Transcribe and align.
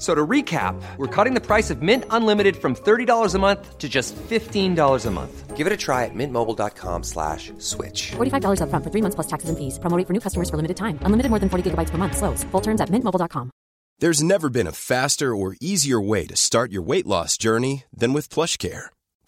So 0.00 0.14
to 0.14 0.26
recap, 0.26 0.80
we're 0.96 1.14
cutting 1.14 1.34
the 1.34 1.42
price 1.42 1.68
of 1.68 1.82
Mint 1.82 2.04
Unlimited 2.08 2.56
from 2.56 2.74
$30 2.74 3.34
a 3.34 3.38
month 3.38 3.76
to 3.76 3.86
just 3.86 4.16
$15 4.16 5.06
a 5.06 5.10
month. 5.10 5.56
Give 5.58 5.66
it 5.66 5.72
a 5.74 5.76
try 5.76 6.06
at 6.06 6.14
mintmobile.com 6.14 7.02
slash 7.02 7.52
switch. 7.58 8.12
$45 8.12 8.60
upfront 8.62 8.82
for 8.82 8.90
three 8.90 9.02
months 9.02 9.14
plus 9.14 9.26
taxes 9.26 9.50
and 9.50 9.58
fees. 9.58 9.78
Promoting 9.78 10.06
for 10.06 10.14
new 10.14 10.20
customers 10.20 10.48
for 10.48 10.56
limited 10.56 10.78
time. 10.78 10.98
Unlimited 11.02 11.28
more 11.28 11.38
than 11.38 11.50
40 11.50 11.70
gigabytes 11.70 11.90
per 11.90 11.98
month. 11.98 12.16
Slows. 12.16 12.44
Full 12.44 12.62
terms 12.62 12.80
at 12.80 12.88
mintmobile.com. 12.88 13.50
There's 13.98 14.22
never 14.22 14.48
been 14.48 14.66
a 14.66 14.72
faster 14.72 15.36
or 15.36 15.56
easier 15.60 16.00
way 16.00 16.24
to 16.24 16.34
start 16.34 16.72
your 16.72 16.80
weight 16.80 17.06
loss 17.06 17.36
journey 17.36 17.84
than 17.92 18.14
with 18.14 18.30
PlushCare. 18.30 18.88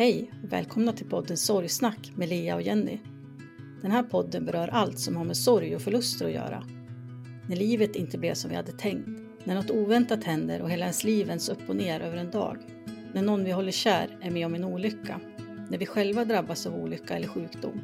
Hej 0.00 0.30
och 0.42 0.52
välkomna 0.52 0.92
till 0.92 1.08
podden 1.08 1.36
Sorgsnack 1.36 2.12
med 2.14 2.28
Lea 2.28 2.54
och 2.54 2.62
Jenny. 2.62 2.98
Den 3.82 3.90
här 3.90 4.02
podden 4.02 4.44
berör 4.44 4.68
allt 4.68 4.98
som 4.98 5.16
har 5.16 5.24
med 5.24 5.36
sorg 5.36 5.76
och 5.76 5.82
förluster 5.82 6.26
att 6.26 6.32
göra. 6.32 6.64
När 7.48 7.56
livet 7.56 7.96
inte 7.96 8.18
blev 8.18 8.34
som 8.34 8.50
vi 8.50 8.56
hade 8.56 8.72
tänkt, 8.72 9.08
när 9.44 9.54
något 9.54 9.70
oväntat 9.70 10.24
händer 10.24 10.62
och 10.62 10.70
hela 10.70 10.84
ens 10.84 11.04
liv 11.04 11.26
vänds 11.26 11.48
upp 11.48 11.68
och 11.68 11.76
ner 11.76 12.00
över 12.00 12.16
en 12.16 12.30
dag, 12.30 12.56
när 13.12 13.22
någon 13.22 13.44
vi 13.44 13.50
håller 13.50 13.72
kär 13.72 14.18
är 14.22 14.30
med 14.30 14.46
om 14.46 14.54
en 14.54 14.64
olycka, 14.64 15.20
när 15.70 15.78
vi 15.78 15.86
själva 15.86 16.24
drabbas 16.24 16.66
av 16.66 16.74
olycka 16.74 17.16
eller 17.16 17.28
sjukdom, 17.28 17.80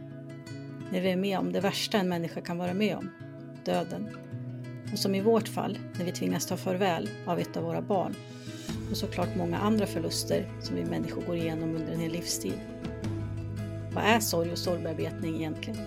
när 0.93 1.01
vi 1.01 1.11
är 1.11 1.17
med 1.17 1.39
om 1.39 1.53
det 1.53 1.61
värsta 1.61 1.99
en 1.99 2.09
människa 2.09 2.41
kan 2.41 2.59
vara 2.59 2.75
med 2.75 2.97
om, 2.97 3.11
döden. 3.65 4.09
Och 4.93 4.99
som 4.99 5.15
i 5.15 5.21
vårt 5.21 5.49
fall, 5.49 5.79
när 5.99 6.05
vi 6.05 6.13
tvingas 6.13 6.47
ta 6.47 6.57
farväl 6.57 7.09
av 7.27 7.39
ett 7.39 7.57
av 7.57 7.65
våra 7.65 7.83
barn 7.83 8.15
och 8.91 8.97
såklart 8.97 9.37
många 9.37 9.59
andra 9.59 9.87
förluster 9.87 10.49
som 10.61 10.77
vi 10.77 10.85
människor 10.85 11.23
går 11.23 11.37
igenom 11.37 11.77
under 11.77 11.93
en 11.93 12.01
hel 12.01 12.13
livstid. 12.13 12.61
Vad 13.93 14.05
är 14.05 14.21
sorg 14.21 14.53
och 14.53 14.59
sorgbearbetning 14.59 15.37
egentligen? 15.37 15.79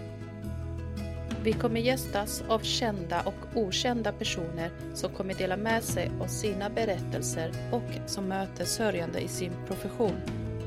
Vi 1.43 1.53
kommer 1.53 1.79
gästas 1.79 2.43
av 2.47 2.59
kända 2.59 3.21
och 3.21 3.35
okända 3.55 4.11
personer 4.11 4.71
som 4.93 5.11
kommer 5.11 5.33
dela 5.33 5.57
med 5.57 5.83
sig 5.83 6.11
av 6.21 6.27
sina 6.27 6.69
berättelser 6.69 7.51
och 7.71 8.09
som 8.09 8.27
möter 8.27 8.65
sörjande 8.65 9.19
i 9.19 9.27
sin 9.27 9.51
profession. 9.67 10.15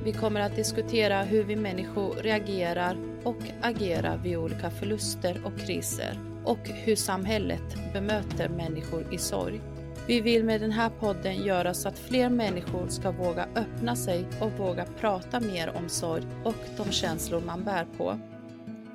Vi 0.05 0.13
kommer 0.13 0.41
att 0.41 0.57
diskutera 0.57 1.23
hur 1.23 1.45
vi 1.45 1.57
människor 1.57 2.15
reagerar 2.15 2.97
och 3.25 3.39
agerar 3.63 4.19
vid 4.19 4.37
olika 4.37 4.71
förluster 4.71 5.43
och 5.45 5.59
kriser 5.59 6.19
och 6.45 6.69
hur 6.69 6.97
samhället 6.97 7.93
bemöter 7.93 8.49
människor 8.49 9.15
i 9.15 9.19
sorg. 9.19 9.61
Vi 10.07 10.21
vill 10.21 10.45
med 10.45 10.61
den 10.61 10.73
här 10.73 10.91
podden 10.91 11.43
göra 11.43 11.75
så 11.75 11.89
att 11.89 11.99
fler 11.99 12.29
människor 12.29 12.89
ska 12.89 13.11
våga 13.11 13.49
öppna 13.57 13.97
sig 13.97 14.27
och 14.41 14.53
våga 14.53 14.85
prata 15.01 15.41
mer 15.41 15.77
om 15.77 15.89
sorg 15.89 16.23
och 16.45 16.55
de 16.77 16.93
känslor 16.93 17.41
man 17.41 17.65
bär 17.65 17.87
på. 17.97 18.19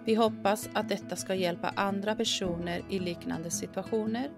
Vi 0.06 0.16
hoppas 0.16 0.70
att 0.74 0.90
detta 0.90 1.16
ska 1.16 1.36
hjälpa 1.36 1.74
andra 1.76 2.16
personer 2.16 2.82
i 2.90 3.00
liknande 3.00 3.52
situationer 3.52 4.30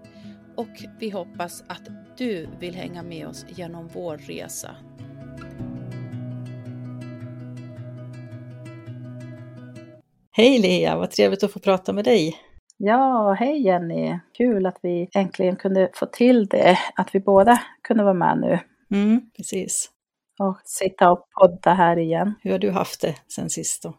och 0.56 0.84
vi 0.98 1.10
hoppas 1.10 1.64
att 1.66 1.88
du 2.16 2.48
vill 2.60 2.74
hänga 2.74 3.02
med 3.02 3.26
oss 3.26 3.46
genom 3.48 3.88
vår 3.88 4.16
resa. 4.16 4.76
Hej 10.32 10.58
Lea, 10.58 10.96
vad 10.96 11.10
trevligt 11.10 11.42
att 11.42 11.52
få 11.52 11.58
prata 11.58 11.92
med 11.92 12.04
dig. 12.04 12.49
Ja, 12.82 13.32
hej 13.32 13.62
Jenny! 13.62 14.18
Kul 14.32 14.66
att 14.66 14.78
vi 14.82 15.08
äntligen 15.14 15.56
kunde 15.56 15.90
få 15.94 16.06
till 16.06 16.46
det, 16.46 16.78
att 16.96 17.14
vi 17.14 17.20
båda 17.20 17.60
kunde 17.82 18.04
vara 18.04 18.14
med 18.14 18.38
nu. 18.40 18.58
Mm, 18.96 19.30
precis. 19.36 19.90
Och 20.38 20.60
sitta 20.64 21.10
och 21.10 21.26
podda 21.40 21.74
här 21.74 21.98
igen. 21.98 22.34
Hur 22.42 22.50
har 22.50 22.58
du 22.58 22.70
haft 22.70 23.00
det 23.00 23.14
sen 23.28 23.50
sist 23.50 23.82
då? 23.82 23.94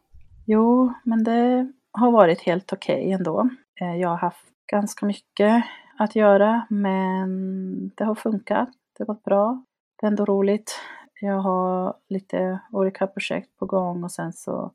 Jo, 0.46 0.94
men 1.04 1.24
det 1.24 1.72
har 1.92 2.12
varit 2.12 2.42
helt 2.42 2.74
okej 2.74 3.02
okay 3.02 3.12
ändå. 3.12 3.50
Eh, 3.82 3.96
jag 3.96 4.10
har 4.10 4.18
haft 4.18 4.46
ganska 4.72 5.06
mycket 5.06 5.64
att 5.98 6.16
göra, 6.16 6.68
men 6.70 7.92
det 7.96 8.04
har 8.04 8.16
funkat. 8.16 8.70
Det 8.98 9.04
har 9.04 9.14
gått 9.14 9.24
bra. 9.24 9.64
Det 10.00 10.06
är 10.06 10.12
ändå 10.12 10.26
roligt. 10.26 10.80
Jag 11.22 11.40
har 11.42 11.94
lite 12.10 12.60
olika 12.72 13.08
projekt 13.08 13.58
på 13.58 13.66
gång 13.66 14.04
och 14.04 14.12
sen 14.12 14.34
så 14.34 14.72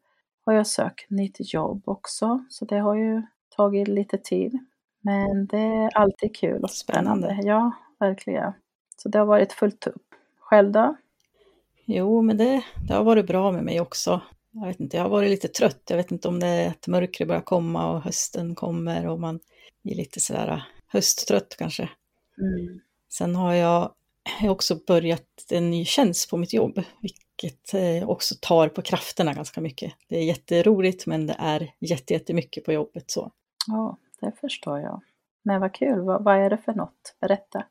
har 0.46 0.52
jag 0.52 0.66
sökt 0.66 1.10
nytt 1.10 1.54
jobb 1.54 1.82
också, 1.84 2.44
så 2.50 2.64
det 2.64 2.78
har 2.78 2.94
ju 2.94 3.22
tagit 3.56 3.88
lite 3.88 4.18
tid. 4.18 4.58
Men 5.00 5.46
det 5.46 5.58
är 5.58 5.96
alltid 5.96 6.36
kul 6.36 6.62
och 6.62 6.70
spännande. 6.70 7.40
Ja, 7.42 7.72
verkligen. 7.98 8.52
Så 8.96 9.08
det 9.08 9.18
har 9.18 9.26
varit 9.26 9.52
fullt 9.52 9.86
upp. 9.86 10.02
Själv 10.38 10.72
då? 10.72 10.96
Jo, 11.84 12.22
men 12.22 12.36
det, 12.36 12.64
det 12.88 12.94
har 12.94 13.04
varit 13.04 13.26
bra 13.26 13.52
med 13.52 13.64
mig 13.64 13.80
också. 13.80 14.20
Jag 14.50 14.66
vet 14.66 14.80
inte, 14.80 14.96
jag 14.96 15.04
har 15.04 15.10
varit 15.10 15.30
lite 15.30 15.48
trött. 15.48 15.82
Jag 15.88 15.96
vet 15.96 16.10
inte 16.10 16.28
om 16.28 16.40
det 16.40 16.46
är 16.46 16.68
att 16.70 16.86
mörkret 16.86 17.28
börjar 17.28 17.42
komma 17.42 17.92
och 17.92 18.02
hösten 18.02 18.54
kommer 18.54 19.06
och 19.06 19.20
man 19.20 19.40
blir 19.82 19.94
lite 19.94 20.20
sådär 20.20 20.48
äh, 20.48 20.62
hösttrött 20.86 21.56
kanske. 21.58 21.88
Mm. 22.38 22.80
Sen 23.08 23.36
har 23.36 23.54
jag 23.54 23.92
också 24.42 24.78
börjat 24.86 25.22
en 25.50 25.70
ny 25.70 25.84
tjänst 25.84 26.30
på 26.30 26.36
mitt 26.36 26.52
jobb, 26.52 26.82
vilket 27.00 27.74
eh, 27.74 28.08
också 28.08 28.34
tar 28.40 28.68
på 28.68 28.82
krafterna 28.82 29.32
ganska 29.34 29.60
mycket. 29.60 29.92
Det 30.08 30.18
är 30.18 30.24
jätteroligt 30.24 31.06
men 31.06 31.26
det 31.26 31.36
är 31.38 31.72
jättemycket 31.80 32.64
på 32.64 32.72
jobbet 32.72 33.10
så. 33.10 33.32
Ja, 33.66 33.98
det 34.20 34.32
förstår 34.40 34.80
jag. 34.80 35.02
Men 35.42 35.60
vad 35.60 35.74
kul, 35.74 36.00
vad, 36.00 36.24
vad 36.24 36.36
är 36.36 36.50
det 36.50 36.58
för 36.58 36.74
något? 36.74 37.16
Berätta. 37.20 37.64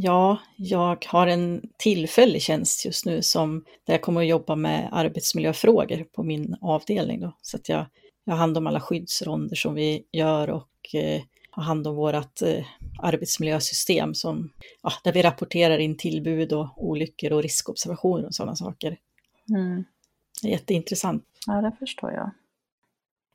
Ja, 0.00 0.38
jag 0.56 1.06
har 1.08 1.26
en 1.26 1.62
tillfällig 1.76 2.42
tjänst 2.42 2.84
just 2.84 3.06
nu 3.06 3.22
som 3.22 3.64
där 3.84 3.94
jag 3.94 4.02
kommer 4.02 4.20
att 4.20 4.26
jobba 4.26 4.56
med 4.56 4.88
arbetsmiljöfrågor 4.92 6.04
på 6.04 6.22
min 6.22 6.56
avdelning. 6.60 7.20
Då. 7.20 7.32
Så 7.42 7.56
att 7.56 7.68
jag, 7.68 7.86
jag 8.24 8.32
har 8.32 8.38
hand 8.38 8.58
om 8.58 8.66
alla 8.66 8.80
skyddsronder 8.80 9.56
som 9.56 9.74
vi 9.74 10.04
gör 10.12 10.50
och 10.50 10.94
eh, 10.94 11.22
har 11.50 11.62
hand 11.62 11.86
om 11.86 11.96
vårt 11.96 12.42
eh, 12.42 12.64
arbetsmiljösystem 12.98 14.14
som, 14.14 14.50
ja, 14.82 14.92
där 15.04 15.12
vi 15.12 15.22
rapporterar 15.22 15.78
in 15.78 15.96
tillbud 15.96 16.52
och 16.52 16.84
olyckor 16.84 17.32
och 17.32 17.42
riskobservationer 17.42 18.26
och 18.26 18.34
sådana 18.34 18.56
saker. 18.56 18.96
Mm. 19.50 19.84
Det 20.42 20.48
är 20.48 20.52
jätteintressant. 20.52 21.24
Ja, 21.46 21.60
det 21.60 21.72
förstår 21.78 22.12
jag. 22.12 22.30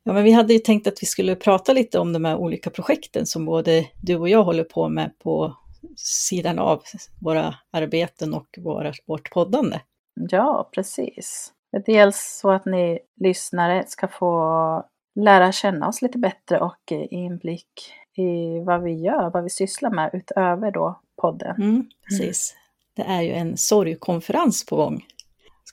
Ja, 0.03 0.13
men 0.13 0.23
vi 0.23 0.31
hade 0.31 0.53
ju 0.53 0.59
tänkt 0.59 0.87
att 0.87 1.01
vi 1.03 1.07
skulle 1.07 1.35
prata 1.35 1.73
lite 1.73 1.99
om 1.99 2.13
de 2.13 2.25
här 2.25 2.37
olika 2.37 2.69
projekten 2.69 3.25
som 3.25 3.45
både 3.45 3.85
du 4.01 4.15
och 4.15 4.29
jag 4.29 4.43
håller 4.43 4.63
på 4.63 4.89
med 4.89 5.19
på 5.19 5.57
sidan 5.97 6.59
av 6.59 6.83
våra 7.21 7.55
arbeten 7.71 8.33
och 8.33 8.47
våra, 8.57 8.93
vårt 9.05 9.31
poddande. 9.31 9.79
Ja, 10.29 10.69
precis. 10.73 11.51
Dels 11.85 12.39
så 12.41 12.51
att 12.51 12.65
ni 12.65 12.99
lyssnare 13.15 13.83
ska 13.87 14.07
få 14.07 14.85
lära 15.15 15.51
känna 15.51 15.87
oss 15.87 16.01
lite 16.01 16.17
bättre 16.17 16.59
och 16.59 16.91
inblick 16.91 17.93
i 18.15 18.59
vad 18.59 18.83
vi 18.83 18.93
gör, 18.93 19.29
vad 19.29 19.43
vi 19.43 19.49
sysslar 19.49 19.89
med 19.89 20.09
utöver 20.13 20.71
då 20.71 20.99
podden. 21.21 21.55
Mm, 21.55 21.85
precis. 22.07 22.55
Det 22.95 23.01
är 23.01 23.21
ju 23.21 23.31
en 23.31 23.57
sorgkonferens 23.57 24.65
på 24.65 24.75
gång 24.75 25.05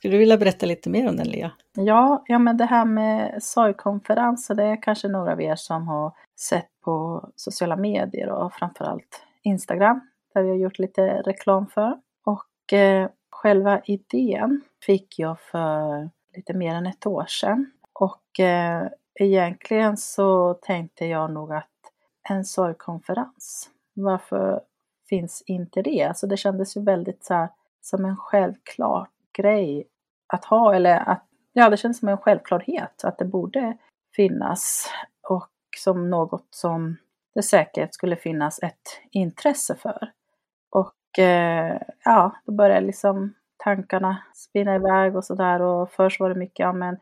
skulle 0.01 0.13
du 0.13 0.19
vilja 0.19 0.37
berätta 0.37 0.65
lite 0.65 0.89
mer 0.89 1.09
om 1.09 1.15
den, 1.15 1.27
Lea? 1.27 1.51
Ja, 1.73 2.23
ja 2.27 2.39
men 2.39 2.57
det 2.57 2.65
här 2.65 2.85
med 2.85 3.43
sorgkonferenser, 3.43 4.55
det 4.55 4.63
är 4.63 4.81
kanske 4.81 5.07
några 5.07 5.31
av 5.31 5.41
er 5.41 5.55
som 5.55 5.87
har 5.87 6.13
sett 6.39 6.69
på 6.83 7.25
sociala 7.35 7.75
medier 7.75 8.29
och 8.29 8.53
framförallt 8.53 9.25
Instagram, 9.41 10.01
där 10.33 10.43
vi 10.43 10.49
har 10.49 10.55
gjort 10.55 10.79
lite 10.79 11.21
reklam 11.21 11.67
för. 11.67 11.97
Och 12.25 12.73
eh, 12.73 13.09
själva 13.31 13.81
idén 13.85 14.61
fick 14.85 15.19
jag 15.19 15.39
för 15.39 16.09
lite 16.35 16.53
mer 16.53 16.75
än 16.75 16.85
ett 16.85 17.05
år 17.05 17.25
sedan. 17.25 17.71
Och 17.93 18.39
eh, 18.39 18.87
egentligen 19.19 19.97
så 19.97 20.53
tänkte 20.53 21.05
jag 21.05 21.31
nog 21.31 21.53
att 21.53 21.67
en 22.29 22.45
sorgkonferens, 22.45 23.69
varför 23.93 24.61
finns 25.09 25.43
inte 25.45 25.81
det? 25.81 26.03
Alltså 26.03 26.27
det 26.27 26.37
kändes 26.37 26.77
ju 26.77 26.81
väldigt 26.81 27.23
så 27.23 27.33
här, 27.33 27.49
som 27.81 28.05
en 28.05 28.17
självklar 28.17 29.07
grej 29.33 29.87
att 30.33 30.45
ha, 30.45 30.75
eller 30.75 31.09
att, 31.09 31.25
ja 31.53 31.69
det 31.69 31.77
känns 31.77 31.99
som 31.99 32.09
en 32.09 32.17
självklarhet 32.17 33.03
att 33.03 33.17
det 33.17 33.25
borde 33.25 33.77
finnas 34.15 34.89
och 35.29 35.49
som 35.77 36.09
något 36.09 36.47
som 36.49 36.97
det 37.35 37.43
säkert 37.43 37.93
skulle 37.93 38.15
finnas 38.15 38.59
ett 38.63 39.01
intresse 39.11 39.75
för. 39.75 40.11
Och 40.69 41.19
eh, 41.19 41.81
ja, 42.05 42.35
då 42.45 42.51
började 42.51 42.85
liksom 42.85 43.33
tankarna 43.57 44.17
spinna 44.33 44.75
iväg 44.75 45.15
och 45.15 45.25
sådär 45.25 45.61
och 45.61 45.91
först 45.91 46.19
var 46.19 46.29
det 46.29 46.35
mycket, 46.35 46.59
ja 46.59 46.73
men 46.73 46.97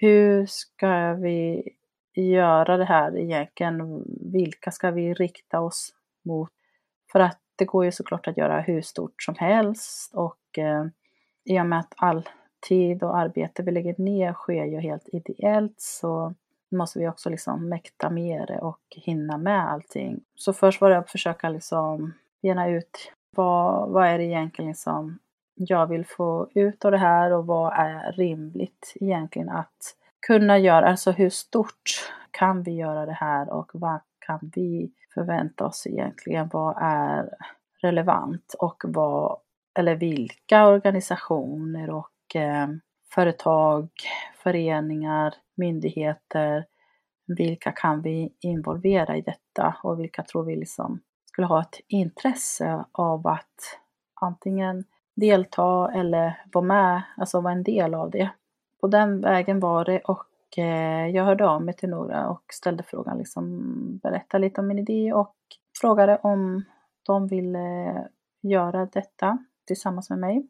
hur 0.00 0.46
ska 0.46 1.14
vi 1.14 1.68
göra 2.14 2.76
det 2.76 2.84
här 2.84 3.18
egentligen? 3.18 4.04
Vilka 4.32 4.70
ska 4.70 4.90
vi 4.90 5.14
rikta 5.14 5.60
oss 5.60 5.94
mot? 6.24 6.50
För 7.12 7.20
att 7.20 7.40
det 7.56 7.64
går 7.64 7.84
ju 7.84 7.92
såklart 7.92 8.28
att 8.28 8.36
göra 8.36 8.60
hur 8.60 8.82
stort 8.82 9.22
som 9.22 9.34
helst 9.38 10.14
och 10.14 10.58
eh, 10.58 10.84
i 11.44 11.60
och 11.60 11.66
med 11.66 11.78
att 11.78 11.94
all 11.96 12.28
tid 12.68 13.02
och 13.02 13.18
arbete 13.18 13.62
vi 13.62 13.70
lägger 13.70 13.94
ner 13.98 14.32
sker 14.32 14.64
ju 14.64 14.80
helt 14.80 15.08
ideellt 15.12 15.80
så 15.80 16.34
måste 16.70 16.98
vi 16.98 17.08
också 17.08 17.30
liksom 17.30 17.68
mäkta 17.68 18.10
med 18.10 18.44
det 18.48 18.58
och 18.58 18.80
hinna 18.90 19.38
med 19.38 19.72
allting. 19.72 20.20
Så 20.34 20.52
först 20.52 20.80
var 20.80 20.90
det 20.90 20.98
att 20.98 21.10
försöka 21.10 21.48
liksom 21.48 22.14
bena 22.42 22.68
ut 22.68 23.12
vad, 23.36 23.90
vad 23.90 24.06
är 24.06 24.18
det 24.18 24.24
egentligen 24.24 24.74
som 24.74 25.18
jag 25.54 25.86
vill 25.86 26.06
få 26.06 26.48
ut 26.54 26.84
av 26.84 26.90
det 26.90 26.98
här 26.98 27.32
och 27.32 27.46
vad 27.46 27.72
är 27.72 28.12
rimligt 28.12 28.92
egentligen 29.00 29.48
att 29.48 29.96
kunna 30.26 30.58
göra, 30.58 30.88
alltså 30.88 31.10
hur 31.10 31.30
stort 31.30 32.12
kan 32.30 32.62
vi 32.62 32.70
göra 32.70 33.06
det 33.06 33.12
här 33.12 33.50
och 33.50 33.70
vad 33.74 34.00
kan 34.18 34.50
vi 34.54 34.92
förvänta 35.14 35.66
oss 35.66 35.86
egentligen? 35.86 36.48
Vad 36.52 36.76
är 36.80 37.30
relevant 37.80 38.54
och 38.58 38.82
vad, 38.86 39.38
eller 39.78 39.94
vilka 39.94 40.66
organisationer 40.66 41.90
och 41.90 42.13
Eh, 42.34 42.68
företag, 43.14 43.88
föreningar, 44.34 45.34
myndigheter, 45.54 46.66
vilka 47.26 47.72
kan 47.72 48.02
vi 48.02 48.34
involvera 48.40 49.16
i 49.16 49.20
detta 49.20 49.76
och 49.82 50.00
vilka 50.00 50.22
tror 50.22 50.44
vi 50.44 50.56
liksom 50.56 51.00
skulle 51.24 51.46
ha 51.46 51.60
ett 51.60 51.80
intresse 51.88 52.84
av 52.92 53.26
att 53.26 53.78
antingen 54.20 54.84
delta 55.16 55.90
eller 55.94 56.44
vara 56.52 56.64
med, 56.64 57.02
alltså 57.16 57.40
vara 57.40 57.52
en 57.52 57.62
del 57.62 57.94
av 57.94 58.10
det. 58.10 58.30
På 58.80 58.86
den 58.86 59.20
vägen 59.20 59.60
var 59.60 59.84
det 59.84 60.00
och 60.00 60.58
eh, 60.58 61.06
jag 61.06 61.24
hörde 61.24 61.48
av 61.48 61.62
mig 61.62 61.74
till 61.74 61.88
några 61.88 62.28
och 62.28 62.42
ställde 62.52 62.82
frågan, 62.82 63.18
liksom 63.18 63.60
berätta 64.02 64.38
lite 64.38 64.60
om 64.60 64.66
min 64.66 64.78
idé 64.78 65.12
och 65.12 65.36
frågade 65.80 66.18
om 66.22 66.64
de 67.06 67.26
ville 67.26 67.84
eh, 67.86 68.04
göra 68.42 68.86
detta 68.86 69.38
tillsammans 69.66 70.10
med 70.10 70.18
mig. 70.18 70.48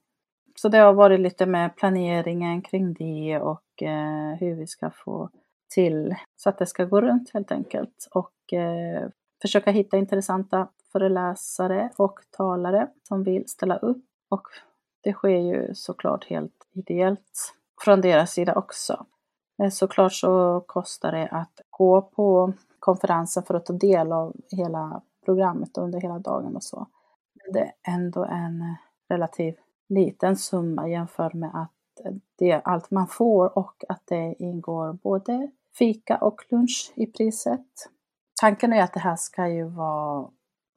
Så 0.59 0.69
det 0.69 0.79
har 0.79 0.93
varit 0.93 1.21
lite 1.21 1.47
med 1.47 1.77
planeringen 1.77 2.62
kring 2.62 2.95
det 2.95 3.39
och 3.41 3.83
eh, 3.83 4.35
hur 4.41 4.55
vi 4.55 4.67
ska 4.67 4.91
få 4.91 5.31
till 5.75 6.15
så 6.37 6.49
att 6.49 6.59
det 6.59 6.67
ska 6.67 6.85
gå 6.85 7.01
runt 7.01 7.31
helt 7.35 7.53
enkelt 7.53 8.09
och 8.11 8.53
eh, 8.53 9.09
försöka 9.43 9.71
hitta 9.71 9.97
intressanta 9.97 10.69
föreläsare 10.93 11.91
och 11.97 12.21
talare 12.31 12.89
som 13.09 13.23
vill 13.23 13.49
ställa 13.49 13.77
upp 13.77 14.05
och 14.29 14.49
det 15.03 15.12
sker 15.12 15.39
ju 15.39 15.75
såklart 15.75 16.25
helt 16.25 16.67
ideellt 16.73 17.55
från 17.85 18.00
deras 18.00 18.33
sida 18.33 18.55
också. 18.55 19.07
Eh, 19.62 19.71
såklart 19.71 20.12
så 20.12 20.65
kostar 20.67 21.12
det 21.12 21.29
att 21.29 21.61
gå 21.71 22.03
på 22.03 22.53
konferensen 22.79 23.43
för 23.43 23.55
att 23.55 23.67
ta 23.67 23.73
del 23.73 24.12
av 24.12 24.37
hela 24.50 25.03
programmet 25.25 25.79
under 25.79 26.00
hela 26.00 26.19
dagen 26.19 26.57
och 26.57 26.62
så. 26.65 26.87
Men 27.35 27.53
det 27.53 27.61
är 27.61 27.95
ändå 27.95 28.25
en 28.25 28.77
relativ 29.09 29.55
liten 29.89 30.37
summa 30.37 30.89
jämfört 30.89 31.35
med 31.35 31.51
att 31.55 31.71
det 32.39 32.51
är 32.51 32.61
allt 32.65 32.91
man 32.91 33.07
får 33.07 33.59
och 33.59 33.85
att 33.89 34.03
det 34.05 34.35
ingår 34.39 34.93
både 34.93 35.51
fika 35.79 36.17
och 36.17 36.45
lunch 36.49 36.93
i 36.95 37.07
priset. 37.07 37.67
Tanken 38.41 38.73
är 38.73 38.83
att 38.83 38.93
det 38.93 39.01
här 39.01 39.17
ska 39.17 39.49
ju 39.49 39.65
vara 39.65 40.31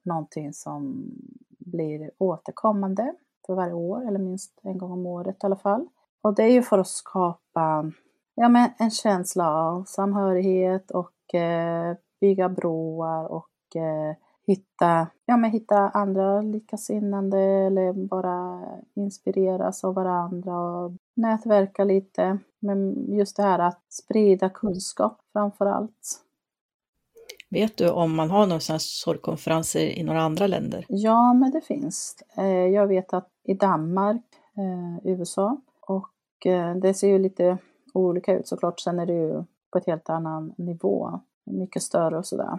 någonting 0.04 0.52
som 0.52 1.10
blir 1.48 2.10
återkommande 2.18 3.14
för 3.46 3.54
varje 3.54 3.72
år, 3.72 4.08
eller 4.08 4.18
minst 4.18 4.60
en 4.62 4.78
gång 4.78 4.92
om 4.92 5.06
året 5.06 5.36
i 5.42 5.46
alla 5.46 5.56
fall. 5.56 5.88
Och 6.22 6.34
det 6.34 6.42
är 6.42 6.50
ju 6.50 6.62
för 6.62 6.78
att 6.78 6.88
skapa 6.88 7.92
ja, 8.34 8.48
men 8.48 8.70
en 8.78 8.90
känsla 8.90 9.50
av 9.50 9.84
samhörighet 9.84 10.90
och 10.90 11.34
eh, 11.34 11.96
bygga 12.20 12.48
broar 12.48 13.24
och 13.24 13.76
eh, 13.76 14.16
hitta, 14.48 15.06
ja, 15.26 15.36
men 15.36 15.50
hitta 15.50 15.76
andra 15.76 16.42
likasinnande 16.42 17.38
eller 17.38 17.92
bara 17.92 18.62
inspireras 18.94 19.84
av 19.84 19.94
varandra 19.94 20.58
och 20.58 20.92
nätverka 21.14 21.84
lite. 21.84 22.38
Men 22.58 23.06
just 23.16 23.36
det 23.36 23.42
här 23.42 23.58
att 23.58 23.82
sprida 23.88 24.48
kunskap 24.48 25.20
framför 25.32 25.66
allt. 25.66 26.24
Vet 27.50 27.76
du 27.76 27.90
om 27.90 28.16
man 28.16 28.30
har 28.30 28.46
några 28.46 28.60
sådana 28.60 28.78
sorgkonferenser 28.78 29.80
i 29.80 30.02
några 30.02 30.22
andra 30.22 30.46
länder? 30.46 30.84
Ja, 30.88 31.34
men 31.34 31.50
det 31.50 31.60
finns. 31.60 32.16
Eh, 32.36 32.46
jag 32.46 32.86
vet 32.86 33.12
att 33.12 33.28
i 33.44 33.54
Danmark, 33.54 34.24
eh, 34.56 35.10
USA 35.10 35.60
och 35.80 36.46
eh, 36.46 36.74
det 36.74 36.94
ser 36.94 37.08
ju 37.08 37.18
lite 37.18 37.58
olika 37.94 38.32
ut 38.32 38.48
såklart. 38.48 38.80
Sen 38.80 38.98
är 38.98 39.06
det 39.06 39.12
ju 39.12 39.44
på 39.70 39.78
ett 39.78 39.86
helt 39.86 40.10
annan 40.10 40.54
nivå, 40.56 41.20
mycket 41.44 41.82
större 41.82 42.18
och 42.18 42.26
sådär. 42.26 42.58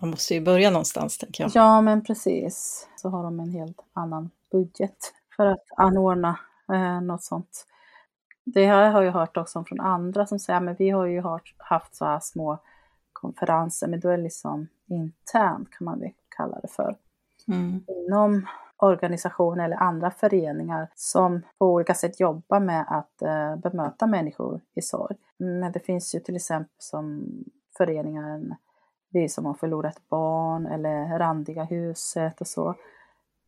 Man 0.00 0.10
måste 0.10 0.34
ju 0.34 0.40
börja 0.40 0.70
någonstans 0.70 1.18
tänker 1.18 1.44
jag. 1.44 1.50
Ja, 1.54 1.80
men 1.80 2.04
precis. 2.04 2.88
Så 2.96 3.08
har 3.08 3.22
de 3.22 3.40
en 3.40 3.50
helt 3.50 3.80
annan 3.92 4.30
budget 4.52 5.12
för 5.36 5.46
att 5.46 5.64
anordna 5.76 6.38
eh, 6.72 7.00
något 7.00 7.22
sånt. 7.22 7.66
Det 8.44 8.66
här 8.66 8.90
har 8.90 9.02
jag 9.02 9.12
hört 9.12 9.36
också 9.36 9.64
från 9.64 9.80
andra 9.80 10.26
som 10.26 10.38
säger, 10.38 10.60
men 10.60 10.74
vi 10.78 10.90
har 10.90 11.06
ju 11.06 11.22
haft 11.58 11.94
så 11.94 12.04
här 12.04 12.20
små 12.22 12.58
konferenser, 13.12 13.88
men 13.88 14.00
då 14.00 14.08
är 14.08 14.16
det 14.16 14.22
liksom 14.22 14.68
internt 14.88 15.70
kan 15.70 15.84
man 15.84 16.00
väl 16.00 16.10
kalla 16.36 16.60
det 16.60 16.68
för. 16.68 16.96
Mm. 17.48 17.84
Inom 17.88 18.46
organisationer 18.76 19.64
eller 19.64 19.76
andra 19.76 20.10
föreningar 20.10 20.88
som 20.94 21.42
på 21.58 21.66
olika 21.66 21.94
sätt 21.94 22.20
jobbar 22.20 22.60
med 22.60 22.84
att 22.88 23.22
eh, 23.22 23.56
bemöta 23.56 24.06
människor 24.06 24.60
i 24.74 24.82
sorg. 24.82 25.16
Men 25.36 25.72
det 25.72 25.80
finns 25.80 26.14
ju 26.14 26.20
till 26.20 26.36
exempel 26.36 26.76
som 26.78 27.28
föreningen 27.76 28.54
Vi 29.12 29.28
som 29.28 29.46
har 29.46 29.54
förlorat 29.54 30.08
barn 30.08 30.66
eller 30.66 31.18
Randiga 31.18 31.64
huset 31.64 32.40
och 32.40 32.46
så. 32.46 32.74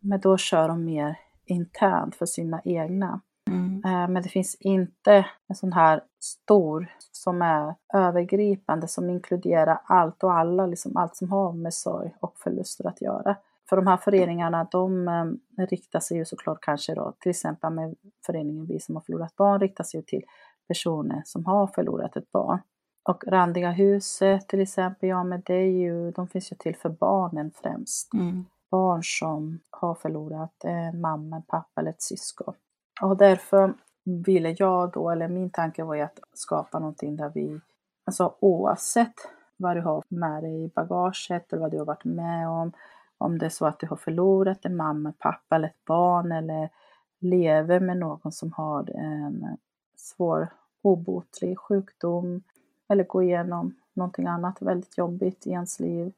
Men 0.01 0.21
då 0.21 0.37
kör 0.37 0.69
de 0.69 0.85
mer 0.85 1.19
internt 1.45 2.15
för 2.15 2.27
sina 2.27 2.61
egna. 2.65 3.21
Mm. 3.51 3.83
Eh, 3.85 4.09
men 4.09 4.23
det 4.23 4.29
finns 4.29 4.55
inte 4.61 5.27
en 5.49 5.57
sån 5.57 5.73
här 5.73 6.01
stor 6.21 6.87
som 7.13 7.43
är 7.43 7.75
övergripande 7.95 8.89
som 8.89 9.11
inkluderar 9.11 9.81
allt 9.85 10.23
och 10.23 10.33
alla, 10.33 10.67
liksom 10.67 10.97
allt 10.97 11.17
som 11.17 11.31
har 11.31 11.53
med 11.53 11.75
sorg 11.75 12.15
och 12.21 12.39
förluster 12.39 12.87
att 12.87 13.01
göra. 13.01 13.37
För 13.69 13.77
de 13.77 13.87
här 13.87 13.97
föreningarna, 13.97 14.69
de 14.71 15.09
eh, 15.09 15.67
riktar 15.67 16.01
sig 16.01 16.17
ju 16.17 16.25
såklart 16.25 16.59
kanske 16.61 16.95
då, 16.95 17.13
till 17.21 17.31
exempel 17.31 17.73
med 17.73 17.95
föreningen 18.27 18.67
Vi 18.67 18.81
som 18.81 18.97
har 18.97 19.03
förlorat 19.03 19.37
barn, 19.37 19.61
riktar 19.61 19.85
sig 19.85 20.01
ju 20.01 20.05
till 20.05 20.23
personer 20.69 21.23
som 21.25 21.47
har 21.47 21.67
förlorat 21.67 22.17
ett 22.17 22.33
barn. 22.33 22.59
Och 23.03 23.25
Randiga 23.27 23.71
huset 23.71 24.49
till 24.49 24.61
exempel, 24.61 25.09
ja 25.09 25.25
men 25.25 25.43
det 25.47 25.55
är 25.55 25.71
ju, 25.71 26.11
de 26.11 26.29
finns 26.29 26.53
ju 26.53 26.57
till 26.57 26.77
för 26.77 26.89
barnen 26.89 27.51
främst. 27.55 28.15
Mm. 28.15 28.45
Barn 28.71 29.03
som 29.03 29.61
har 29.71 29.95
förlorat 29.95 30.65
en 30.65 31.01
mamma, 31.01 31.43
pappa 31.47 31.81
eller 31.81 31.91
ett 31.91 32.03
syskon. 32.03 32.55
Och 33.01 33.17
därför 33.17 33.75
ville 34.05 34.55
jag 34.59 34.93
då, 34.93 35.11
eller 35.11 35.29
min 35.29 35.51
tanke 35.51 35.85
var 35.85 35.95
ju 35.95 36.01
att 36.01 36.19
skapa 36.33 36.79
någonting 36.79 37.17
där 37.17 37.33
vi, 37.35 37.61
alltså 38.05 38.35
oavsett 38.41 39.15
vad 39.57 39.77
du 39.77 39.81
har 39.81 40.03
med 40.09 40.43
dig 40.43 40.65
i 40.65 40.69
bagaget 40.69 41.53
eller 41.53 41.61
vad 41.61 41.71
du 41.71 41.79
har 41.79 41.85
varit 41.85 42.05
med 42.05 42.49
om, 42.49 42.73
om 43.19 43.39
det 43.39 43.47
är 43.47 43.51
så 43.51 43.67
att 43.67 43.79
du 43.79 43.87
har 43.87 43.97
förlorat 43.97 44.65
en 44.65 44.77
mamma, 44.77 45.13
pappa 45.19 45.57
eller 45.57 45.69
ett 45.69 45.85
barn 45.85 46.33
eller 46.33 46.71
lever 47.19 47.81
med 47.81 47.97
någon 47.97 48.33
som 48.33 48.53
har 48.53 48.91
en 48.91 49.57
svår 49.97 50.49
obotlig 50.83 51.59
sjukdom 51.59 52.43
eller 52.93 53.05
går 53.05 53.23
igenom 53.23 53.75
någonting 53.95 54.27
annat 54.27 54.63
väldigt 54.63 54.99
jobbigt 54.99 55.47
i 55.47 55.51
ens 55.51 55.81
liv. 55.81 56.13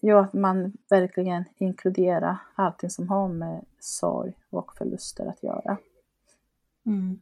Jo, 0.00 0.18
att 0.18 0.32
man 0.32 0.72
verkligen 0.90 1.44
inkluderar 1.56 2.36
allting 2.54 2.90
som 2.90 3.08
har 3.08 3.28
med 3.28 3.64
sorg 3.78 4.32
och 4.50 4.72
förluster 4.76 5.26
att 5.26 5.42
göra. 5.42 5.76
Mm. 6.86 7.20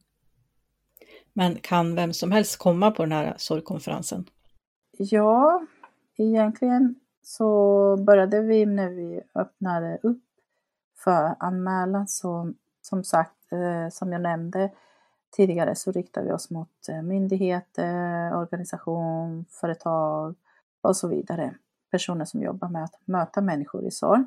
Men 1.33 1.55
kan 1.55 1.95
vem 1.95 2.13
som 2.13 2.33
helst 2.33 2.59
komma 2.59 2.91
på 2.91 3.03
den 3.03 3.13
här 3.13 3.35
sorgkonferensen? 3.37 4.25
Ja, 4.99 5.67
egentligen 6.17 6.95
så 7.23 7.97
började 7.97 8.41
vi 8.41 8.67
när 8.67 8.91
vi 8.91 9.21
öppnade 9.35 9.99
upp 10.03 10.23
för 11.05 11.35
anmälan 11.39 12.09
så 12.09 12.53
som 12.83 13.05
sagt, 13.05 13.53
eh, 13.53 13.91
som 13.91 14.13
jag 14.13 14.23
nämnde, 14.23 14.71
Tidigare 15.37 15.75
så 15.75 15.93
riktade 15.93 16.27
vi 16.27 16.33
oss 16.33 16.51
mot 16.51 16.89
eh, 16.89 17.03
myndigheter, 17.03 18.37
organisation, 18.37 19.45
företag 19.51 20.35
och 20.81 20.97
så 20.97 21.09
vidare. 21.09 21.55
Personer 21.91 22.25
som 22.25 22.43
jobbar 22.43 22.69
med 22.69 22.85
att 22.85 23.01
möta 23.05 23.41
människor 23.41 23.85
i 23.85 23.91
sorg. 23.91 24.25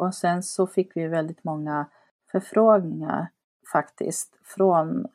Och 0.00 0.14
sen 0.14 0.42
så 0.42 0.66
fick 0.66 0.96
vi 0.96 1.06
väldigt 1.06 1.44
många 1.44 1.86
förfrågningar 2.32 3.28
faktiskt 3.72 4.38
från 4.44 5.06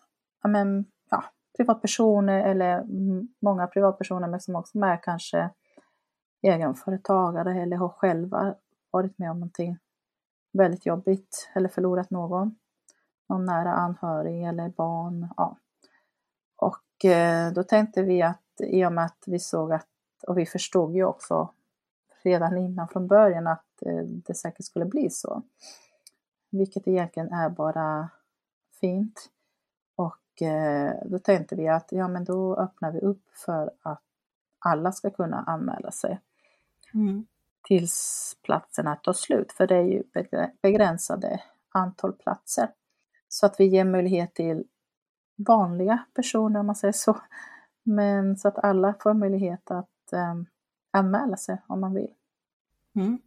ja, 0.43 0.49
men, 0.49 0.85
ja, 1.09 1.23
privatpersoner 1.57 2.43
eller 2.43 2.83
många 3.41 3.67
privatpersoner 3.67 4.27
men 4.27 4.39
som 4.39 4.55
också 4.55 4.79
är 4.79 5.03
kanske 5.03 5.49
egenföretagare 6.41 7.61
eller 7.61 7.77
har 7.77 7.89
själva 7.89 8.55
varit 8.91 9.17
med 9.17 9.31
om 9.31 9.39
någonting 9.39 9.77
väldigt 10.53 10.85
jobbigt 10.85 11.49
eller 11.53 11.69
förlorat 11.69 12.09
någon. 12.09 12.55
Någon 13.29 13.45
nära 13.45 13.73
anhörig 13.73 14.43
eller 14.43 14.69
barn. 14.69 15.27
Ja. 15.37 15.57
Och 16.55 17.05
eh, 17.05 17.53
då 17.53 17.63
tänkte 17.63 18.03
vi 18.03 18.21
att 18.21 18.39
i 18.59 18.85
och 18.85 18.93
med 18.93 19.05
att 19.05 19.23
vi 19.25 19.39
såg 19.39 19.73
att, 19.73 19.87
och 20.27 20.37
vi 20.37 20.45
förstod 20.45 20.95
ju 20.95 21.05
också 21.05 21.53
redan 22.23 22.57
innan 22.57 22.87
från 22.87 23.07
början 23.07 23.47
att 23.47 23.81
eh, 23.81 24.03
det 24.03 24.33
säkert 24.33 24.65
skulle 24.65 24.85
bli 24.85 25.09
så. 25.09 25.43
Vilket 26.49 26.87
egentligen 26.87 27.33
är 27.33 27.49
bara 27.49 28.09
fint. 28.79 29.29
Och 29.95 30.41
eh, 30.41 30.93
då 31.05 31.19
tänkte 31.19 31.55
vi 31.55 31.67
att 31.67 31.91
ja 31.91 32.07
men 32.07 32.23
då 32.23 32.55
öppnar 32.55 32.91
vi 32.91 32.99
upp 32.99 33.23
för 33.45 33.71
att 33.81 34.03
alla 34.59 34.91
ska 34.91 35.09
kunna 35.09 35.43
anmäla 35.47 35.91
sig. 35.91 36.19
Mm. 36.93 37.25
Tills 37.67 38.37
platserna 38.43 38.95
tar 38.95 39.13
slut, 39.13 39.51
för 39.51 39.67
det 39.67 39.75
är 39.75 39.83
ju 39.83 40.03
begränsade 40.61 41.41
antal 41.69 42.13
platser. 42.13 42.69
Så 43.33 43.45
att 43.45 43.59
vi 43.59 43.65
ger 43.65 43.85
möjlighet 43.85 44.33
till 44.33 44.63
vanliga 45.35 46.05
personer 46.13 46.59
om 46.59 46.65
man 46.65 46.75
säger 46.75 46.91
så. 46.91 47.17
Men 47.83 48.37
så 48.37 48.47
att 48.47 48.57
alla 48.57 48.95
får 48.99 49.13
möjlighet 49.13 49.71
att 49.71 49.89
um, 50.11 50.45
anmäla 50.91 51.37
sig 51.37 51.61
om 51.67 51.81
man 51.81 51.93
vill. 51.93 52.13
Mm. 52.95 53.19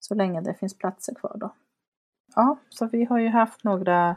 Så 0.00 0.14
länge 0.14 0.40
det 0.40 0.54
finns 0.54 0.78
platser 0.78 1.14
kvar 1.14 1.36
då. 1.36 1.54
Ja, 2.34 2.58
så 2.68 2.86
vi 2.86 3.04
har 3.04 3.18
ju 3.18 3.28
haft 3.28 3.64
några 3.64 4.16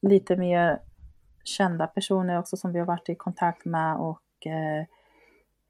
lite 0.00 0.36
mer 0.36 0.82
kända 1.44 1.86
personer 1.86 2.38
också 2.38 2.56
som 2.56 2.72
vi 2.72 2.78
har 2.78 2.86
varit 2.86 3.08
i 3.08 3.14
kontakt 3.14 3.64
med 3.64 3.96
och 3.96 4.46
eh, 4.46 4.86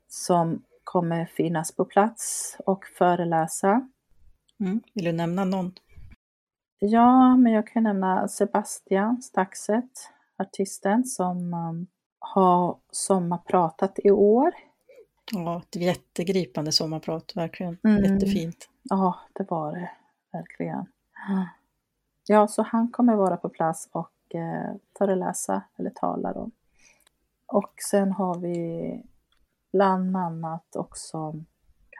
som 0.08 0.62
kommer 0.84 1.26
finnas 1.26 1.76
på 1.76 1.84
plats 1.84 2.56
och 2.66 2.86
föreläsa. 2.86 3.88
Mm. 4.60 4.80
Vill 4.94 5.04
du 5.04 5.12
nämna 5.12 5.44
någon? 5.44 5.72
Ja, 6.84 7.36
men 7.36 7.52
jag 7.52 7.66
kan 7.66 7.82
nämna 7.82 8.28
Sebastian 8.28 9.22
Staxet, 9.22 10.10
artisten 10.36 11.04
som 11.04 11.54
um, 11.54 11.86
har 12.18 12.78
sommarpratat 12.90 13.98
i 14.04 14.10
år. 14.10 14.52
Ja, 15.32 15.58
ett 15.58 15.76
jättegripande 15.76 16.72
sommarprat, 16.72 17.32
verkligen. 17.36 17.78
Mm. 17.84 18.04
Jättefint. 18.04 18.68
Ja, 18.82 19.18
det 19.32 19.50
var 19.50 19.72
det 19.72 19.90
verkligen. 20.32 20.86
Ja, 22.26 22.48
så 22.48 22.62
han 22.62 22.90
kommer 22.90 23.16
vara 23.16 23.36
på 23.36 23.48
plats 23.48 23.88
och 23.92 24.34
eh, 24.34 24.74
föreläsa 24.98 25.62
eller 25.76 25.90
tala 25.90 26.32
då. 26.32 26.50
Och 27.46 27.74
sen 27.90 28.12
har 28.12 28.38
vi 28.38 29.02
bland 29.72 30.16
annat 30.16 30.76
också 30.76 31.34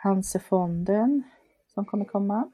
Cancerfonden 0.02 1.22
som 1.74 1.84
kommer 1.84 2.04
komma 2.04 2.50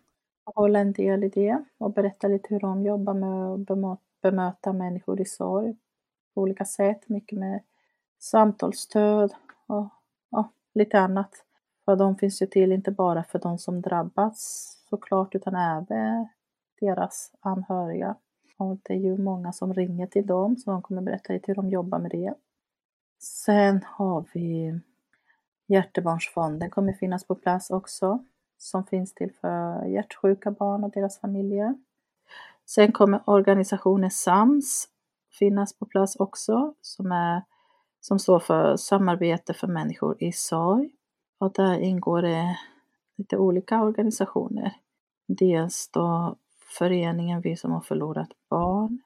hålla 0.54 0.78
en 0.78 0.92
del 0.92 1.24
i 1.24 1.28
det 1.28 1.64
och 1.78 1.92
berätta 1.92 2.28
lite 2.28 2.48
hur 2.54 2.60
de 2.60 2.82
jobbar 2.82 3.14
med 3.14 3.92
att 3.92 4.00
bemöta 4.22 4.72
människor 4.72 5.20
i 5.20 5.24
sorg 5.24 5.76
på 6.34 6.40
olika 6.40 6.64
sätt. 6.64 7.08
Mycket 7.08 7.38
med 7.38 7.62
samtalsstöd 8.18 9.34
och 9.66 9.88
och 10.30 10.46
lite 10.74 11.00
annat. 11.00 11.44
För 11.84 11.96
de 11.96 12.16
finns 12.16 12.42
ju 12.42 12.46
till 12.46 12.72
inte 12.72 12.90
bara 12.90 13.24
för 13.24 13.38
de 13.38 13.58
som 13.58 13.80
drabbats 13.82 14.74
såklart 14.90 15.34
utan 15.34 15.54
även 15.54 16.28
deras 16.80 17.32
anhöriga. 17.40 18.16
Och 18.56 18.78
det 18.82 18.94
är 18.94 18.98
ju 18.98 19.18
många 19.18 19.52
som 19.52 19.74
ringer 19.74 20.06
till 20.06 20.26
dem 20.26 20.56
så 20.56 20.70
de 20.70 20.82
kommer 20.82 21.02
berätta 21.02 21.32
lite 21.32 21.44
hur 21.46 21.54
de 21.54 21.70
jobbar 21.70 21.98
med 21.98 22.10
det. 22.10 22.34
Sen 23.18 23.80
har 23.84 24.24
vi 24.34 24.80
Hjärtebarnsfonden 25.66 26.70
kommer 26.70 26.92
finnas 26.92 27.24
på 27.24 27.34
plats 27.34 27.70
också, 27.70 28.24
som 28.58 28.84
finns 28.84 29.14
till 29.14 29.32
för 29.40 29.84
hjärtsjuka 29.84 30.50
barn 30.50 30.84
och 30.84 30.90
deras 30.90 31.20
familjer. 31.20 31.74
Sen 32.66 32.92
kommer 32.92 33.30
organisationen 33.30 34.10
SAMS 34.10 34.88
finnas 35.38 35.78
på 35.78 35.86
plats 35.86 36.16
också, 36.16 36.74
som, 36.80 37.12
är, 37.12 37.42
som 38.00 38.18
står 38.18 38.38
för 38.38 38.76
Samarbete 38.76 39.54
för 39.54 39.66
människor 39.66 40.22
i 40.22 40.32
sorg. 40.32 40.90
Och 41.38 41.52
där 41.52 41.78
ingår 41.78 42.22
det 42.22 42.58
lite 43.16 43.36
olika 43.36 43.82
organisationer. 43.82 44.76
Dels 45.26 45.88
då 45.88 46.36
föreningen 46.78 47.40
Vi 47.40 47.56
som 47.56 47.72
har 47.72 47.80
förlorat 47.80 48.28
barn, 48.50 49.02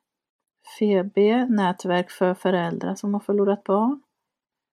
FEB, 0.79 1.17
Nätverk 1.49 2.11
för 2.11 2.35
föräldrar 2.35 2.95
som 2.95 3.15
har 3.15 3.21
förlorat 3.21 3.65
barn, 3.65 4.03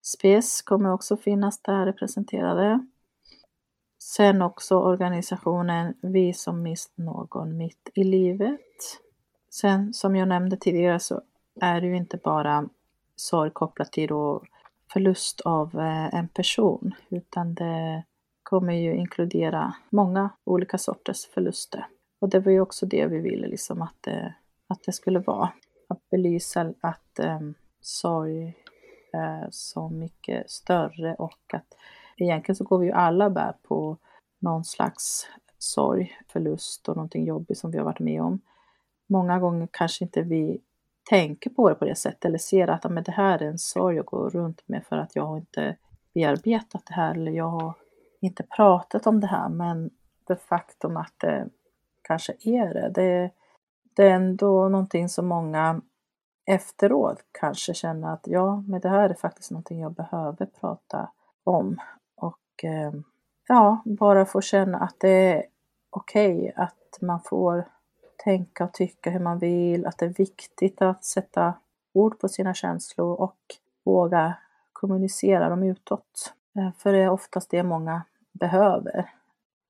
SPES 0.02 0.62
kommer 0.62 0.94
också 0.94 1.18
finnas 1.18 1.62
där 1.62 1.86
representerade. 1.86 2.88
Sen 4.06 4.42
också 4.42 4.80
organisationen 4.80 5.94
Vi 6.02 6.34
som 6.34 6.64
mist 6.64 6.92
någon 6.96 7.58
mitt 7.58 7.90
i 7.94 8.04
livet. 8.04 8.60
Sen 9.50 9.94
som 9.94 10.16
jag 10.16 10.28
nämnde 10.28 10.58
tidigare 10.58 11.00
så 11.00 11.22
är 11.62 11.82
det 11.82 11.88
ju 11.88 11.96
inte 11.96 12.18
bara 12.18 12.70
sorg 13.16 13.52
kopplat 13.52 13.92
till 13.92 14.10
då 14.10 14.44
förlust 14.94 15.42
av 15.42 15.80
eh, 15.80 16.16
en 16.16 16.28
person 16.28 16.96
utan 17.10 17.54
det 17.54 18.04
kommer 18.44 18.74
ju 18.74 18.96
inkludera 18.96 19.74
många 19.90 20.30
olika 20.44 20.78
sorters 20.78 21.26
förluster. 21.26 21.88
Och 22.20 22.30
det 22.30 22.40
var 22.40 22.52
ju 22.52 22.62
också 22.62 22.86
det 22.86 23.06
vi 23.06 23.20
ville 23.20 23.48
liksom 23.48 23.82
att 23.82 23.98
det, 24.02 24.34
att 24.68 24.84
det 24.86 24.92
skulle 24.92 25.20
vara. 25.20 25.50
Att 25.88 26.10
belysa 26.10 26.74
att 26.82 27.20
um, 27.20 27.54
sorg 27.82 28.54
är 29.14 29.48
så 29.52 29.90
mycket 29.90 30.52
större 30.52 31.16
och 31.16 31.54
att 31.54 31.76
egentligen 32.24 32.56
så 32.56 32.64
går 32.64 32.78
vi 32.78 32.86
ju 32.86 32.92
alla 32.92 33.30
bär 33.30 33.54
på 33.64 33.98
någon 34.40 34.64
slags 34.64 35.28
sorg, 35.58 36.18
förlust 36.28 36.90
och 36.90 36.96
någonting 36.96 37.26
jobbigt 37.26 37.58
som 37.58 37.72
vi 37.72 37.78
har 37.78 37.86
varit 37.86 38.00
med 38.00 38.22
om. 38.22 38.42
Många 39.08 39.40
gånger 39.40 39.68
kanske 39.72 40.04
inte 40.04 40.22
vi 40.22 40.62
tänker 41.10 41.50
på 41.50 41.70
det 41.70 41.76
på 41.76 41.86
det 41.86 41.96
sättet 41.96 42.26
eller 42.26 42.38
ser 42.38 42.68
att 42.68 42.92
men 42.92 43.04
det 43.04 43.12
här 43.12 43.42
är 43.42 43.48
en 43.48 43.58
sorg 43.58 43.96
jag 43.96 44.06
går 44.06 44.30
runt 44.30 44.62
med 44.66 44.86
för 44.86 44.98
att 44.98 45.16
jag 45.16 45.26
har 45.26 45.38
inte 45.38 45.78
bearbetat 46.14 46.86
det 46.86 46.94
här 46.94 47.16
eller 47.16 47.32
jag 47.32 47.50
har 47.50 47.74
inte 48.22 48.44
pratat 48.44 49.08
om 49.08 49.20
det 49.20 49.28
här 49.28 49.50
men 49.50 49.90
det 50.28 50.36
faktum 50.36 50.98
att 50.98 51.14
det 51.18 51.50
kanske 52.02 52.34
är 52.40 52.74
det, 52.74 52.90
det, 52.90 53.32
det 53.94 54.04
är 54.04 54.16
ändå 54.16 54.70
någonting 54.70 55.10
som 55.10 55.28
många 55.28 55.82
efteråt 56.46 57.26
kanske 57.32 57.74
känner 57.74 58.14
att 58.14 58.28
ja, 58.28 58.64
men 58.68 58.82
det 58.82 58.90
här 58.90 59.10
är 59.10 59.14
faktiskt 59.14 59.52
någonting 59.52 59.82
jag 59.82 59.94
behöver 59.94 60.46
prata 60.46 61.12
om. 61.44 61.78
Och 62.54 62.64
eh, 62.64 62.92
ja, 63.48 63.82
bara 63.86 64.26
få 64.26 64.42
känna 64.42 64.78
att 64.78 64.96
det 65.00 65.10
är 65.10 65.46
okej 65.90 66.38
okay, 66.38 66.52
att 66.56 66.98
man 67.02 67.20
får 67.20 67.66
tänka 68.24 68.64
och 68.64 68.74
tycka 68.74 69.10
hur 69.10 69.20
man 69.20 69.40
vill, 69.40 69.86
att 69.86 69.98
det 69.98 70.06
är 70.06 70.10
viktigt 70.10 70.82
att 70.82 71.04
sätta 71.04 71.54
ord 71.94 72.20
på 72.20 72.30
sina 72.30 72.54
känslor 72.54 73.22
och 73.22 73.38
våga 73.84 74.34
kommunicera 74.74 75.50
dem 75.50 75.64
utåt. 75.64 76.34
Eh, 76.56 76.70
för 76.78 76.94
det 76.94 77.00
är 77.00 77.10
oftast 77.10 77.50
det 77.50 77.64
många 77.64 78.02
behöver 78.32 79.10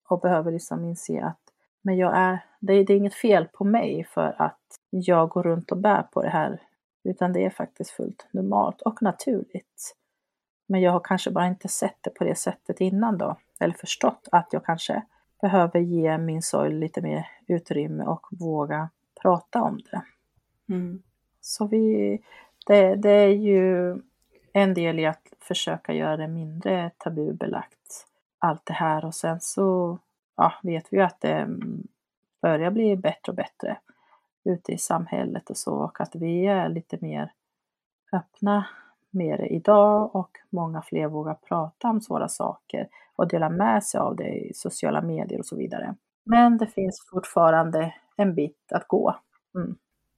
och 0.08 0.20
behöver 0.20 0.52
liksom 0.52 0.86
inse 0.86 1.24
att 1.24 1.40
men 1.82 1.98
jag 1.98 2.18
är, 2.18 2.40
det, 2.60 2.74
är, 2.74 2.84
det 2.84 2.94
är 2.94 2.98
inget 2.98 3.14
fel 3.14 3.48
på 3.48 3.64
mig 3.64 4.04
för 4.04 4.36
att 4.38 4.80
jag 4.90 5.30
går 5.30 5.44
runt 5.44 5.72
och 5.72 5.78
bär 5.78 6.02
på 6.02 6.22
det 6.22 6.30
här. 6.30 6.62
Utan 7.04 7.34
det 7.34 7.46
är 7.46 7.50
faktiskt 7.50 7.92
fullt 7.92 8.28
normalt 8.32 8.82
och 8.82 9.02
naturligt. 9.02 9.96
Men 10.74 10.82
jag 10.82 10.92
har 10.92 11.00
kanske 11.00 11.32
bara 11.32 11.48
inte 11.48 11.68
sett 11.68 11.98
det 12.02 12.10
på 12.10 12.24
det 12.24 12.36
sättet 12.36 12.82
innan 12.82 13.18
då. 13.18 13.38
Eller 13.60 13.74
förstått 13.74 14.28
att 14.32 14.48
jag 14.52 14.66
kanske 14.66 15.04
behöver 15.42 15.80
ge 15.80 16.18
min 16.18 16.42
sorg 16.42 16.74
lite 16.74 17.02
mer 17.02 17.28
utrymme 17.48 18.04
och 18.04 18.28
våga 18.32 18.90
prata 19.22 19.62
om 19.62 19.80
det. 19.92 20.02
Mm. 20.74 21.04
Så 21.42 21.68
vi, 21.68 22.20
det, 22.68 22.96
det 22.96 23.10
är 23.10 23.34
ju 23.34 23.98
en 24.54 24.74
del 24.74 25.00
i 25.00 25.06
att 25.06 25.34
försöka 25.40 25.94
göra 25.94 26.18
det 26.18 26.28
mindre 26.28 26.92
tabubelagt. 26.98 28.08
Allt 28.40 28.66
det 28.66 28.74
här 28.74 29.06
och 29.06 29.16
sen 29.16 29.42
så 29.42 30.00
ja, 30.36 30.54
vet 30.64 30.94
vi 30.94 30.98
ju 30.98 31.04
att 31.04 31.22
det 31.22 31.48
börjar 32.42 32.72
bli 32.72 32.96
bättre 32.96 33.32
och 33.32 33.36
bättre 33.36 33.78
ute 34.44 34.72
i 34.72 34.78
samhället 34.78 35.50
och 35.50 35.58
så 35.58 35.74
och 35.74 36.02
att 36.02 36.16
vi 36.16 36.46
är 36.46 36.70
lite 36.70 36.98
mer 37.02 37.32
öppna 38.12 38.66
med 39.14 39.40
det 39.40 39.48
idag 39.48 40.16
och 40.16 40.32
många 40.50 40.82
fler 40.82 41.08
vågar 41.08 41.34
prata 41.34 41.88
om 41.88 42.02
svåra 42.02 42.28
saker 42.28 42.88
och 43.16 43.28
dela 43.28 43.50
med 43.50 43.84
sig 43.84 44.00
av 44.00 44.16
det 44.16 44.30
i 44.30 44.52
sociala 44.54 45.02
medier 45.02 45.40
och 45.40 45.46
så 45.46 45.56
vidare. 45.56 45.96
Men 46.26 46.58
det 46.58 46.68
finns 46.68 47.08
fortfarande 47.12 47.94
en 48.18 48.36
bit 48.36 48.72
att 48.72 48.88
gå. 48.88 49.16
Mm. 49.56 49.76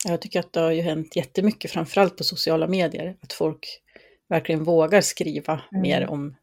Jag 0.07 0.21
tycker 0.21 0.39
att 0.39 0.53
det 0.53 0.59
har 0.59 0.71
ju 0.71 0.81
hänt 0.81 1.15
jättemycket, 1.15 1.71
framförallt 1.71 2.17
på 2.17 2.23
sociala 2.23 2.67
medier, 2.67 3.17
att 3.21 3.33
folk 3.33 3.81
verkligen 4.27 4.63
vågar 4.63 5.01
skriva 5.01 5.61
Mm. 5.71 5.81
mer 5.81 6.09
om 6.09 6.35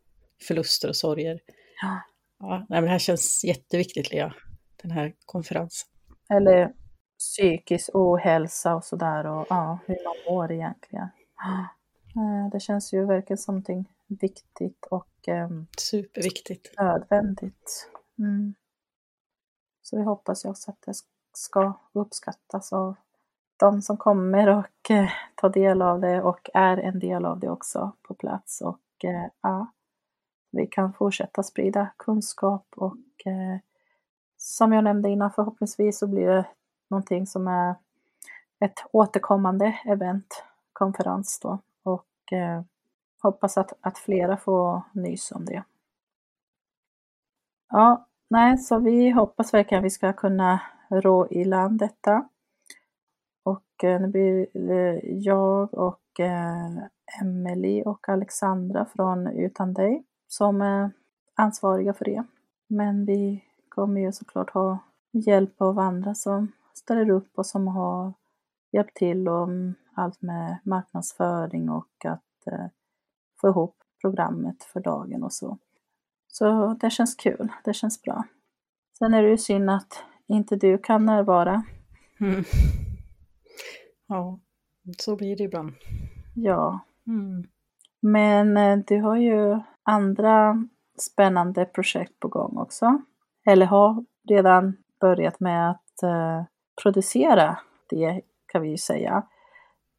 förluster 0.49 0.89
och 0.89 0.97
sorger. 0.97 1.41
Ja. 1.83 2.01
Ja, 2.39 2.59
nej, 2.59 2.67
men 2.69 2.83
det 2.83 2.91
här 2.91 2.99
känns 2.99 3.45
jätteviktigt, 3.45 4.13
Lea, 4.13 4.35
den 4.83 4.91
här 4.91 5.13
konferensen. 5.27 5.89
Eller 6.35 6.73
psykisk 7.19 7.91
ohälsa 7.95 8.75
och 8.75 8.85
sådär 8.85 9.27
och 9.27 9.47
ja, 9.51 9.79
hur 9.87 9.97
man 10.05 10.35
mår 10.35 10.53
egentligen. 10.53 11.09
Eh, 12.17 12.51
Det 12.53 12.61
känns 12.61 12.93
ju 12.93 13.05
verkligen 13.07 13.39
som 13.39 13.55
någonting 13.55 13.93
viktigt 14.07 14.87
och 14.91 15.29
ehm, 15.29 15.67
Superviktigt. 15.79 16.79
nödvändigt. 16.79 17.91
Mm. 18.19 18.55
Så 19.83 19.97
vi 19.97 20.03
hoppas 20.03 20.45
ju 20.45 20.49
också 20.49 20.71
att 20.71 20.83
det 20.87 20.95
ska 21.33 21.73
uppskattas 21.93 22.73
av 22.73 22.95
de 23.57 23.83
som 23.83 23.97
kommer 23.97 24.49
och 24.49 24.91
eh, 24.91 25.11
tar 25.35 25.49
del 25.51 25.83
av 25.83 26.01
det 26.01 26.23
och 26.23 26.51
är 26.55 26.77
en 26.77 26.99
del 26.99 27.25
av 27.25 27.39
det 27.41 27.51
också 27.51 27.93
på 28.03 28.15
plats. 28.15 28.61
Och 28.61 29.05
eh, 29.05 29.27
ja, 29.41 29.67
vi 30.51 30.67
kan 30.67 30.93
fortsätta 30.93 31.43
sprida 31.43 31.91
kunskap 31.97 32.67
och 32.77 33.27
eh, 33.27 33.59
som 34.37 34.73
jag 34.73 34.85
nämnde 34.85 35.09
innan 35.09 35.31
förhoppningsvis 35.31 35.99
så 35.99 36.07
blir 36.07 36.27
det 36.27 36.47
någonting 36.89 37.27
som 37.27 37.49
är 37.49 37.75
ett 38.61 38.79
återkommande 38.93 39.79
event, 39.85 40.45
konferens 40.73 41.41
då. 41.43 41.59
Och 42.23 42.33
eh, 42.33 42.63
hoppas 43.23 43.59
att, 43.59 43.73
att 43.81 43.99
flera 43.99 44.37
får 44.37 44.83
nys 44.93 45.33
om 45.33 45.45
det. 45.45 45.65
Ja, 47.69 48.07
nej, 48.31 48.59
så 48.59 48.79
vi 48.79 49.11
hoppas 49.11 49.55
verkligen 49.55 49.81
att 49.81 49.85
vi 49.85 49.91
ska 49.91 50.13
kunna 50.13 50.61
rå 50.91 51.27
i 51.31 51.45
land 51.45 51.79
detta. 51.79 52.29
Och 53.45 53.85
eh, 53.85 54.01
det 54.01 54.09
blir 54.09 54.49
jag 55.05 55.75
och 55.75 56.21
eh, 56.21 57.85
och 57.85 58.09
Alexandra 58.09 58.85
från 58.85 59.27
Utan 59.27 59.75
dig 59.75 60.05
som 60.27 60.63
är 60.63 60.91
ansvariga 61.35 61.95
för 61.95 62.05
det. 62.05 62.25
Men 62.69 63.05
vi 63.05 63.45
kommer 63.69 64.01
ju 64.01 64.13
såklart 64.13 64.51
ha 64.51 64.79
hjälp 65.13 65.63
av 65.63 65.79
andra 65.79 66.15
som 66.15 66.53
ställer 66.75 67.11
upp 67.11 67.39
och 67.39 67.47
som 67.47 67.67
har 67.67 68.13
hjälpt 68.73 68.97
till 68.97 69.29
och 69.29 69.49
allt 69.95 70.23
med 70.23 70.59
marknadsföring 70.65 71.71
och 71.71 72.05
att 72.05 72.47
eh, 72.47 72.67
få 73.41 73.49
ihop 73.49 73.77
programmet 74.01 74.65
för 74.65 74.81
dagen 74.81 75.23
och 75.23 75.33
så. 75.33 75.59
Så 76.29 76.77
det 76.81 76.91
känns 76.91 77.15
kul, 77.15 77.49
det 77.65 77.73
känns 77.75 78.03
bra. 78.03 78.25
Sen 78.99 79.15
är 79.15 79.23
det 79.23 79.29
ju 79.29 79.39
synd 79.39 79.71
att 79.71 80.05
inte 80.27 80.57
du 80.57 80.79
kan 80.79 81.07
närvara. 81.07 81.63
Mm. 82.21 82.45
Ja, 84.07 84.39
så 84.99 85.17
blir 85.17 85.37
det 85.37 85.45
ibland. 85.45 85.73
Ja, 86.35 86.81
Mm. 87.07 87.45
men 88.01 88.57
eh, 88.57 88.79
du 88.87 89.01
har 89.01 89.17
ju 89.17 89.61
andra 89.83 90.67
spännande 90.99 91.65
projekt 91.65 92.21
på 92.21 92.29
gång 92.29 92.57
också. 92.59 93.03
Eller 93.47 93.67
har 93.67 94.05
redan 94.29 94.77
börjat 95.01 95.41
med 95.41 95.71
att 95.71 96.03
eh, 96.03 96.45
producera 96.83 97.59
det 97.89 98.21
kan 98.47 98.63
vi 98.63 98.69
ju 98.69 98.77
säga. 98.77 99.23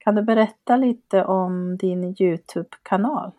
Kan 0.04 0.16
du 0.16 0.24
berätta 0.24 0.78
lite 0.78 1.24
om 1.24 1.78
din 1.78 2.16
Youtube-kanal? 2.20 3.32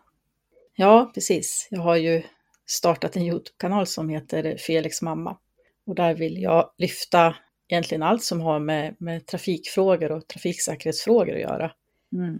Ja, 0.75 1.11
precis. 1.13 1.67
Jag 1.71 1.81
har 1.81 1.95
ju 1.95 2.23
startat 2.65 3.15
en 3.15 3.23
Youtube-kanal 3.23 3.87
som 3.87 4.09
heter 4.09 4.57
Felix 4.57 5.01
mamma. 5.01 5.37
Och 5.85 5.95
där 5.95 6.13
vill 6.13 6.41
jag 6.41 6.69
lyfta 6.77 7.35
egentligen 7.67 8.03
allt 8.03 8.23
som 8.23 8.41
har 8.41 8.59
med, 8.59 8.95
med 8.99 9.25
trafikfrågor 9.25 10.11
och 10.11 10.27
trafiksäkerhetsfrågor 10.27 11.33
att 11.33 11.41
göra. 11.41 11.71
Mm. 12.13 12.35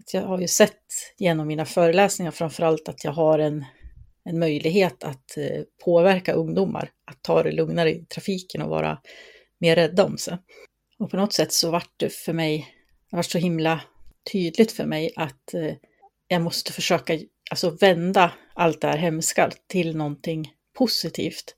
Att 0.00 0.14
Jag 0.14 0.22
har 0.22 0.40
ju 0.40 0.48
sett 0.48 0.84
genom 1.18 1.48
mina 1.48 1.64
föreläsningar 1.64 2.30
framförallt 2.30 2.88
att 2.88 3.04
jag 3.04 3.12
har 3.12 3.38
en, 3.38 3.64
en 4.24 4.38
möjlighet 4.38 5.04
att 5.04 5.36
eh, 5.36 5.62
påverka 5.84 6.32
ungdomar 6.32 6.90
att 7.04 7.22
ta 7.22 7.42
det 7.42 7.52
lugnare 7.52 7.90
i 7.90 8.04
trafiken 8.04 8.62
och 8.62 8.70
vara 8.70 8.98
mer 9.58 9.76
rädda 9.76 10.04
om 10.04 10.18
sig. 10.18 10.38
Och 10.98 11.10
på 11.10 11.16
något 11.16 11.32
sätt 11.32 11.52
så 11.52 11.70
vart 11.70 11.92
det 11.96 12.12
för 12.12 12.32
mig, 12.32 12.68
det 13.12 13.16
var 13.16 13.22
så 13.22 13.38
himla 13.38 13.80
tydligt 14.32 14.72
för 14.72 14.86
mig 14.86 15.12
att 15.16 15.54
eh, 15.54 15.74
jag 16.28 16.42
måste 16.42 16.72
försöka 16.72 17.18
alltså 17.50 17.70
vända 17.70 18.32
allt 18.54 18.80
det 18.80 18.86
här 18.86 18.98
hemska 18.98 19.50
till 19.66 19.96
någonting 19.96 20.52
positivt. 20.78 21.56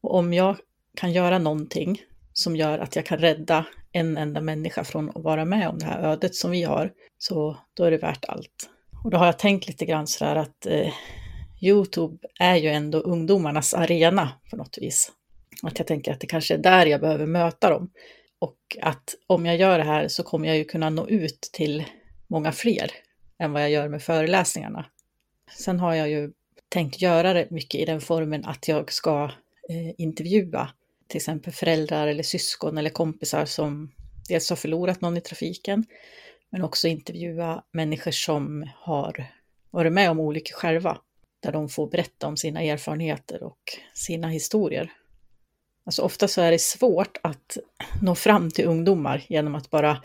Och 0.00 0.14
om 0.14 0.32
jag 0.32 0.56
kan 0.96 1.12
göra 1.12 1.38
någonting 1.38 2.02
som 2.32 2.56
gör 2.56 2.78
att 2.78 2.96
jag 2.96 3.06
kan 3.06 3.18
rädda 3.18 3.66
en 3.92 4.16
enda 4.16 4.40
människa 4.40 4.84
från 4.84 5.08
att 5.08 5.22
vara 5.22 5.44
med 5.44 5.68
om 5.68 5.78
det 5.78 5.84
här 5.84 6.02
ödet 6.02 6.34
som 6.34 6.50
vi 6.50 6.62
har, 6.62 6.92
så 7.18 7.56
då 7.74 7.84
är 7.84 7.90
det 7.90 7.98
värt 7.98 8.24
allt. 8.24 8.70
Och 9.04 9.10
då 9.10 9.18
har 9.18 9.26
jag 9.26 9.38
tänkt 9.38 9.68
lite 9.68 9.86
grann 9.86 10.06
sådär 10.06 10.36
att 10.36 10.66
eh, 10.66 10.92
Youtube 11.60 12.18
är 12.38 12.56
ju 12.56 12.68
ändå 12.68 12.98
ungdomarnas 12.98 13.74
arena 13.74 14.32
på 14.50 14.56
något 14.56 14.78
vis. 14.80 15.12
Att 15.62 15.78
jag 15.78 15.86
tänker 15.86 16.12
att 16.12 16.20
det 16.20 16.26
kanske 16.26 16.54
är 16.54 16.58
där 16.58 16.86
jag 16.86 17.00
behöver 17.00 17.26
möta 17.26 17.70
dem. 17.70 17.90
Och 18.40 18.76
att 18.82 19.14
om 19.26 19.46
jag 19.46 19.56
gör 19.56 19.78
det 19.78 19.84
här 19.84 20.08
så 20.08 20.22
kommer 20.22 20.48
jag 20.48 20.56
ju 20.56 20.64
kunna 20.64 20.90
nå 20.90 21.08
ut 21.08 21.40
till 21.52 21.84
många 22.26 22.52
fler 22.52 22.90
än 23.38 23.52
vad 23.52 23.62
jag 23.62 23.70
gör 23.70 23.88
med 23.88 24.02
föreläsningarna. 24.02 24.86
Sen 25.56 25.80
har 25.80 25.94
jag 25.94 26.10
ju 26.10 26.32
tänkt 26.68 27.02
göra 27.02 27.32
det 27.32 27.50
mycket 27.50 27.80
i 27.80 27.84
den 27.84 28.00
formen 28.00 28.44
att 28.44 28.68
jag 28.68 28.92
ska 28.92 29.24
eh, 29.68 29.94
intervjua 29.98 30.70
till 31.08 31.16
exempel 31.16 31.52
föräldrar 31.52 32.06
eller 32.06 32.22
syskon 32.22 32.78
eller 32.78 32.90
kompisar 32.90 33.44
som 33.44 33.92
dels 34.28 34.50
har 34.50 34.56
förlorat 34.56 35.00
någon 35.00 35.16
i 35.16 35.20
trafiken, 35.20 35.84
men 36.50 36.62
också 36.62 36.88
intervjua 36.88 37.64
människor 37.72 38.10
som 38.10 38.70
har 38.76 39.26
varit 39.70 39.92
med 39.92 40.10
om 40.10 40.20
olyckor 40.20 40.54
själva, 40.54 40.98
där 41.40 41.52
de 41.52 41.68
får 41.68 41.86
berätta 41.86 42.26
om 42.26 42.36
sina 42.36 42.62
erfarenheter 42.62 43.42
och 43.42 43.60
sina 43.94 44.28
historier. 44.28 44.92
Alltså 45.90 46.02
ofta 46.02 46.28
så 46.28 46.40
är 46.40 46.50
det 46.50 46.60
svårt 46.60 47.18
att 47.22 47.56
nå 48.02 48.14
fram 48.14 48.50
till 48.50 48.64
ungdomar 48.64 49.24
genom 49.28 49.54
att 49.54 49.70
bara 49.70 50.02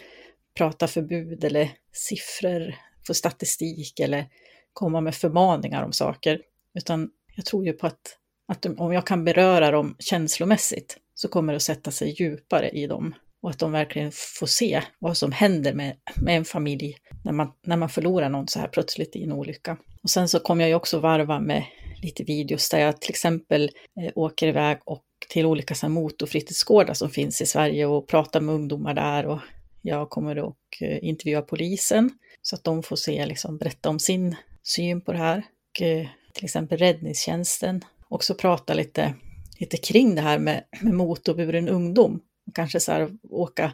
prata 0.57 0.87
förbud 0.87 1.43
eller 1.43 1.71
siffror, 1.91 2.75
få 3.07 3.13
statistik 3.13 3.99
eller 3.99 4.25
komma 4.73 5.01
med 5.01 5.15
förmaningar 5.15 5.83
om 5.83 5.91
saker. 5.91 6.41
Utan 6.73 7.09
jag 7.35 7.45
tror 7.45 7.65
ju 7.65 7.73
på 7.73 7.87
att, 7.87 8.17
att 8.47 8.61
de, 8.61 8.79
om 8.79 8.93
jag 8.93 9.07
kan 9.07 9.25
beröra 9.25 9.71
dem 9.71 9.95
känslomässigt 9.99 10.97
så 11.15 11.27
kommer 11.27 11.53
det 11.53 11.57
att 11.57 11.63
sätta 11.63 11.91
sig 11.91 12.15
djupare 12.21 12.69
i 12.69 12.87
dem 12.87 13.15
och 13.41 13.49
att 13.49 13.59
de 13.59 13.71
verkligen 13.71 14.11
får 14.11 14.47
se 14.47 14.81
vad 14.99 15.17
som 15.17 15.31
händer 15.31 15.73
med, 15.73 15.97
med 16.15 16.37
en 16.37 16.45
familj 16.45 16.97
när 17.23 17.31
man, 17.31 17.51
när 17.65 17.77
man 17.77 17.89
förlorar 17.89 18.29
någon 18.29 18.47
så 18.47 18.59
här 18.59 18.67
plötsligt 18.67 19.15
i 19.15 19.23
en 19.23 19.31
olycka. 19.31 19.77
Och 20.03 20.09
sen 20.09 20.29
så 20.29 20.39
kommer 20.39 20.63
jag 20.63 20.69
ju 20.69 20.75
också 20.75 20.99
varva 20.99 21.39
med 21.39 21.65
lite 22.01 22.23
videos 22.23 22.69
där 22.69 22.79
jag 22.79 23.01
till 23.01 23.09
exempel 23.09 23.63
eh, 24.01 24.11
åker 24.15 24.47
iväg 24.47 24.77
och 24.85 25.03
till 25.29 25.45
olika 25.45 25.75
så 25.75 25.85
här 25.85 25.93
motorfritidsgårdar 25.93 26.93
som 26.93 27.09
finns 27.09 27.41
i 27.41 27.45
Sverige 27.45 27.85
och 27.85 28.07
prata 28.07 28.41
med 28.41 28.55
ungdomar 28.55 28.93
där 28.93 29.25
och 29.25 29.39
jag 29.81 30.09
kommer 30.09 30.47
att 30.47 30.55
eh, 30.81 31.03
intervjua 31.03 31.41
polisen 31.41 32.09
så 32.41 32.55
att 32.55 32.63
de 32.63 32.83
får 32.83 32.95
se, 32.95 33.25
liksom, 33.25 33.57
berätta 33.57 33.89
om 33.89 33.99
sin 33.99 34.35
syn 34.63 35.01
på 35.01 35.11
det 35.11 35.17
här. 35.17 35.37
Och, 35.37 35.81
eh, 35.81 36.07
till 36.33 36.45
exempel 36.45 36.77
räddningstjänsten, 36.77 37.81
också 38.09 38.35
prata 38.35 38.73
lite, 38.73 39.13
lite 39.59 39.77
kring 39.77 40.15
det 40.15 40.21
här 40.21 40.39
med, 40.39 40.63
med 40.81 40.93
motorburen 40.93 41.69
ungdom. 41.69 42.19
Och 42.47 42.55
kanske 42.55 42.79
så 42.79 42.91
här, 42.91 43.09
åka 43.29 43.71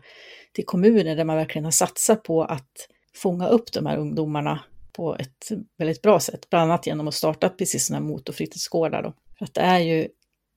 till 0.54 0.66
kommuner 0.66 1.16
där 1.16 1.26
man 1.26 1.38
verkligen 1.38 1.66
har 1.66 1.72
satsat 1.72 2.24
på 2.24 2.44
att 2.44 2.88
fånga 3.16 3.48
upp 3.48 3.72
de 3.72 3.86
här 3.86 3.98
ungdomarna 3.98 4.60
på 4.94 5.16
ett 5.16 5.50
väldigt 5.78 6.02
bra 6.02 6.20
sätt, 6.20 6.50
bland 6.50 6.72
annat 6.72 6.88
genom 6.88 7.08
att 7.08 7.14
starta 7.14 7.50
precis 7.50 7.86
sådana 7.86 8.06
här 8.06 8.12
motorfritidsgårdar. 8.12 9.04
Då. 9.04 9.14
För 9.38 9.46
att 9.46 9.54
det 9.54 9.62
är 9.62 9.80
ju, 9.80 10.08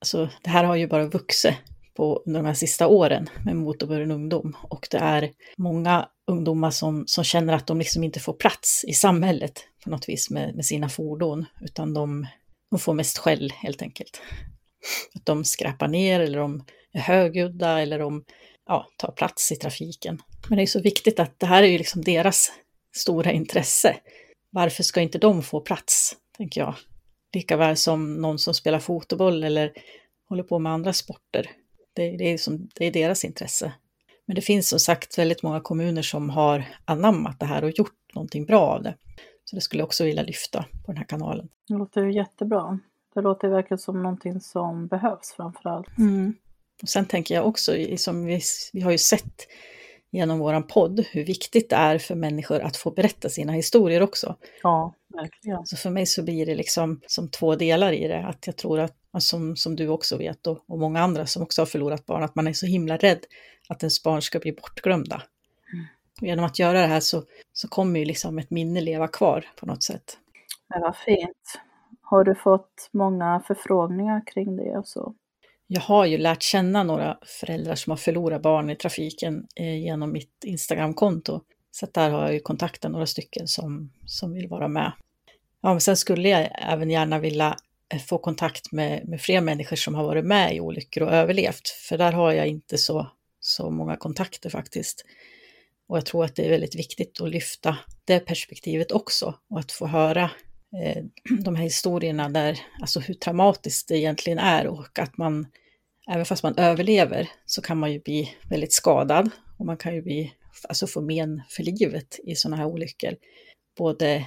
alltså 0.01 0.29
det 0.43 0.51
här 0.51 0.65
har 0.65 0.77
ju 0.77 0.87
bara 0.87 1.07
vuxit 1.07 1.55
på 1.95 2.23
under 2.27 2.41
de 2.41 2.47
här 2.47 2.55
sista 2.55 2.87
åren 2.87 3.31
med 3.45 3.57
motorburen 3.57 4.11
ungdom 4.11 4.57
och 4.63 4.89
det 4.91 4.99
är 4.99 5.31
många 5.57 6.09
ungdomar 6.27 6.71
som, 6.71 7.05
som 7.07 7.25
känner 7.25 7.53
att 7.53 7.67
de 7.67 7.79
liksom 7.79 8.05
inte 8.05 8.21
får 8.21 8.33
plats 8.33 8.85
i 8.89 8.93
samhället 8.93 9.65
på 9.85 9.91
något 9.91 10.09
vis 10.09 10.31
med, 10.31 10.55
med 10.55 10.65
sina 10.65 10.89
fordon, 10.89 11.47
utan 11.61 11.95
de, 11.95 12.27
de 12.71 12.79
får 12.79 12.95
mest 12.95 13.19
skäll 13.19 13.53
helt 13.57 13.83
enkelt. 13.83 14.21
Att 15.15 15.27
de 15.27 15.45
skräpar 15.45 15.89
ner 15.89 16.21
eller 16.21 16.39
de 16.39 16.65
är 16.93 17.01
högljudda 17.01 17.81
eller 17.81 17.99
de 17.99 18.25
ja, 18.67 18.87
tar 18.97 19.13
plats 19.13 19.53
i 19.53 19.57
trafiken. 19.57 20.23
Men 20.49 20.57
det 20.57 20.63
är 20.63 20.67
så 20.67 20.81
viktigt 20.81 21.21
att 21.21 21.41
det 21.41 21.47
här 21.47 21.63
är 21.63 21.67
ju 21.67 21.79
liksom 21.79 22.03
deras 22.05 22.53
stora 22.97 23.33
intresse. 23.33 23.97
Varför 24.51 24.83
ska 24.83 25.01
inte 25.01 25.19
de 25.19 25.43
få 25.43 25.61
plats, 25.61 26.17
tänker 26.37 26.61
jag. 26.61 26.75
Likaväl 27.35 27.77
som 27.77 28.15
någon 28.15 28.39
som 28.39 28.55
spelar 28.55 28.79
fotboll 28.79 29.45
eller 29.45 29.73
håller 30.29 30.43
på 30.43 30.59
med 30.59 30.73
andra 30.73 30.93
sporter. 30.93 31.51
Det, 31.93 32.17
det, 32.17 32.33
är, 32.33 32.39
som, 32.39 32.69
det 32.75 32.87
är 32.87 32.93
deras 32.93 33.25
intresse. 33.25 33.73
Men 34.27 34.35
det 34.35 34.43
finns 34.43 34.69
som 34.69 34.79
sagt 34.79 35.19
väldigt 35.19 35.43
många 35.43 35.61
kommuner 35.61 36.03
som 36.03 36.31
har 36.31 36.65
anammat 36.85 37.41
det 37.41 37.47
här 37.47 37.65
och 37.65 37.71
gjort 37.71 38.15
någonting 38.15 38.45
bra 38.45 38.61
av 38.61 38.83
det. 38.83 38.97
Så 39.45 39.57
det 39.57 39.63
skulle 39.63 39.81
jag 39.81 39.87
också 39.87 40.05
vilja 40.05 40.23
lyfta 40.23 40.65
på 40.87 40.93
den 40.93 40.97
här 40.97 41.05
kanalen. 41.05 41.49
Det 41.69 41.75
låter 41.75 42.05
ju 42.05 42.13
jättebra. 42.13 42.79
Det 43.15 43.21
låter 43.21 43.49
verkligen 43.49 43.79
som 43.79 44.03
någonting 44.03 44.41
som 44.41 44.87
behövs 44.87 45.33
framför 45.37 45.69
allt. 45.69 45.99
Mm. 45.99 46.35
Och 46.83 46.89
sen 46.89 47.07
tänker 47.07 47.35
jag 47.35 47.47
också, 47.47 47.73
som 47.97 48.25
vi, 48.25 48.41
vi 48.73 48.81
har 48.81 48.91
ju 48.91 48.99
sett 48.99 49.47
genom 50.11 50.39
våran 50.39 50.63
podd 50.63 51.05
hur 51.11 51.25
viktigt 51.25 51.71
det 51.71 51.77
är 51.77 51.99
för 51.99 52.15
människor 52.15 52.61
att 52.61 52.77
få 52.77 52.91
berätta 52.91 53.29
sina 53.29 53.53
historier 53.53 54.03
också. 54.03 54.37
Ja, 54.63 54.95
verkligen. 55.15 55.67
Så 55.67 55.77
för 55.77 55.91
mig 55.91 56.07
så 56.07 56.23
blir 56.23 56.47
det 56.47 56.55
liksom 56.55 57.01
som 57.07 57.29
två 57.29 57.55
delar 57.55 57.93
i 57.93 58.09
det, 58.09 58.27
att 58.27 58.47
jag 58.47 58.57
tror 58.57 58.81
att, 58.81 58.97
som, 59.19 59.57
som 59.57 59.77
du 59.77 59.89
också 59.89 60.17
vet 60.17 60.47
och, 60.47 60.65
och 60.67 60.79
många 60.79 61.01
andra 61.01 61.27
som 61.27 61.43
också 61.43 61.61
har 61.61 61.67
förlorat 61.67 62.07
barn, 62.07 62.23
att 62.23 62.35
man 62.35 62.47
är 62.47 62.53
så 62.53 62.67
himla 62.67 62.97
rädd 62.97 63.21
att 63.69 63.83
ens 63.83 64.03
barn 64.03 64.23
ska 64.23 64.39
bli 64.39 64.53
bortglömda. 64.53 65.23
Mm. 65.73 65.87
Genom 66.21 66.45
att 66.45 66.59
göra 66.59 66.81
det 66.81 66.87
här 66.87 67.01
så, 67.01 67.23
så 67.53 67.69
kommer 67.69 68.01
ju 68.01 68.07
liksom 68.07 68.39
ett 68.39 68.51
minne 68.51 68.81
leva 68.81 69.09
kvar 69.09 69.45
på 69.61 69.67
något 69.67 69.83
sätt. 69.83 70.19
Men 70.69 70.81
vad 70.81 70.97
fint. 70.97 71.61
Har 72.03 72.25
du 72.25 72.35
fått 72.35 72.89
många 72.93 73.43
förfrågningar 73.47 74.23
kring 74.27 74.57
det 74.57 74.79
och 74.79 74.89
så? 74.89 75.15
Jag 75.67 75.81
har 75.81 76.05
ju 76.05 76.19
lärt 76.19 76.43
känna 76.43 76.83
några 76.83 77.19
föräldrar 77.41 77.75
som 77.75 77.91
har 77.91 77.97
förlorat 77.97 78.43
barn 78.43 78.71
i 78.71 78.77
trafiken 78.77 79.47
eh, 79.57 79.83
genom 79.83 80.13
mitt 80.13 80.45
Instagramkonto. 80.45 81.41
Så 81.71 81.87
där 81.93 82.11
har 82.11 82.23
jag 82.23 82.33
ju 82.35 82.41
kontaktat 82.41 82.91
några 82.91 83.07
stycken 83.07 83.49
som, 83.49 83.93
som 84.07 84.33
vill 84.33 84.49
vara 84.49 84.69
med. 84.69 84.93
Ja, 85.65 85.71
men 85.71 85.81
sen 85.81 85.97
skulle 85.97 86.29
jag 86.29 86.49
även 86.59 86.91
gärna 86.91 87.19
vilja 87.19 87.57
eh, 87.95 88.01
få 88.01 88.19
kontakt 88.19 88.73
med, 88.73 89.09
med 89.09 89.21
fler 89.21 89.41
människor 89.41 89.77
som 89.77 89.95
har 89.95 90.05
varit 90.05 90.25
med 90.25 90.57
i 90.57 90.61
olyckor 90.61 91.03
och 91.03 91.13
överlevt. 91.13 91.69
För 91.69 91.99
där 91.99 92.13
har 92.13 92.33
jag 92.33 92.47
inte 92.47 92.79
så, 92.79 93.11
så 93.41 93.71
många 93.71 93.97
kontakter 93.97 94.51
faktiskt. 94.51 95.05
Och 95.89 95.97
jag 95.97 96.07
tror 96.07 96.25
att 96.25 96.37
det 96.37 96.45
är 96.47 96.51
väldigt 96.51 96.75
viktigt 96.75 97.21
att 97.21 97.31
lyfta 97.31 97.77
det 98.05 98.21
perspektivet 98.21 98.93
också 98.93 99.35
och 99.51 99.59
att 99.59 99.73
få 99.73 99.87
höra 99.87 100.31
eh, 100.83 101.05
de 101.45 101.57
här 101.57 101.65
historierna 101.65 102.29
där, 102.29 102.61
alltså 102.81 103.01
hur 103.01 103.15
traumatiskt 103.15 103.89
det 103.89 103.99
egentligen 103.99 104.39
är 104.39 104.67
och 104.67 104.99
att 104.99 105.17
man, 105.19 105.47
även 106.11 106.25
fast 106.25 106.43
man 106.43 106.59
överlever, 106.59 107.29
så 107.47 107.63
kan 107.63 107.79
man 107.79 107.93
ju 107.93 108.01
bli 108.01 108.37
väldigt 108.51 108.73
skadad 108.73 109.31
och 109.59 109.67
man 109.67 109.77
kan 109.77 109.95
ju 109.95 110.03
bli, 110.03 110.33
alltså 110.69 110.87
få 110.87 111.01
men 111.01 111.43
för 111.49 111.63
livet 111.63 112.21
i 112.25 112.35
sådana 112.35 112.57
här 112.57 112.67
olyckor. 112.67 113.17
Både 113.79 114.27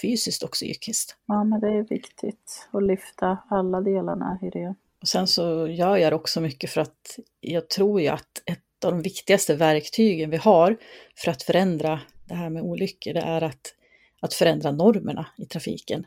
fysiskt 0.00 0.42
och 0.42 0.50
psykiskt. 0.50 1.16
Ja, 1.26 1.44
men 1.44 1.60
det 1.60 1.68
är 1.68 1.82
viktigt 1.82 2.68
att 2.70 2.82
lyfta 2.82 3.38
alla 3.48 3.80
delarna 3.80 4.38
i 4.42 4.50
det. 4.50 4.74
Och 5.00 5.08
sen 5.08 5.26
så 5.26 5.66
gör 5.68 5.96
jag 5.96 6.12
det 6.12 6.16
också 6.16 6.40
mycket 6.40 6.70
för 6.70 6.80
att 6.80 7.18
jag 7.40 7.68
tror 7.68 8.00
ju 8.00 8.08
att 8.08 8.42
ett 8.44 8.84
av 8.84 8.92
de 8.92 9.02
viktigaste 9.02 9.54
verktygen 9.54 10.30
vi 10.30 10.36
har 10.36 10.76
för 11.16 11.30
att 11.30 11.42
förändra 11.42 12.00
det 12.24 12.34
här 12.34 12.50
med 12.50 12.62
olyckor, 12.62 13.12
det 13.12 13.20
är 13.20 13.42
att, 13.42 13.74
att 14.20 14.34
förändra 14.34 14.70
normerna 14.70 15.26
i 15.36 15.44
trafiken. 15.44 16.06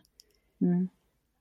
Mm. 0.61 0.89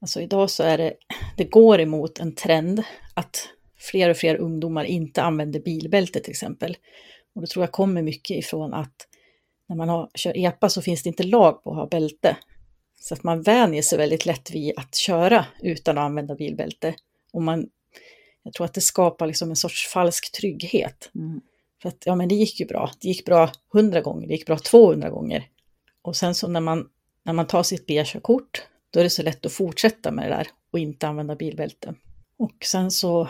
Alltså 0.00 0.20
idag 0.20 0.50
så 0.50 0.62
är 0.62 0.78
det, 0.78 0.94
det 1.36 1.44
går 1.44 1.80
emot 1.80 2.18
en 2.18 2.34
trend 2.34 2.82
att 3.14 3.48
fler 3.76 4.10
och 4.10 4.16
fler 4.16 4.36
ungdomar 4.36 4.84
inte 4.84 5.22
använder 5.22 5.60
bilbälte 5.60 6.20
till 6.20 6.30
exempel. 6.30 6.76
Och 7.34 7.40
det 7.40 7.46
tror 7.46 7.62
jag 7.62 7.72
kommer 7.72 8.02
mycket 8.02 8.36
ifrån 8.36 8.74
att 8.74 9.08
när 9.72 9.76
man 9.76 9.88
har, 9.88 10.10
kör 10.14 10.36
EPA 10.36 10.68
så 10.68 10.82
finns 10.82 11.02
det 11.02 11.08
inte 11.08 11.22
lag 11.22 11.64
på 11.64 11.70
att 11.70 11.76
ha 11.76 11.86
bälte. 11.86 12.36
Så 13.00 13.14
att 13.14 13.22
man 13.22 13.42
vänjer 13.42 13.82
sig 13.82 13.98
väldigt 13.98 14.26
lätt 14.26 14.50
vid 14.50 14.72
att 14.76 14.94
köra 14.94 15.46
utan 15.62 15.98
att 15.98 16.04
använda 16.04 16.34
bilbälte. 16.34 16.94
Och 17.32 17.42
man, 17.42 17.68
jag 18.42 18.52
tror 18.52 18.64
att 18.64 18.74
det 18.74 18.80
skapar 18.80 19.26
liksom 19.26 19.50
en 19.50 19.56
sorts 19.56 19.88
falsk 19.88 20.32
trygghet. 20.32 21.10
Mm. 21.14 21.40
För 21.82 21.88
att 21.88 22.02
ja, 22.06 22.14
men 22.14 22.28
det 22.28 22.34
gick 22.34 22.60
ju 22.60 22.66
bra. 22.66 22.90
Det 23.00 23.08
gick 23.08 23.24
bra 23.24 23.50
100 23.74 24.00
gånger, 24.00 24.26
det 24.26 24.32
gick 24.32 24.46
bra 24.46 24.58
200 24.58 25.10
gånger. 25.10 25.48
Och 26.02 26.16
sen 26.16 26.34
så 26.34 26.48
när 26.48 26.60
man, 26.60 26.88
när 27.22 27.32
man 27.32 27.46
tar 27.46 27.62
sitt 27.62 27.86
B-körkort, 27.86 28.62
då 28.90 29.00
är 29.00 29.04
det 29.04 29.10
så 29.10 29.22
lätt 29.22 29.46
att 29.46 29.52
fortsätta 29.52 30.10
med 30.10 30.30
det 30.30 30.36
där 30.36 30.48
och 30.72 30.78
inte 30.78 31.08
använda 31.08 31.36
bilbälte. 31.36 31.94
Och 32.38 32.64
sen 32.64 32.90
så 32.90 33.28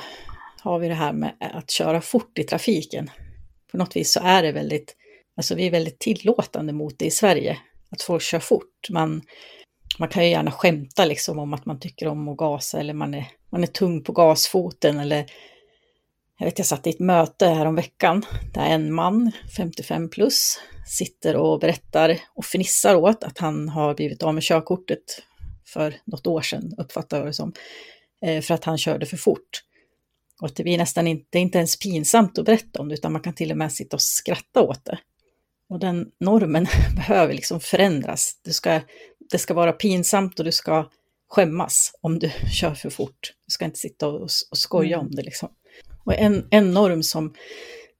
har 0.61 0.78
vi 0.78 0.88
det 0.88 0.94
här 0.94 1.12
med 1.12 1.35
att 1.40 1.70
köra 1.70 2.00
fort 2.00 2.38
i 2.38 2.44
trafiken. 2.44 3.11
På 3.70 3.76
något 3.76 3.96
vis 3.96 4.12
så 4.12 4.20
är 4.20 4.42
det 4.42 4.52
väldigt, 4.52 4.96
alltså 5.37 5.55
vi 5.55 5.66
är 5.66 5.71
väldigt 5.71 5.99
tillåtande 5.99 6.73
mot 6.73 6.99
det 6.99 7.07
i 7.07 7.11
Sverige, 7.11 7.59
att 7.90 8.03
folk 8.03 8.23
kör 8.23 8.38
fort. 8.38 8.90
Man, 8.90 9.23
man 9.99 10.09
kan 10.09 10.25
ju 10.25 10.31
gärna 10.31 10.51
skämta 10.51 11.05
liksom 11.05 11.38
om 11.38 11.55
att 11.55 11.66
man 11.66 11.81
tycker 11.81 12.09
om 12.09 12.29
att 12.29 12.37
gasa 12.37 12.81
eller 12.81 12.95
man 12.95 13.14
är, 13.14 13.29
man 13.51 13.62
är 13.62 13.66
tung 13.66 14.05
på 14.05 14.12
gasfoten 14.12 15.01
eller 15.01 15.27
jag 16.38 16.47
vet 16.47 16.59
jag 16.59 16.66
satt 16.66 16.87
i 16.87 16.90
ett 16.90 17.01
möte 17.01 17.47
här 17.47 17.66
om 17.66 17.75
veckan 17.75 18.25
där 18.55 18.66
en 18.66 18.95
man, 18.95 19.33
55 19.57 20.11
plus, 20.11 20.59
sitter 20.87 21.37
och 21.37 21.61
berättar 21.61 22.18
och 22.35 22.45
fnissar 22.45 22.95
åt 22.95 23.25
att 23.25 23.38
han 23.38 23.68
har 23.68 23.95
blivit 23.95 24.23
av 24.23 24.35
med 24.35 24.42
körkortet 24.42 25.23
för 25.64 25.95
något 26.05 26.27
år 26.27 26.40
sedan, 26.40 26.73
uppfattar 26.79 27.18
jag 27.18 27.27
det 27.27 27.33
som, 27.33 27.53
eh, 28.25 28.40
för 28.40 28.55
att 28.55 28.64
han 28.64 28.79
körde 28.79 29.07
för 29.07 29.16
fort. 29.16 29.62
Och 30.40 30.47
att 30.47 30.57
det 30.57 30.62
blir 30.62 30.79
nästan 30.79 31.07
inte, 31.07 31.27
det 31.31 31.38
är 31.38 31.42
inte 31.42 31.59
ens 31.59 31.79
pinsamt 31.79 32.38
att 32.38 32.45
berätta 32.45 32.81
om 32.81 32.88
det, 32.88 32.95
utan 32.95 33.12
man 33.12 33.23
kan 33.23 33.35
till 33.35 33.51
och 33.51 33.57
med 33.57 33.73
sitta 33.73 33.97
och 33.97 34.03
skratta 34.03 34.62
åt 34.62 34.85
det. 34.85 34.99
Och 35.72 35.78
den 35.78 36.11
normen 36.20 36.66
behöver 36.96 37.35
liksom 37.35 37.61
förändras. 37.61 38.40
Du 38.44 38.52
ska, 38.52 38.80
det 39.30 39.38
ska 39.38 39.54
vara 39.54 39.72
pinsamt 39.72 40.38
och 40.38 40.44
du 40.44 40.52
ska 40.52 40.90
skämmas 41.28 41.92
om 42.00 42.18
du 42.18 42.30
kör 42.52 42.74
för 42.74 42.90
fort. 42.90 43.32
Du 43.46 43.50
ska 43.50 43.64
inte 43.64 43.78
sitta 43.78 44.08
och, 44.08 44.22
och 44.22 44.58
skoja 44.58 44.96
Mm. 44.96 45.06
om 45.06 45.14
det 45.14 45.22
liksom. 45.22 45.48
Och 46.04 46.14
en, 46.14 46.46
en 46.50 46.72
norm 46.74 47.02
som, 47.02 47.35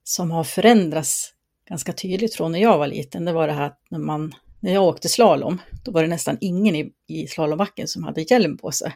som 0.05 0.31
har 0.31 0.45
förändrats 0.45 1.33
ganska 1.69 1.93
tydligt 1.93 2.35
från 2.35 2.53
när 2.53 2.59
jag 2.59 2.79
var 2.79 2.87
liten, 2.87 3.25
det 3.25 3.33
var 3.33 3.47
det 3.47 3.53
här 3.53 3.67
att 3.67 3.81
när, 3.91 3.99
man, 3.99 4.35
när 4.61 4.73
jag 4.73 4.85
åkte 4.85 5.09
slalom, 5.09 5.61
då 5.85 5.91
var 5.93 6.03
det 6.03 6.09
nästan 6.09 6.39
ingen 6.41 6.77
i, 6.77 6.93
i 7.07 7.27
slalombacken 7.27 7.89
som 7.89 8.05
hade 8.05 8.23
hjälm 8.23 8.59
på 8.59 8.73
sig. 8.73 8.93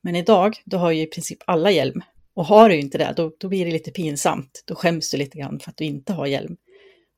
Men 0.00 0.16
idag, 0.16 0.56
då 0.64 0.76
har 0.76 0.90
ju 0.90 1.02
i 1.02 1.06
princip 1.06 1.38
alla 1.44 1.70
hjälm. 1.70 2.02
Och 2.34 2.44
har 2.44 2.68
du 2.68 2.80
inte 2.80 2.98
det, 2.98 3.14
då, 3.16 3.32
då 3.38 3.48
blir 3.48 3.64
det 3.64 3.72
lite 3.72 3.90
pinsamt. 3.90 4.62
Då 4.66 4.74
skäms 4.74 5.10
du 5.10 5.16
lite 5.16 5.38
grann 5.38 5.60
för 5.60 5.70
att 5.70 5.76
du 5.76 5.84
inte 5.84 6.12
har 6.12 6.26
hjälm. 6.26 6.56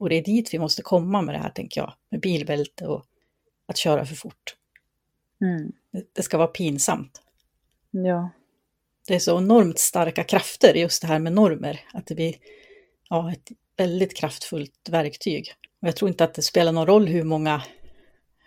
Och 0.03 0.09
det 0.09 0.15
är 0.15 0.23
dit 0.23 0.55
vi 0.55 0.59
måste 0.59 0.83
komma 0.83 1.23
med 1.23 1.35
det 1.35 1.39
här, 1.39 1.51
tänker 1.51 1.81
jag. 1.81 1.95
Med 2.11 2.21
bilbälte 2.21 2.87
och 2.87 3.07
att 3.67 3.77
köra 3.77 4.07
för 4.07 4.15
fort. 4.15 4.57
Mm. 5.41 5.73
Det, 6.15 6.23
ska 6.23 6.39
vara 6.39 6.49
pinsamt. 6.49 7.23
Ja. 7.91 8.31
Det 9.09 9.15
är 9.15 9.19
så 9.19 9.39
enormt 9.39 9.79
starka 9.79 10.25
krafter 10.25 10.75
just 10.75 11.03
det 11.03 11.09
här 11.09 11.19
med 11.19 11.33
normer. 11.33 11.81
Att 11.93 12.07
det 12.07 12.15
blir 12.15 12.35
ja, 13.09 13.33
ett 13.33 13.49
väldigt 13.77 14.17
kraftfullt 14.17 14.89
verktyg. 14.91 15.55
Och 15.81 15.89
jag 15.89 15.97
tror 15.97 16.09
inte 16.09 16.25
att 16.25 16.35
det 16.35 16.43
spelar 16.43 16.73
någon 16.73 16.87
roll 16.87 17.07
hur 17.07 17.25
många, 17.25 17.63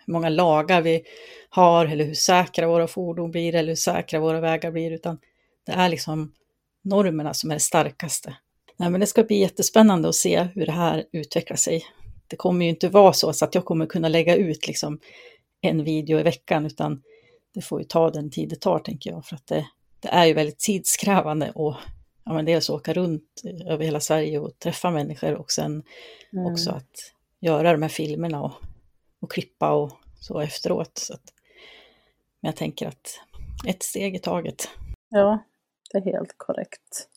hur 0.06 0.12
många 0.12 0.28
lagar 0.28 0.82
vi 0.82 1.02
har 1.48 1.86
eller 1.86 2.04
hur 2.04 2.14
säkra 2.14 2.66
våra 2.66 2.86
fordon 2.86 3.30
blir 3.30 3.54
eller 3.54 3.68
hur 3.68 3.76
säkra 3.76 4.20
våra 4.20 4.40
vägar 4.40 4.70
blir, 4.70 4.90
utan 4.90 5.18
det 5.66 5.72
är 5.72 5.88
liksom 5.88 6.32
normerna 6.82 7.34
som 7.34 7.50
är 7.50 7.54
det 7.54 7.60
starkaste. 7.60 8.36
Nej, 8.76 8.90
men 8.90 9.00
det 9.00 9.06
ska 9.06 9.22
bli 9.24 9.36
jättespännande 9.36 10.08
att 10.08 10.14
se 10.14 10.42
hur 10.42 10.66
det 10.66 10.72
här 10.72 11.04
utvecklar 11.12 11.56
sig. 11.56 11.84
Det 12.28 12.36
kommer 12.36 12.64
ju 12.64 12.70
inte 12.70 12.88
vara 12.88 13.12
så 13.12 13.30
att 13.44 13.54
jag 13.54 13.64
kommer 13.64 13.86
kunna 13.86 14.08
lägga 14.08 14.36
ut 14.36 14.66
liksom 14.66 15.00
en 15.60 15.84
video 15.84 16.20
i 16.20 16.22
veckan, 16.22 16.66
utan 16.66 17.02
det 17.54 17.60
får 17.62 17.80
ju 17.80 17.84
ta 17.84 18.10
den 18.10 18.30
tid 18.30 18.48
det 18.48 18.60
tar, 18.60 18.78
tänker 18.78 19.10
jag, 19.10 19.24
för 19.24 19.36
att 19.36 19.46
det, 19.46 19.66
det 20.00 20.08
är 20.08 20.24
ju 20.26 20.32
väldigt 20.32 20.58
tidskrävande 20.58 21.50
och 21.54 21.74
ja, 22.24 22.32
men 22.32 22.44
dels 22.44 22.70
åka 22.70 22.92
runt 22.92 23.42
över 23.66 23.84
hela 23.84 24.00
Sverige 24.00 24.38
och 24.38 24.58
träffa 24.58 24.90
människor 24.90 25.34
och 25.34 25.50
sen 25.50 25.82
Mm. 26.32 26.52
också 26.52 26.70
att 26.70 27.12
göra 27.40 27.72
de 27.72 27.82
här 27.82 27.88
filmerna 27.88 28.42
och, 28.42 28.52
och 29.20 29.30
klippa 29.30 29.70
och 29.72 29.92
så 30.20 30.40
efteråt. 30.40 30.98
Så 30.98 31.14
att, 31.14 31.32
men 32.40 32.48
jag 32.48 32.56
tänker 32.56 32.88
att 32.88 33.20
ett 33.66 33.82
steg 33.82 34.16
i 34.16 34.18
taget. 34.18 34.68
Ja, 35.08 35.44
det 35.92 35.98
är 35.98 36.02
helt 36.02 36.34
korrekt. 36.36 37.08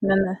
Men 0.00 0.36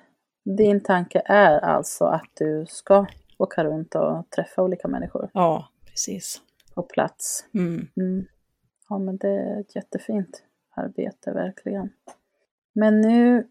din 0.56 0.80
tanke 0.82 1.22
är 1.24 1.58
alltså 1.58 2.04
att 2.04 2.30
du 2.34 2.66
ska 2.68 3.06
åka 3.38 3.64
runt 3.64 3.94
och 3.94 4.30
träffa 4.30 4.62
olika 4.62 4.88
människor 4.88 5.30
Ja, 5.34 5.68
precis. 5.86 6.40
på 6.74 6.82
plats. 6.82 7.46
Mm. 7.54 7.88
Mm. 7.96 8.26
Ja, 8.88 8.98
men 8.98 9.16
det 9.16 9.28
är 9.28 9.60
ett 9.60 9.76
jättefint 9.76 10.42
arbete, 10.76 11.32
verkligen. 11.32 11.90
Men 12.74 13.00
nu 13.00 13.48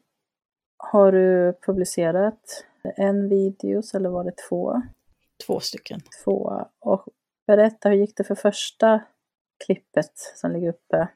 har 0.77 1.11
du 1.11 1.53
publicerat 1.65 2.65
en 2.83 3.29
video, 3.29 3.81
eller 3.95 4.09
var 4.09 4.23
det 4.23 4.33
två? 4.49 4.81
Två 5.47 5.59
stycken. 5.59 5.99
Två. 6.23 6.65
Och 6.79 7.05
berätta, 7.47 7.89
hur 7.89 7.95
gick 7.95 8.17
det 8.17 8.23
för 8.23 8.35
första 8.35 9.03
klippet 9.65 10.11
som 10.35 10.51
ligger 10.51 10.69
uppe? 10.69 11.07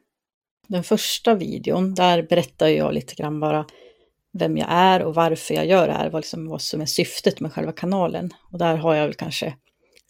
Den 0.67 0.84
första 0.84 1.36
videon, 1.36 1.93
där 1.93 2.21
berättar 2.23 2.67
jag 2.67 2.93
lite 2.93 3.15
grann 3.15 3.39
bara 3.39 3.65
vem 4.31 4.57
jag 4.57 4.67
är 4.71 5.03
och 5.03 5.15
varför 5.15 5.53
jag 5.53 5.65
gör 5.65 5.87
det 5.87 5.93
här, 5.93 6.09
vad, 6.09 6.19
liksom, 6.19 6.47
vad 6.47 6.61
som 6.61 6.81
är 6.81 6.85
syftet 6.85 7.39
med 7.39 7.53
själva 7.53 7.71
kanalen. 7.71 8.29
Och 8.51 8.59
där 8.59 8.75
har 8.75 8.95
jag 8.95 9.05
väl 9.05 9.13
kanske 9.13 9.53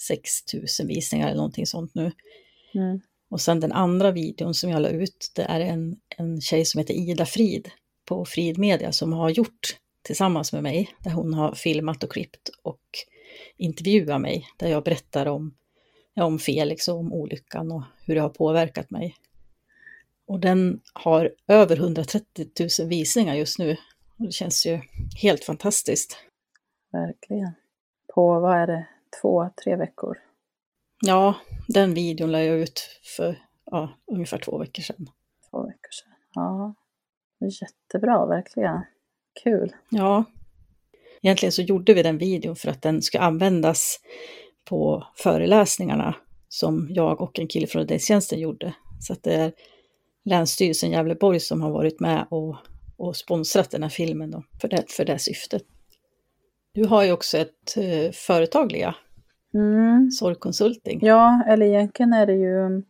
6000 0.01 0.87
visningar 0.87 1.27
eller 1.27 1.37
någonting 1.37 1.65
sånt 1.65 1.95
nu. 1.95 2.11
Mm. 2.73 3.01
Och 3.29 3.41
sen 3.41 3.59
den 3.59 3.71
andra 3.71 4.11
videon 4.11 4.53
som 4.53 4.69
jag 4.69 4.81
la 4.81 4.89
ut, 4.89 5.31
det 5.35 5.43
är 5.43 5.59
en, 5.59 5.95
en 6.17 6.41
tjej 6.41 6.65
som 6.65 6.79
heter 6.79 6.93
Ida 6.93 7.25
Frid 7.25 7.69
på 8.05 8.25
Frid 8.25 8.57
Media 8.57 8.91
som 8.91 9.13
har 9.13 9.29
gjort 9.29 9.77
tillsammans 10.01 10.53
med 10.53 10.63
mig, 10.63 10.89
där 11.03 11.11
hon 11.11 11.33
har 11.33 11.55
filmat 11.55 12.03
och 12.03 12.11
klippt 12.11 12.49
och 12.63 12.81
intervjuat 13.57 14.21
mig, 14.21 14.47
där 14.57 14.67
jag 14.67 14.83
berättar 14.83 15.25
om, 15.25 15.55
ja, 16.13 16.25
om 16.25 16.39
Felix 16.39 16.87
och 16.87 16.99
om 16.99 17.13
olyckan 17.13 17.71
och 17.71 17.83
hur 18.05 18.15
det 18.15 18.21
har 18.21 18.29
påverkat 18.29 18.89
mig. 18.89 19.15
Och 20.27 20.39
den 20.39 20.81
har 20.93 21.31
över 21.47 21.77
130 21.77 22.47
000 22.79 22.89
visningar 22.89 23.35
just 23.35 23.59
nu. 23.59 23.77
Det 24.19 24.31
känns 24.31 24.65
ju 24.65 24.81
helt 25.21 25.43
fantastiskt. 25.43 26.17
verkligen. 26.91 27.51
På, 28.13 28.39
vad 28.39 28.57
är 28.57 28.67
det, 28.67 28.87
två, 29.21 29.49
tre 29.63 29.75
veckor? 29.75 30.17
Ja, 31.01 31.35
den 31.67 31.93
videon 31.93 32.31
la 32.31 32.41
jag 32.41 32.59
ut 32.59 32.99
för 33.17 33.39
ja, 33.65 33.89
ungefär 34.11 34.37
två 34.37 34.57
veckor 34.57 34.81
sedan. 34.83 35.09
Två 35.49 35.61
veckor 35.61 35.89
sedan. 35.91 36.13
Ja, 36.33 36.75
jättebra, 37.61 38.25
verkligen. 38.25 38.81
Kul. 39.43 39.75
Ja. 39.89 40.23
Egentligen 41.21 41.51
så 41.51 41.61
gjorde 41.61 41.93
vi 41.93 42.03
den 42.03 42.17
videon 42.17 42.55
för 42.55 42.69
att 42.69 42.81
den 42.81 43.01
ska 43.01 43.19
användas 43.19 43.99
på 44.65 45.07
föreläsningarna 45.15 46.15
som 46.47 46.87
jag 46.89 47.21
och 47.21 47.39
en 47.39 47.47
kille 47.47 47.67
från 47.67 47.79
räddningstjänsten 47.79 48.39
gjorde. 48.39 48.73
Så 48.99 49.13
att 49.13 49.23
det 49.23 49.33
är 49.33 49.53
Länsstyrelsen 50.25 50.91
Gävleborg 50.91 51.39
som 51.39 51.61
har 51.61 51.71
varit 51.71 51.99
med 51.99 52.27
och, 52.29 52.55
och 52.99 53.15
sponsrat 53.15 53.71
den 53.71 53.83
här 53.83 53.89
filmen 53.89 54.31
då, 54.31 54.43
för, 54.61 54.67
det, 54.67 54.91
för 54.91 55.05
det 55.05 55.19
syftet. 55.19 55.63
Du 56.73 56.85
har 56.85 57.03
ju 57.03 57.11
också 57.11 57.37
ett 57.37 57.77
eh, 57.77 58.11
företag, 58.11 58.71
Lea. 58.71 58.95
Mm. 59.53 60.11
Sorgkonsulting. 60.11 60.99
Ja, 61.01 61.43
eller 61.47 61.65
egentligen 61.65 62.13
är 62.13 62.25
det 62.25 62.35
ju, 62.35 62.83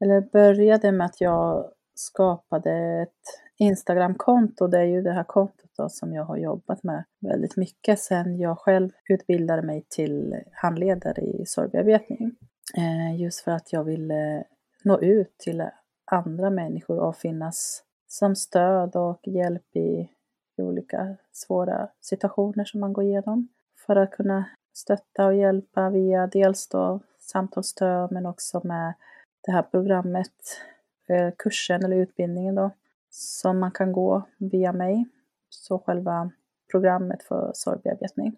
eller 0.00 0.30
började 0.32 0.92
med 0.92 1.06
att 1.06 1.20
jag 1.20 1.72
skapade 1.94 3.02
ett 3.02 3.40
Instagramkonto. 3.58 4.66
Det 4.66 4.78
är 4.78 4.84
ju 4.84 5.02
det 5.02 5.12
här 5.12 5.24
kontot 5.24 5.70
då 5.76 5.88
som 5.88 6.12
jag 6.12 6.24
har 6.24 6.36
jobbat 6.36 6.82
med 6.82 7.04
väldigt 7.20 7.56
mycket 7.56 8.00
sedan 8.00 8.38
jag 8.38 8.58
själv 8.58 8.90
utbildade 9.08 9.62
mig 9.62 9.84
till 9.88 10.36
handledare 10.52 11.22
i 11.22 11.46
sorgbearbetning. 11.46 12.36
Eh, 12.76 13.20
just 13.20 13.40
för 13.40 13.50
att 13.50 13.72
jag 13.72 13.84
ville 13.84 14.44
nå 14.84 15.00
ut 15.00 15.38
till 15.38 15.64
andra 16.04 16.50
människor 16.50 16.98
och 16.98 17.16
finnas 17.16 17.82
som 18.12 18.36
stöd 18.36 18.96
och 18.96 19.28
hjälp 19.28 19.76
i 19.76 20.08
olika 20.56 21.16
svåra 21.32 21.88
situationer 22.00 22.64
som 22.64 22.80
man 22.80 22.92
går 22.92 23.04
igenom. 23.04 23.48
För 23.86 23.96
att 23.96 24.10
kunna 24.10 24.44
stötta 24.72 25.26
och 25.26 25.34
hjälpa 25.34 25.90
via 25.90 26.26
dels 26.26 26.68
då 26.68 27.00
samtalsstöd 27.18 28.12
men 28.12 28.26
också 28.26 28.60
med 28.64 28.94
det 29.40 29.52
här 29.52 29.62
programmet, 29.62 30.60
eh, 31.08 31.30
kursen 31.38 31.84
eller 31.84 31.96
utbildningen 31.96 32.54
då, 32.54 32.70
som 33.10 33.58
man 33.58 33.70
kan 33.70 33.92
gå 33.92 34.22
via 34.38 34.72
mig. 34.72 35.06
Så 35.48 35.78
själva 35.78 36.30
programmet 36.70 37.22
för 37.22 37.50
sorgbearbetning. 37.54 38.36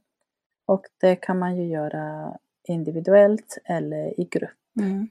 Och 0.67 0.87
det 1.01 1.17
kan 1.17 1.39
man 1.39 1.57
ju 1.57 1.69
göra 1.69 2.39
individuellt 2.65 3.59
eller 3.65 4.21
i 4.21 4.25
grupp. 4.25 4.51
Mm. 4.81 5.09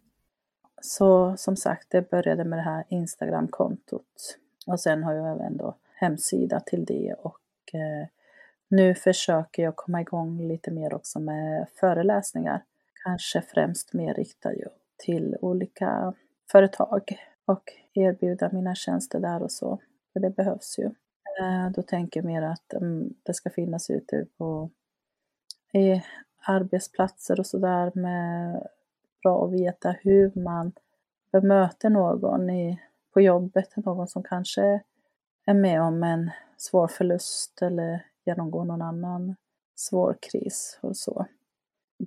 Så 0.82 1.38
som 1.38 1.56
sagt, 1.56 1.89
det 1.89 2.10
började 2.10 2.43
med 2.43 2.60
det 2.60 2.63
här 2.63 2.84
Instagram-kontot. 2.89 4.38
Och 4.67 4.80
sen 4.80 5.04
har 5.04 5.13
jag 5.13 5.32
även 5.32 5.58
då 5.58 5.76
hemsida 5.95 6.60
till 6.60 6.86
det 6.86 7.13
och 7.13 7.39
eh, 7.74 8.08
nu 8.67 8.95
försöker 8.95 9.63
jag 9.63 9.76
komma 9.76 10.02
igång 10.02 10.47
lite 10.47 10.71
mer 10.71 10.93
också 10.93 11.19
med 11.19 11.67
föreläsningar. 11.80 12.63
Kanske 13.04 13.41
främst 13.41 13.93
mer 13.93 14.13
riktad 14.13 14.52
till 14.97 15.38
olika 15.41 16.13
företag 16.52 17.17
och 17.45 17.63
erbjuda 17.93 18.50
mina 18.52 18.76
tjänster 18.76 19.19
där 19.19 19.43
och 19.43 19.52
så. 19.52 19.80
För 20.13 20.19
det 20.19 20.30
behövs 20.30 20.80
ju. 20.80 20.86
Eh, 21.39 21.71
då 21.76 21.82
tänker 21.82 22.19
jag 22.19 22.26
mer 22.26 22.41
att 22.41 22.74
mm, 22.74 23.13
det 23.24 23.34
ska 23.34 23.50
finnas 23.50 23.89
ute 23.89 24.26
på 24.38 24.69
i 25.74 26.04
arbetsplatser 26.41 27.39
och 27.39 27.47
sådär 27.47 27.91
med 27.95 28.67
bra 29.24 29.45
att 29.45 29.54
veta 29.54 29.91
hur 29.91 30.32
man 30.39 30.71
bemöter 31.32 31.89
någon 31.89 32.50
i, 32.50 32.80
på 33.13 33.21
jobbet, 33.21 33.76
någon 33.76 34.08
som 34.08 34.24
kanske 34.24 34.82
är 35.45 35.54
med 35.54 35.82
om 35.82 36.04
en 36.04 36.32
svår 36.58 36.88
förlust 36.88 37.62
eller 37.62 38.06
genomgår 38.26 38.65
någon 38.65 38.82
annan 38.82 39.36
svår 39.76 40.17
kris 40.21 40.80
och 40.82 40.97
så. 40.97 41.26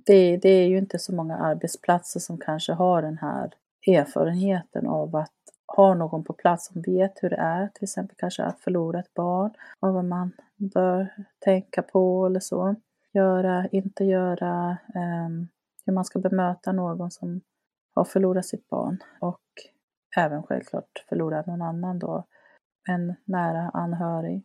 Det, 0.05 0.37
det 0.37 0.49
är 0.49 0.67
ju 0.67 0.77
inte 0.77 0.99
så 0.99 1.15
många 1.15 1.37
arbetsplatser 1.37 2.19
som 2.19 2.37
kanske 2.37 2.73
har 2.73 3.01
den 3.01 3.17
här 3.17 3.53
erfarenheten 3.87 4.87
av 4.87 5.15
att 5.15 5.31
ha 5.75 5.93
någon 5.93 6.23
på 6.23 6.33
plats 6.33 6.67
som 6.67 6.81
vet 6.81 7.23
hur 7.23 7.29
det 7.29 7.35
är, 7.35 7.67
till 7.67 7.83
exempel 7.83 8.15
kanske 8.17 8.43
att 8.43 8.59
förlora 8.59 8.99
ett 8.99 9.13
barn 9.13 9.51
och 9.79 9.93
vad 9.93 10.05
man 10.05 10.31
bör 10.55 11.07
tänka 11.39 11.81
på 11.81 12.25
eller 12.25 12.39
så. 12.39 12.75
Göra, 13.13 13.67
inte 13.67 14.03
göra, 14.03 14.77
um, 14.95 15.47
hur 15.85 15.93
man 15.93 16.05
ska 16.05 16.19
bemöta 16.19 16.71
någon 16.71 17.11
som 17.11 17.41
har 17.95 18.05
förlorat 18.05 18.45
sitt 18.45 18.69
barn 18.69 18.97
och 19.19 19.41
även 20.15 20.43
självklart 20.43 21.05
förlora 21.09 21.43
någon 21.47 21.61
annan 21.61 21.99
då, 21.99 22.23
en 22.89 23.15
nära 23.25 23.69
anhörig. 23.73 24.43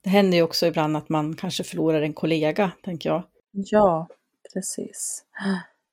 Det 0.00 0.10
händer 0.10 0.36
ju 0.36 0.42
också 0.42 0.66
ibland 0.66 0.96
att 0.96 1.08
man 1.08 1.36
kanske 1.36 1.64
förlorar 1.64 2.02
en 2.02 2.12
kollega, 2.12 2.72
tänker 2.82 3.10
jag. 3.10 3.22
Ja, 3.50 4.06
precis. 4.54 5.24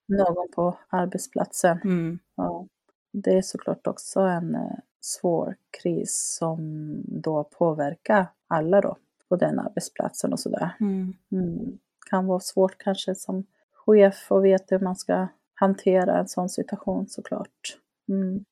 Någon 0.07 0.51
på 0.55 0.77
arbetsplatsen. 0.89 1.79
Mm. 1.83 2.19
Ja. 2.35 2.67
Det 3.11 3.37
är 3.37 3.41
såklart 3.41 3.87
också 3.87 4.19
en 4.19 4.55
eh, 4.55 4.77
svår 5.01 5.55
kris 5.81 6.35
som 6.39 6.95
då 7.07 7.43
påverkar 7.43 8.27
alla 8.47 8.81
då 8.81 8.97
på 9.29 9.35
den 9.35 9.59
arbetsplatsen 9.59 10.33
och 10.33 10.39
sådär. 10.39 10.75
Mm. 10.79 11.13
Mm. 11.31 11.77
Kan 12.09 12.27
vara 12.27 12.39
svårt 12.39 12.77
kanske 12.77 13.15
som 13.15 13.45
chef 13.73 14.27
och 14.31 14.45
veta 14.45 14.75
hur 14.75 14.83
man 14.83 14.95
ska 14.95 15.27
hantera 15.53 16.19
en 16.19 16.27
sån 16.27 16.49
situation 16.49 17.07
såklart. 17.07 17.77
Mm. 18.09 18.45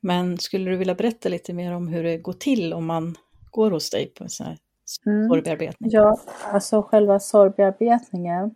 Men 0.00 0.38
skulle 0.38 0.70
du 0.70 0.76
vilja 0.76 0.94
berätta 0.94 1.28
lite 1.28 1.52
mer 1.52 1.72
om 1.72 1.88
hur 1.88 2.02
det 2.04 2.18
går 2.18 2.32
till 2.32 2.72
om 2.72 2.86
man 2.86 3.14
går 3.50 3.70
hos 3.70 3.90
dig 3.90 4.06
på 4.06 4.24
en 4.24 4.30
sån 4.30 4.46
här 4.46 4.58
Mm. 5.06 5.28
sorgbearbetning? 5.28 5.90
Ja, 5.92 6.18
alltså 6.52 6.82
själva 6.82 7.20
sorgbearbetningen. 7.20 8.54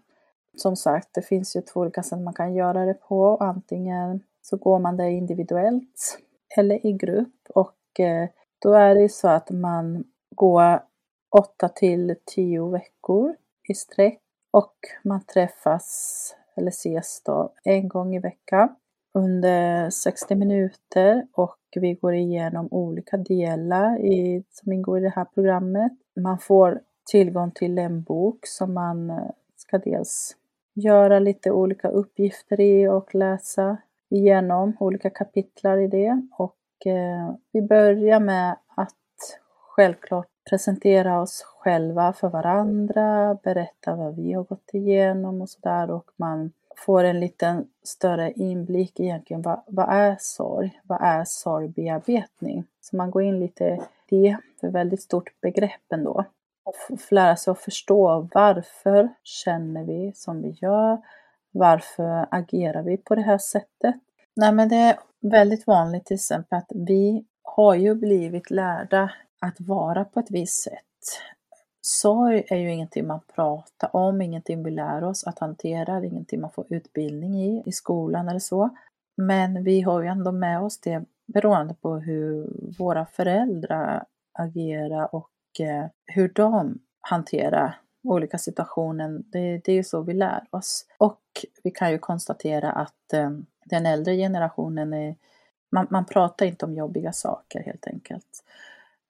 Som 0.56 0.76
sagt, 0.76 1.08
det 1.14 1.22
finns 1.22 1.56
ju 1.56 1.60
två 1.60 1.80
olika 1.80 2.02
sätt 2.02 2.18
man 2.18 2.34
kan 2.34 2.54
göra 2.54 2.84
det 2.84 2.94
på. 2.94 3.36
Antingen 3.36 4.20
så 4.42 4.56
går 4.56 4.78
man 4.78 4.96
det 4.96 5.10
individuellt 5.10 6.18
eller 6.56 6.86
i 6.86 6.92
grupp 6.92 7.34
och 7.54 8.00
eh, 8.00 8.28
då 8.58 8.72
är 8.72 8.94
det 8.94 9.08
så 9.08 9.28
att 9.28 9.50
man 9.50 10.04
går 10.34 10.80
8 11.38 11.68
till 11.68 12.16
10 12.24 12.70
veckor 12.70 13.34
i 13.68 13.74
sträck 13.74 14.20
och 14.50 14.74
man 15.04 15.24
träffas 15.24 16.34
eller 16.56 16.68
ses 16.68 17.22
då 17.24 17.52
en 17.64 17.88
gång 17.88 18.16
i 18.16 18.18
veckan 18.18 18.68
under 19.18 19.90
60 19.90 20.34
minuter 20.34 21.26
och 21.32 21.58
vi 21.76 21.94
går 21.94 22.14
igenom 22.14 22.68
olika 22.70 23.16
delar 23.16 23.98
i, 23.98 24.44
som 24.50 24.72
ingår 24.72 24.98
i 24.98 25.02
det 25.02 25.12
här 25.16 25.24
programmet. 25.24 25.92
Man 26.20 26.38
får 26.38 26.80
tillgång 27.10 27.50
till 27.50 27.78
en 27.78 28.02
bok 28.02 28.38
som 28.46 28.74
man 28.74 29.10
eh, 29.10 29.30
ska 29.56 29.78
dels 29.78 30.36
göra 30.74 31.18
lite 31.18 31.50
olika 31.50 31.88
uppgifter 31.88 32.60
i 32.60 32.88
och 32.88 33.14
läsa 33.14 33.76
igenom 34.10 34.76
olika 34.80 35.10
kapitlar 35.10 35.78
i 35.78 35.86
det. 35.86 36.22
Och 36.32 36.86
eh, 36.86 37.34
vi 37.52 37.62
börjar 37.62 38.20
med 38.20 38.56
att 38.76 38.94
självklart 39.76 40.28
presentera 40.50 41.20
oss 41.20 41.42
själva 41.42 42.12
för 42.12 42.28
varandra, 42.28 43.38
berätta 43.42 43.96
vad 43.96 44.16
vi 44.16 44.32
har 44.32 44.44
gått 44.44 44.70
igenom 44.72 45.40
och 45.40 45.48
sådär 45.48 45.90
och 45.90 46.10
man 46.16 46.52
får 46.86 47.04
en 47.04 47.20
liten 47.20 47.66
större 47.82 48.32
inblick 48.32 49.00
egentligen. 49.00 49.42
Vad, 49.42 49.62
vad 49.66 49.88
är 49.88 50.16
sorg? 50.20 50.80
Vad 50.82 51.02
är 51.02 51.24
sorgbearbetning? 51.26 52.64
Så 52.80 52.96
man 52.96 53.10
går 53.10 53.22
in 53.22 53.40
lite 53.40 53.64
i 53.64 53.76
det, 54.08 54.36
det 54.60 54.66
är 54.66 54.68
ett 54.68 54.74
väldigt 54.74 55.02
stort 55.02 55.40
begrepp 55.40 55.92
ändå. 55.92 56.24
Och 56.64 56.74
får 57.00 57.14
lära 57.14 57.36
sig 57.36 57.50
att 57.50 57.60
förstå 57.60 58.28
varför 58.34 59.08
känner 59.22 59.84
vi 59.84 60.12
som 60.14 60.42
vi 60.42 60.56
gör? 60.60 60.98
Varför 61.50 62.26
agerar 62.30 62.82
vi 62.82 62.96
på 62.96 63.14
det 63.14 63.22
här 63.22 63.38
sättet? 63.38 63.94
Nej, 64.36 64.52
men 64.52 64.68
det 64.68 64.76
är 64.76 64.98
väldigt 65.20 65.66
vanligt 65.66 66.04
till 66.04 66.14
exempel 66.14 66.58
att 66.58 66.72
vi 66.74 67.24
har 67.42 67.74
ju 67.74 67.94
blivit 67.94 68.50
lärda 68.50 69.12
att 69.40 69.60
vara 69.60 70.04
på 70.04 70.20
ett 70.20 70.30
visst 70.30 70.62
sätt 70.62 70.84
sorg 71.88 72.44
är 72.48 72.56
ju 72.56 72.72
ingenting 72.72 73.06
man 73.06 73.20
pratar 73.34 73.96
om, 73.96 74.22
ingenting 74.22 74.62
vi 74.62 74.70
lär 74.70 75.04
oss 75.04 75.24
att 75.24 75.38
hantera, 75.38 76.04
ingenting 76.04 76.40
man 76.40 76.50
får 76.50 76.64
utbildning 76.68 77.42
i, 77.42 77.62
i 77.66 77.72
skolan 77.72 78.28
eller 78.28 78.38
så. 78.38 78.70
Men 79.16 79.64
vi 79.64 79.80
har 79.80 80.02
ju 80.02 80.08
ändå 80.08 80.32
med 80.32 80.60
oss 80.60 80.78
det 80.78 81.04
beroende 81.26 81.74
på 81.74 81.96
hur 81.96 82.50
våra 82.78 83.06
föräldrar 83.06 84.04
agerar 84.32 85.14
och 85.14 85.60
eh, 85.60 85.86
hur 86.06 86.28
de 86.28 86.78
hanterar 87.00 87.80
olika 88.02 88.38
situationer. 88.38 89.20
Det, 89.24 89.58
det 89.64 89.72
är 89.72 89.76
ju 89.76 89.84
så 89.84 90.02
vi 90.02 90.14
lär 90.14 90.44
oss. 90.50 90.86
Och 90.98 91.20
vi 91.62 91.70
kan 91.70 91.90
ju 91.90 91.98
konstatera 91.98 92.72
att 92.72 93.12
eh, 93.12 93.30
den 93.64 93.86
äldre 93.86 94.16
generationen 94.16 94.92
är, 94.92 95.16
man, 95.72 95.86
man 95.90 96.04
pratar 96.04 96.46
inte 96.46 96.64
om 96.64 96.74
jobbiga 96.74 97.12
saker 97.12 97.62
helt 97.62 97.86
enkelt. 97.86 98.44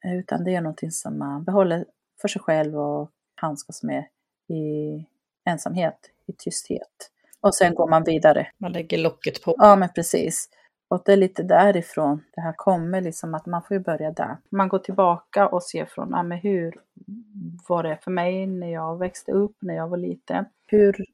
Eh, 0.04 0.14
utan 0.14 0.44
det 0.44 0.54
är 0.54 0.60
någonting 0.60 0.90
som 0.90 1.18
man 1.18 1.44
behåller 1.44 1.84
för 2.20 2.28
sig 2.28 2.42
själv 2.42 2.78
och 2.78 3.10
handskas 3.34 3.82
med 3.82 4.04
i 4.48 5.04
ensamhet, 5.44 5.98
i 6.26 6.32
tysthet. 6.32 7.10
Och 7.40 7.54
sen 7.54 7.74
går 7.74 7.88
man 7.88 8.04
vidare. 8.04 8.48
Man 8.58 8.72
lägger 8.72 8.98
locket 8.98 9.42
på. 9.42 9.54
Ja, 9.58 9.76
men 9.76 9.88
precis. 9.88 10.48
Och 10.88 11.02
det 11.04 11.12
är 11.12 11.16
lite 11.16 11.42
därifrån 11.42 12.24
det 12.34 12.40
här 12.40 12.52
kommer, 12.56 13.00
liksom 13.00 13.34
att 13.34 13.46
man 13.46 13.62
får 13.62 13.76
ju 13.76 13.82
börja 13.82 14.10
där. 14.10 14.36
Man 14.50 14.68
går 14.68 14.78
tillbaka 14.78 15.48
och 15.48 15.62
ser 15.62 15.84
från, 15.84 16.10
ja 16.10 16.22
men 16.22 16.38
hur 16.38 16.74
vad 17.68 17.84
det 17.84 17.98
för 18.02 18.10
mig 18.10 18.46
när 18.46 18.72
jag 18.72 18.98
växte 18.98 19.32
upp, 19.32 19.56
när 19.60 19.74
jag 19.74 19.88
var 19.88 19.96
liten. 19.96 20.44
Hur 20.66 21.04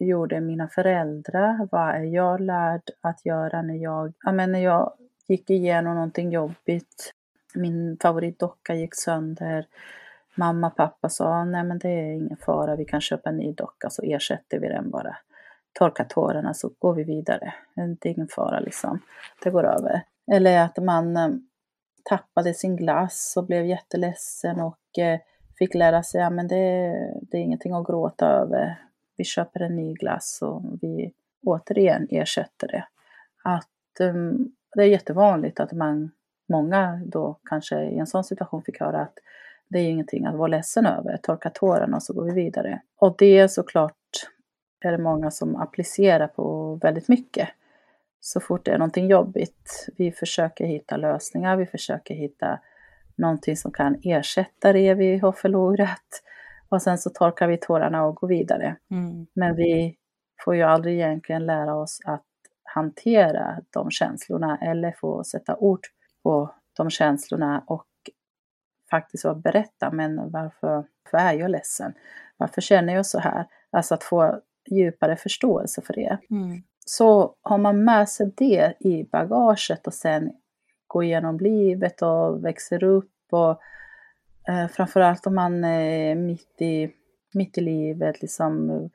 gjorde 0.00 0.40
mina 0.40 0.68
föräldrar? 0.68 1.68
Vad 1.70 1.88
är 1.94 2.02
jag 2.04 2.40
lärd 2.40 2.82
att 3.00 3.26
göra 3.26 3.62
när 3.62 3.74
jag, 3.74 4.12
ja, 4.22 4.32
men 4.32 4.52
när 4.52 4.58
jag 4.58 4.92
gick 5.28 5.50
igenom 5.50 5.94
någonting 5.94 6.30
jobbigt? 6.30 7.12
Min 7.54 7.98
favoritdocka 8.02 8.74
gick 8.74 8.94
sönder. 8.94 9.66
Mamma 10.34 10.66
och 10.66 10.76
pappa 10.76 11.08
sa, 11.08 11.44
nej 11.44 11.64
men 11.64 11.78
det 11.78 11.88
är 11.88 12.12
ingen 12.12 12.36
fara, 12.36 12.76
vi 12.76 12.84
kan 12.84 13.00
köpa 13.00 13.30
en 13.30 13.36
ny 13.36 13.52
docka 13.52 13.90
så 13.90 14.02
ersätter 14.02 14.58
vi 14.58 14.68
den 14.68 14.90
bara. 14.90 15.16
Torka 15.72 16.04
tårarna 16.04 16.54
så 16.54 16.70
går 16.78 16.94
vi 16.94 17.04
vidare. 17.04 17.54
Det 17.74 18.08
är 18.08 18.12
ingen 18.12 18.28
fara 18.28 18.60
liksom. 18.60 19.00
Det 19.42 19.50
går 19.50 19.64
över. 19.64 20.02
Eller 20.32 20.64
att 20.64 20.76
man 20.76 21.16
eh, 21.16 21.28
tappade 22.04 22.54
sin 22.54 22.76
glass 22.76 23.34
och 23.36 23.46
blev 23.46 23.66
jätteledsen 23.66 24.60
och 24.60 24.98
eh, 24.98 25.20
fick 25.58 25.74
lära 25.74 26.02
sig 26.02 26.22
att 26.22 26.32
men 26.32 26.48
det, 26.48 26.94
det 27.22 27.36
är 27.36 27.40
ingenting 27.40 27.72
att 27.72 27.86
gråta 27.86 28.26
över. 28.26 28.82
Vi 29.16 29.24
köper 29.24 29.60
en 29.60 29.76
ny 29.76 29.94
glass 29.94 30.38
och 30.42 30.62
vi 30.80 31.12
återigen 31.46 32.06
ersätter 32.10 32.68
det. 32.68 32.84
Att 33.42 34.00
um, 34.00 34.52
det 34.74 34.82
är 34.82 34.86
jättevanligt 34.86 35.60
att 35.60 35.72
man, 35.72 36.10
många 36.48 37.00
då 37.06 37.38
kanske 37.44 37.84
i 37.84 37.98
en 37.98 38.06
sån 38.06 38.24
situation 38.24 38.62
fick 38.62 38.80
höra 38.80 39.00
att 39.00 39.18
det 39.72 39.78
är 39.78 39.90
ingenting 39.90 40.26
att 40.26 40.34
vara 40.34 40.48
ledsen 40.48 40.86
över, 40.86 41.16
torka 41.16 41.50
tårarna 41.50 41.96
och 41.96 42.02
så 42.02 42.12
går 42.12 42.24
vi 42.24 42.32
vidare. 42.32 42.80
Och 42.96 43.14
det 43.18 43.48
såklart 43.50 43.96
är 44.84 44.92
det 44.92 44.98
många 44.98 45.30
som 45.30 45.56
applicerar 45.56 46.28
på 46.28 46.74
väldigt 46.82 47.08
mycket. 47.08 47.48
Så 48.20 48.40
fort 48.40 48.64
det 48.64 48.70
är 48.70 48.78
någonting 48.78 49.08
jobbigt, 49.08 49.88
vi 49.96 50.12
försöker 50.12 50.64
hitta 50.64 50.96
lösningar, 50.96 51.56
vi 51.56 51.66
försöker 51.66 52.14
hitta 52.14 52.60
någonting 53.16 53.56
som 53.56 53.72
kan 53.72 54.00
ersätta 54.02 54.72
det 54.72 54.94
vi 54.94 55.18
har 55.18 55.32
förlorat. 55.32 56.22
Och 56.68 56.82
sen 56.82 56.98
så 56.98 57.10
torkar 57.10 57.46
vi 57.48 57.56
tårarna 57.56 58.04
och 58.04 58.14
går 58.14 58.28
vidare. 58.28 58.76
Mm. 58.90 59.26
Men 59.34 59.56
vi 59.56 59.96
får 60.44 60.56
ju 60.56 60.62
aldrig 60.62 60.94
egentligen 60.94 61.46
lära 61.46 61.74
oss 61.74 62.00
att 62.04 62.24
hantera 62.62 63.60
de 63.70 63.90
känslorna 63.90 64.58
eller 64.62 64.92
få 64.92 65.24
sätta 65.24 65.56
ord 65.56 65.80
på 66.22 66.54
de 66.76 66.90
känslorna 66.90 67.64
och 67.66 67.86
faktiskt 68.92 69.24
berätta, 69.36 69.90
men 69.90 70.30
varför, 70.30 70.84
varför 71.10 71.28
är 71.28 71.32
jag 71.32 71.50
ledsen? 71.50 71.92
Varför 72.36 72.60
känner 72.60 72.94
jag 72.94 73.06
så 73.06 73.18
här? 73.18 73.46
Alltså 73.70 73.94
att 73.94 74.04
få 74.04 74.40
djupare 74.70 75.16
förståelse 75.16 75.82
för 75.82 75.94
det. 75.94 76.18
Mm. 76.30 76.62
Så 76.86 77.34
har 77.42 77.58
man 77.58 77.84
med 77.84 78.08
sig 78.08 78.32
det 78.36 78.74
i 78.80 79.04
bagaget 79.04 79.86
och 79.86 79.94
sen 79.94 80.32
går 80.86 81.04
igenom 81.04 81.38
livet 81.38 82.02
och 82.02 82.44
växer 82.44 82.84
upp 82.84 83.12
och 83.30 83.60
eh, 84.48 84.68
framförallt 84.68 85.26
om 85.26 85.34
man 85.34 85.64
är 85.64 86.14
mitt 86.14 86.60
i, 86.62 86.90
mitt 87.34 87.58
i 87.58 87.60
livet, 87.60 88.22
liksom 88.22 88.90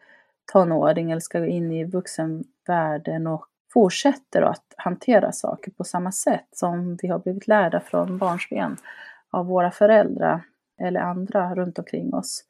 tonåring 0.54 1.12
eller 1.12 1.22
ska 1.22 1.40
gå 1.40 1.46
in 1.46 1.72
i 1.72 1.86
vuxenvärlden 1.86 3.28
och 3.28 3.46
fortsätter 3.74 4.42
att 4.42 4.74
hantera 4.78 5.32
saker 5.32 5.72
på 5.72 5.84
samma 5.84 6.12
sätt 6.12 6.48
som 6.52 6.98
vi 7.02 7.08
har 7.08 7.20
blivit 7.20 7.48
lärda 7.48 7.80
från 7.80 8.18
barnsben 8.18 8.78
av 9.32 9.46
våra 9.46 9.72
föräldrar 9.72 10.44
eller 10.82 11.00
andra 11.00 11.56
runt 11.56 11.80
omkring 11.80 12.14
oss 12.14 12.44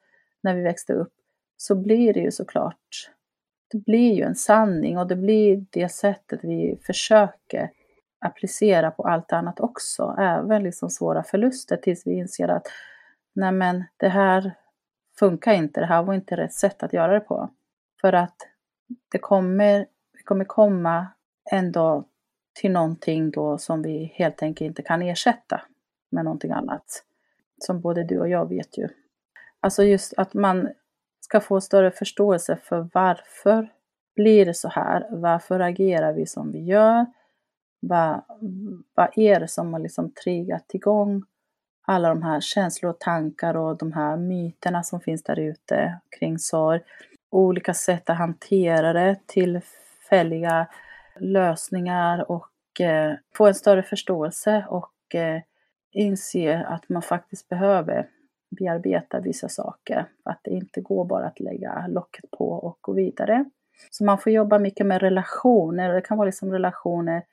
när 0.44 0.56
vi 0.56 0.62
växte 0.62 0.94
upp, 0.94 1.14
så 1.58 1.76
blir 1.76 2.14
det 2.14 2.20
ju 2.20 2.32
såklart, 2.32 3.12
det 3.72 3.78
blir 3.78 4.14
ju 4.14 4.24
en 4.24 4.36
sanning 4.36 4.98
och 4.98 5.08
det 5.08 5.16
blir 5.16 5.66
det 5.70 5.90
sättet 5.90 6.40
vi 6.44 6.80
försöker 6.86 7.70
applicera 8.20 8.92
på 8.92 9.04
allt 9.04 9.34
annat 9.34 9.60
också, 9.60 10.16
även 10.20 10.64
liksom 10.64 10.90
svåra 10.90 11.24
förluster 11.24 11.78
tills 11.78 12.08
vi 12.08 12.14
inser 12.14 12.48
att 12.48 12.68
nej 13.36 13.52
men 13.52 13.84
det 13.98 14.10
här 14.10 14.52
funkar 15.20 15.54
inte, 15.54 15.80
det 15.80 15.86
här 15.86 16.04
var 16.04 16.14
inte 16.14 16.38
rätt 16.38 16.54
sätt 16.54 16.84
att 16.84 16.94
göra 16.94 17.14
det 17.14 17.20
på. 17.20 17.50
För 18.02 18.14
att 18.14 18.36
det 19.12 19.20
kommer, 19.20 19.80
det 20.14 20.24
kommer 20.24 20.46
komma 20.46 21.08
ändå 21.52 22.04
till 22.54 22.72
någonting 22.72 23.32
då 23.32 23.58
som 23.58 23.82
vi 23.82 24.14
helt 24.16 24.44
enkelt 24.44 24.68
inte 24.68 24.82
kan 24.82 25.02
ersätta 25.02 25.62
med 26.10 26.26
någonting 26.26 26.52
annat. 26.52 27.04
Som 27.58 27.82
både 27.82 28.04
du 28.04 28.20
och 28.20 28.30
jag 28.30 28.50
vet 28.50 28.78
ju. 28.78 28.88
Alltså 29.60 29.84
just 29.84 30.14
att 30.18 30.34
man 30.34 30.70
ska 31.20 31.40
få 31.40 31.62
större 31.62 31.92
förståelse 31.92 32.58
för 32.64 32.90
varför 32.94 33.70
blir 34.16 34.46
det 34.46 34.54
så 34.54 34.70
här? 34.70 35.08
Varför 35.12 35.60
agerar 35.60 36.14
vi 36.14 36.26
som 36.26 36.52
vi 36.52 36.64
gör? 36.64 37.06
Vad, 37.80 38.22
vad 38.96 39.10
är 39.16 39.40
det 39.40 39.48
som 39.48 39.74
har 39.74 39.80
liksom 39.80 40.12
triggat 40.12 40.74
igång 40.74 41.24
alla 41.88 42.10
de 42.10 42.24
här 42.24 42.40
känslor 42.42 42.90
och 42.90 43.00
tankar 43.00 43.58
och 43.58 43.78
de 43.78 43.94
här 43.94 44.18
myterna 44.18 44.84
som 44.84 45.02
finns 45.02 45.24
där 45.24 45.40
ute 45.40 46.00
kring 46.20 46.40
sorg? 46.40 46.82
Olika 47.30 47.74
sätt 47.74 48.10
att 48.10 48.18
hantera 48.18 48.94
det, 48.94 49.20
tillfälliga 49.26 50.68
lösningar 51.20 52.32
och 52.32 52.82
eh, 52.82 53.16
få 53.36 53.48
en 53.48 53.56
större 53.56 53.84
förståelse 53.84 54.66
och 54.70 55.16
eh, 55.16 55.42
inse 55.98 56.66
att 56.68 56.90
man 56.90 57.02
faktiskt 57.02 57.50
behöver 57.50 58.10
bearbeta 58.50 59.20
vissa 59.20 59.50
saker. 59.50 60.06
Att 60.24 60.40
det 60.44 60.52
inte 60.52 60.82
går 60.82 61.06
bara 61.06 61.26
att 61.26 61.40
lägga 61.40 61.88
locket 61.88 62.32
på 62.32 62.52
och 62.52 62.78
gå 62.82 62.94
vidare. 62.94 63.46
Så 63.92 64.04
man 64.04 64.18
får 64.18 64.32
jobba 64.32 64.60
mycket 64.60 64.86
med 64.86 65.02
relationer. 65.02 65.94
Det 65.94 66.02
kan 66.02 66.18
vara 66.18 66.26
liksom 66.26 66.52
relationer 66.52 67.24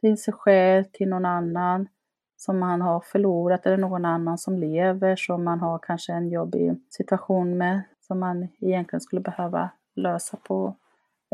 till 0.00 0.18
sig 0.18 0.34
själv, 0.34 0.84
till 0.84 1.08
någon 1.08 1.24
annan 1.24 1.88
som 2.36 2.58
man 2.58 2.80
har 2.80 3.00
förlorat 3.00 3.66
eller 3.66 3.76
någon 3.76 4.04
annan 4.04 4.38
som 4.38 4.58
lever 4.58 5.16
som 5.16 5.44
man 5.44 5.60
har 5.60 5.78
kanske 5.78 6.12
en 6.12 6.28
jobbig 6.28 6.80
situation 6.90 7.58
med 7.58 7.82
som 8.00 8.20
man 8.20 8.48
egentligen 8.60 9.00
skulle 9.00 9.20
behöva 9.20 9.70
lösa 9.94 10.36
på 10.36 10.76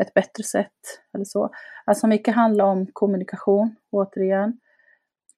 ett 0.03 0.15
bättre 0.15 0.45
sätt 0.45 1.01
eller 1.13 1.25
så. 1.25 1.51
Alltså 1.85 2.07
mycket 2.07 2.35
handlar 2.35 2.65
om 2.65 2.87
kommunikation 2.93 3.77
återigen. 3.91 4.61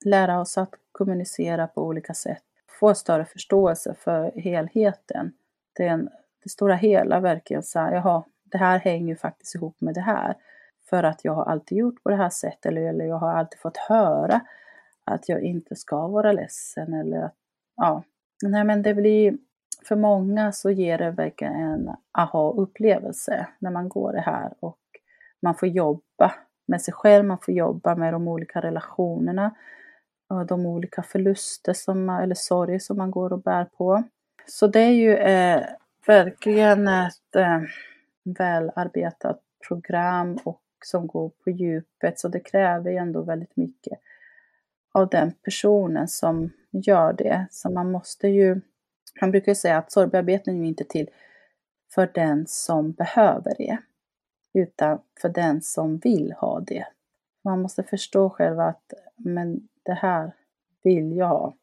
Lära 0.05 0.41
oss 0.41 0.59
att 0.59 0.75
kommunicera 0.93 1.67
på 1.67 1.83
olika 1.83 2.15
sätt. 2.15 2.43
Få 2.81 2.95
större 2.95 3.25
förståelse 3.25 3.95
för 3.95 4.33
helheten. 4.41 5.33
Den, 5.77 6.09
det 6.43 6.49
stora 6.49 6.75
hela 6.75 7.21
verkligen 7.21 7.63
så 7.63 7.79
här, 7.79 7.93
jaha, 7.93 8.25
det 8.45 8.59
här 8.59 8.79
hänger 8.79 9.17
faktiskt 9.17 9.55
ihop 9.55 9.81
med 9.81 9.95
det 9.95 10.01
här. 10.01 10.37
För 10.91 11.03
att 11.03 11.25
jag 11.25 11.33
har 11.33 11.45
alltid 11.45 11.79
gjort 11.79 12.03
på 12.03 12.11
det 12.11 12.17
här 12.17 12.31
sättet 12.31 12.67
eller, 12.67 12.83
eller 12.83 13.05
jag 13.05 13.19
har 13.19 13.33
alltid 13.33 13.59
fått 13.61 13.77
höra 13.77 14.41
att 15.05 15.29
jag 15.29 15.43
inte 15.43 15.77
ska 15.77 16.07
vara 16.09 16.33
ledsen 16.33 16.95
eller 16.95 17.23
att, 17.23 17.35
ja. 17.77 18.03
Nej 18.43 18.65
men 18.65 18.83
det 18.83 18.95
blir, 18.95 19.39
för 19.89 19.97
många 19.97 20.53
så 20.53 20.71
ger 20.71 20.99
det 20.99 21.11
verkligen 21.11 21.55
en 21.55 21.91
aha-upplevelse 22.13 23.47
när 23.59 23.71
man 23.71 23.89
går 23.89 24.13
det 24.13 24.21
här 24.21 24.53
och 24.61 24.79
man 25.43 25.55
får 25.55 25.69
jobba 25.69 26.35
med 26.67 26.83
sig 26.83 26.95
själv, 26.95 27.25
man 27.25 27.39
får 27.39 27.55
jobba 27.55 27.95
med 27.95 28.13
de 28.13 28.29
olika 28.29 28.61
relationerna 28.61 29.55
Eh, 30.33 30.47
de 30.47 30.67
olika 30.67 31.03
förluster 31.03 31.73
som, 31.73 32.09
eller 32.09 32.35
sorg 32.35 32.81
som 32.81 32.97
man 32.97 33.11
går 33.11 33.33
och 33.33 33.43
bär 33.43 33.65
på. 33.65 34.03
Så 34.47 34.67
det 34.67 34.81
är 34.81 34.93
ju 34.93 35.17
eh, 35.17 35.63
verkligen 36.07 36.89
ett 36.89 37.37
eh, 37.37 37.61
välarbetat 38.25 39.41
program 39.69 40.39
och 40.45 40.63
som 40.85 41.07
går 41.07 41.29
på 41.45 41.51
djupet 41.51 42.19
så 42.19 42.29
det 42.29 42.41
kräver 42.41 42.91
ju 42.91 42.97
ändå 42.97 43.23
väldigt 43.23 43.57
mycket 43.57 43.99
av 44.93 45.09
den 45.09 45.33
personen 45.33 46.09
som 46.09 46.51
gör 46.71 47.13
det. 47.13 47.47
Så 47.51 47.71
man 47.71 47.91
måste 47.91 48.29
ju, 48.29 48.61
man 49.21 49.31
brukar 49.31 49.53
ju 49.53 49.57
säga 49.57 49.79
att 49.79 49.93
sorgbearbetning 49.93 50.65
är 50.65 50.69
inte 50.69 50.85
till 50.85 51.11
för 51.95 52.11
den 52.15 52.47
som 52.47 52.93
behöver 52.93 53.55
det, 53.59 53.79
utan 54.55 54.99
för 55.21 55.29
den 55.29 55.63
som 55.63 55.99
vill 55.99 56.33
ha 56.33 56.61
det. 56.61 56.87
Man 57.45 57.63
måste 57.63 57.83
förstå 57.83 58.31
själv 58.31 58.61
att 58.61 58.93
men 59.17 59.69
det 59.83 59.93
här 59.93 60.33
vill 60.83 61.17
jag 61.17 61.29
ha 61.29 61.55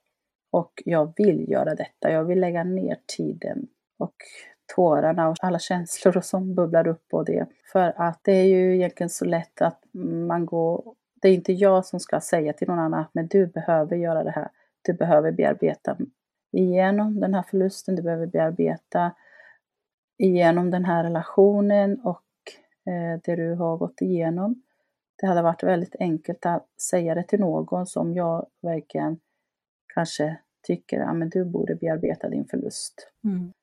och 0.51 0.83
jag 0.85 1.13
vill 1.17 1.49
göra 1.49 1.75
detta. 1.75 2.11
Jag 2.11 2.23
vill 2.23 2.39
lägga 2.39 2.63
ner 2.63 2.97
tiden 3.17 3.67
och 3.97 4.15
tårarna 4.75 5.29
och 5.29 5.35
alla 5.39 5.59
känslor 5.59 6.21
som 6.21 6.55
bubblar 6.55 6.87
upp 6.87 7.13
och 7.13 7.25
det. 7.25 7.47
För 7.71 7.93
att 7.95 8.19
det 8.23 8.31
är 8.31 8.45
ju 8.45 8.75
egentligen 8.75 9.09
så 9.09 9.25
lätt 9.25 9.61
att 9.61 9.83
man 10.27 10.45
går... 10.45 10.95
Det 11.21 11.29
är 11.29 11.33
inte 11.33 11.53
jag 11.53 11.85
som 11.85 11.99
ska 11.99 12.19
säga 12.19 12.53
till 12.53 12.67
någon 12.67 12.79
annan 12.79 13.05
men 13.13 13.27
du 13.27 13.47
behöver 13.47 13.97
göra 13.97 14.23
det 14.23 14.31
här. 14.31 14.49
Du 14.81 14.93
behöver 14.93 15.31
bearbeta 15.31 15.97
igenom 16.51 17.19
den 17.19 17.33
här 17.33 17.43
förlusten, 17.43 17.95
du 17.95 18.01
behöver 18.01 18.27
bearbeta 18.27 19.11
igenom 20.17 20.71
den 20.71 20.85
här 20.85 21.03
relationen 21.03 21.99
och 21.99 22.23
eh, 22.85 23.19
det 23.23 23.35
du 23.35 23.55
har 23.55 23.77
gått 23.77 24.01
igenom. 24.01 24.61
Det 25.21 25.27
hade 25.27 25.41
varit 25.41 25.63
väldigt 25.63 25.95
enkelt 25.99 26.45
att 26.45 26.67
säga 26.81 27.15
det 27.15 27.23
till 27.23 27.39
någon 27.39 27.85
som 27.85 28.13
jag 28.13 28.45
verkligen 28.61 29.19
kanske 29.93 30.37
tycker 30.67 30.99
att 30.99 31.19
ja, 31.19 31.25
du 31.25 31.45
borde 31.45 31.75
bearbeta 31.75 32.29
din 32.29 32.45
förlust. 32.45 33.11
Mm. 33.23 33.53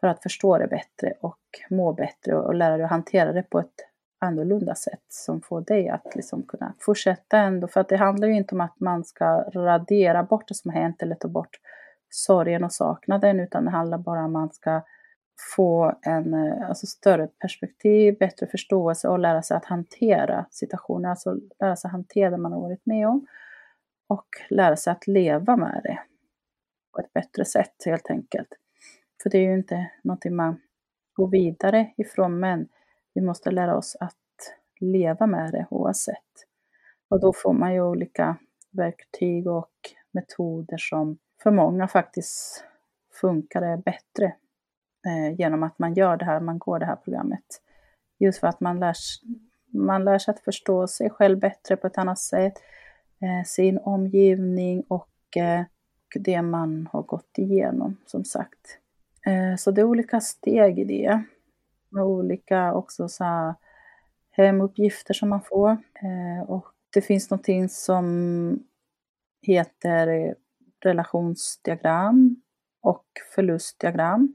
För 0.00 0.06
att 0.06 0.22
förstå 0.22 0.58
det 0.58 0.66
bättre 0.66 1.12
och 1.20 1.40
må 1.70 1.92
bättre 1.92 2.36
och 2.36 2.54
lära 2.54 2.76
dig 2.76 2.84
att 2.84 2.90
hantera 2.90 3.32
det 3.32 3.42
på 3.42 3.58
ett 3.58 3.74
annorlunda 4.18 4.74
sätt 4.74 5.04
som 5.08 5.40
får 5.40 5.60
dig 5.60 5.88
att 5.88 6.14
liksom 6.14 6.42
kunna 6.42 6.74
fortsätta 6.80 7.38
ändå. 7.38 7.68
För 7.68 7.80
att 7.80 7.88
det 7.88 7.96
handlar 7.96 8.28
ju 8.28 8.34
inte 8.34 8.54
om 8.54 8.60
att 8.60 8.80
man 8.80 9.04
ska 9.04 9.24
radera 9.42 10.22
bort 10.22 10.48
det 10.48 10.54
som 10.54 10.70
har 10.70 10.80
hänt 10.80 11.02
eller 11.02 11.14
ta 11.14 11.28
bort 11.28 11.60
sorgen 12.08 12.64
och 12.64 12.72
saknaden 12.72 13.40
utan 13.40 13.64
det 13.64 13.70
handlar 13.70 13.98
bara 13.98 14.18
om 14.18 14.24
att 14.24 14.32
man 14.32 14.52
ska 14.52 14.82
få 15.56 15.94
en 16.02 16.34
eh, 16.34 16.68
alltså 16.68 16.86
större 16.86 17.26
perspektiv, 17.26 18.18
bättre 18.18 18.46
förståelse 18.46 19.08
och 19.08 19.18
lära 19.18 19.42
sig 19.42 19.56
att 19.56 19.64
hantera 19.64 20.46
situationer, 20.50 21.08
alltså 21.08 21.36
lära 21.60 21.76
sig 21.76 21.90
hantera 21.90 22.30
det 22.30 22.36
man 22.36 22.52
har 22.52 22.60
varit 22.60 22.86
med 22.86 23.08
om 23.08 23.26
och 24.06 24.26
lära 24.50 24.76
sig 24.76 24.90
att 24.90 25.06
leva 25.06 25.56
med 25.56 25.80
det 25.82 25.98
på 26.92 27.00
ett 27.00 27.12
bättre 27.12 27.44
sätt 27.44 27.74
helt 27.84 28.10
enkelt. 28.10 28.48
För 29.22 29.30
det 29.30 29.38
är 29.38 29.42
ju 29.42 29.54
inte 29.54 29.90
någonting 30.02 30.36
man 30.36 30.60
går 31.12 31.28
vidare 31.28 31.92
ifrån, 31.96 32.40
men 32.40 32.68
vi 33.14 33.20
måste 33.20 33.50
lära 33.50 33.76
oss 33.76 33.96
att 34.00 34.14
leva 34.80 35.26
med 35.26 35.52
det 35.52 35.66
oavsett. 35.70 36.46
Och 37.08 37.20
då 37.20 37.32
får 37.32 37.52
man 37.52 37.74
ju 37.74 37.82
olika 37.82 38.36
verktyg 38.70 39.46
och 39.46 39.72
metoder 40.10 40.76
som 40.78 41.18
för 41.42 41.50
många 41.50 41.88
faktiskt 41.88 42.64
funkar 43.20 43.76
bättre 43.76 44.34
eh, 45.06 45.34
genom 45.38 45.62
att 45.62 45.78
man 45.78 45.94
gör 45.94 46.16
det 46.16 46.24
här, 46.24 46.40
man 46.40 46.58
går 46.58 46.78
det 46.78 46.86
här 46.86 46.96
programmet. 46.96 47.44
Just 48.18 48.40
för 48.40 48.46
att 48.46 48.60
man 48.60 48.80
lär, 48.80 48.94
man 49.72 50.04
lär 50.04 50.18
sig 50.18 50.32
att 50.32 50.40
förstå 50.40 50.86
sig 50.86 51.10
själv 51.10 51.38
bättre 51.38 51.76
på 51.76 51.86
ett 51.86 51.98
annat 51.98 52.18
sätt, 52.18 52.54
eh, 53.20 53.44
sin 53.46 53.78
omgivning 53.78 54.84
och 54.88 55.36
eh, 55.36 55.62
det 56.14 56.42
man 56.42 56.88
har 56.92 57.02
gått 57.02 57.38
igenom, 57.38 57.96
som 58.06 58.24
sagt. 58.24 58.78
Eh, 59.26 59.56
så 59.56 59.70
det 59.70 59.80
är 59.80 59.84
olika 59.84 60.20
steg 60.20 60.78
i 60.78 60.84
det. 60.84 61.22
Med 61.88 62.04
olika 62.04 62.74
också 62.74 63.08
så 63.08 63.24
här 63.24 63.54
hemuppgifter 64.30 65.14
som 65.14 65.28
man 65.28 65.40
får. 65.40 65.70
Eh, 65.70 66.50
och 66.50 66.66
det 66.94 67.00
finns 67.00 67.30
någonting 67.30 67.68
som 67.68 68.66
heter 69.42 70.34
relationsdiagram 70.80 72.36
och 72.80 73.06
förlustdiagram. 73.34 74.34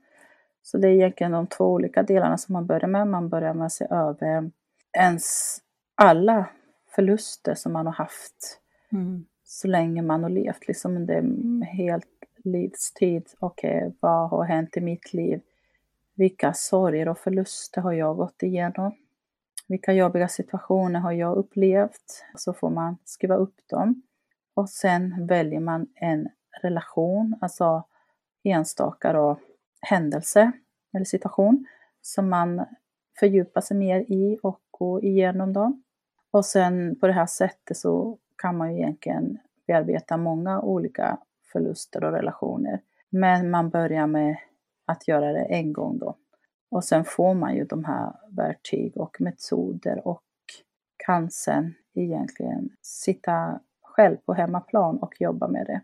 Så 0.72 0.78
det 0.78 0.88
är 0.88 0.92
egentligen 0.92 1.32
de 1.32 1.48
två 1.48 1.66
olika 1.66 2.04
delarna 2.04 2.38
som 2.38 2.54
man 2.54 2.66
börjar 2.66 2.88
med. 2.88 3.08
Man 3.08 3.30
börjar 3.30 3.54
med 3.54 3.66
att 3.66 3.72
se 3.72 3.88
över 3.90 4.52
ens 4.98 5.58
alla 5.96 6.50
förluster 6.96 7.56
som 7.56 7.74
man 7.74 7.86
har 7.86 7.94
haft 7.94 8.62
mm. 8.92 9.26
så 9.44 9.68
länge 9.68 10.02
man 10.02 10.24
har 10.24 10.30
levt, 10.30 10.68
liksom 10.68 10.96
under 10.96 11.66
helt 11.66 12.06
livstid. 12.44 13.24
Okej, 13.40 13.78
okay, 13.78 13.92
vad 14.00 14.30
har 14.30 14.44
hänt 14.44 14.78
i 14.78 14.82
mitt 14.82 15.14
liv? 15.14 15.42
Vilka 16.16 16.54
sorger 16.54 17.08
och 17.08 17.18
förluster 17.18 17.82
har 17.82 17.94
jag 17.94 18.18
gått 18.18 18.44
igenom? 18.44 18.96
Vilka 19.68 19.94
jobbiga 19.94 20.28
situationer 20.28 21.00
har 21.00 21.12
jag 21.12 21.38
upplevt? 21.38 22.26
Så 22.36 22.54
får 22.54 22.70
man 22.70 22.98
skriva 23.06 23.36
upp 23.36 23.58
dem. 23.70 24.02
Och 24.54 24.70
sen 24.70 25.28
väljer 25.28 25.60
man 25.60 25.88
en 25.96 26.28
relation, 26.62 27.36
alltså 27.42 27.84
enstaka 28.44 29.14
då, 29.14 29.38
händelse 29.82 30.52
eller 30.94 31.06
situation 31.06 31.66
som 32.02 32.30
man 32.30 32.66
fördjupar 33.20 33.62
sig 33.62 33.78
mer 33.78 34.00
i 34.00 34.40
och 34.44 34.62
går 34.72 35.06
igenom 35.06 35.54
dem. 35.54 35.84
Och 36.32 36.46
sen 36.46 36.96
på 37.00 37.08
det 37.08 37.14
här 37.14 37.26
sättet 37.26 37.78
så 37.78 38.18
kan 38.36 38.58
man 38.58 38.74
ju 38.74 38.80
egentligen 38.82 39.38
bearbeta 39.68 40.18
många 40.18 40.62
olika 40.62 41.18
förluster 41.52 42.04
och 42.04 42.12
relationer. 42.12 42.82
Men 43.10 43.50
man 43.50 43.70
börjar 43.70 44.08
med 44.08 44.38
att 44.86 45.08
göra 45.08 45.32
det 45.32 45.44
en 45.44 45.74
gång 45.74 45.98
då. 45.98 46.16
Och 46.72 46.84
sen 46.84 47.06
får 47.06 47.34
man 47.34 47.56
ju 47.56 47.66
de 47.66 47.86
här 47.86 48.14
verktyg 48.30 48.98
och 48.98 49.22
metoder 49.22 50.08
och 50.08 50.24
kan 50.98 51.32
sen 51.32 51.74
egentligen 51.94 52.70
sitta 52.82 53.60
själv 53.82 54.18
på 54.18 54.34
hemmaplan 54.34 54.98
och 54.98 55.22
jobba 55.22 55.48
med 55.48 55.66
det. 55.66 55.82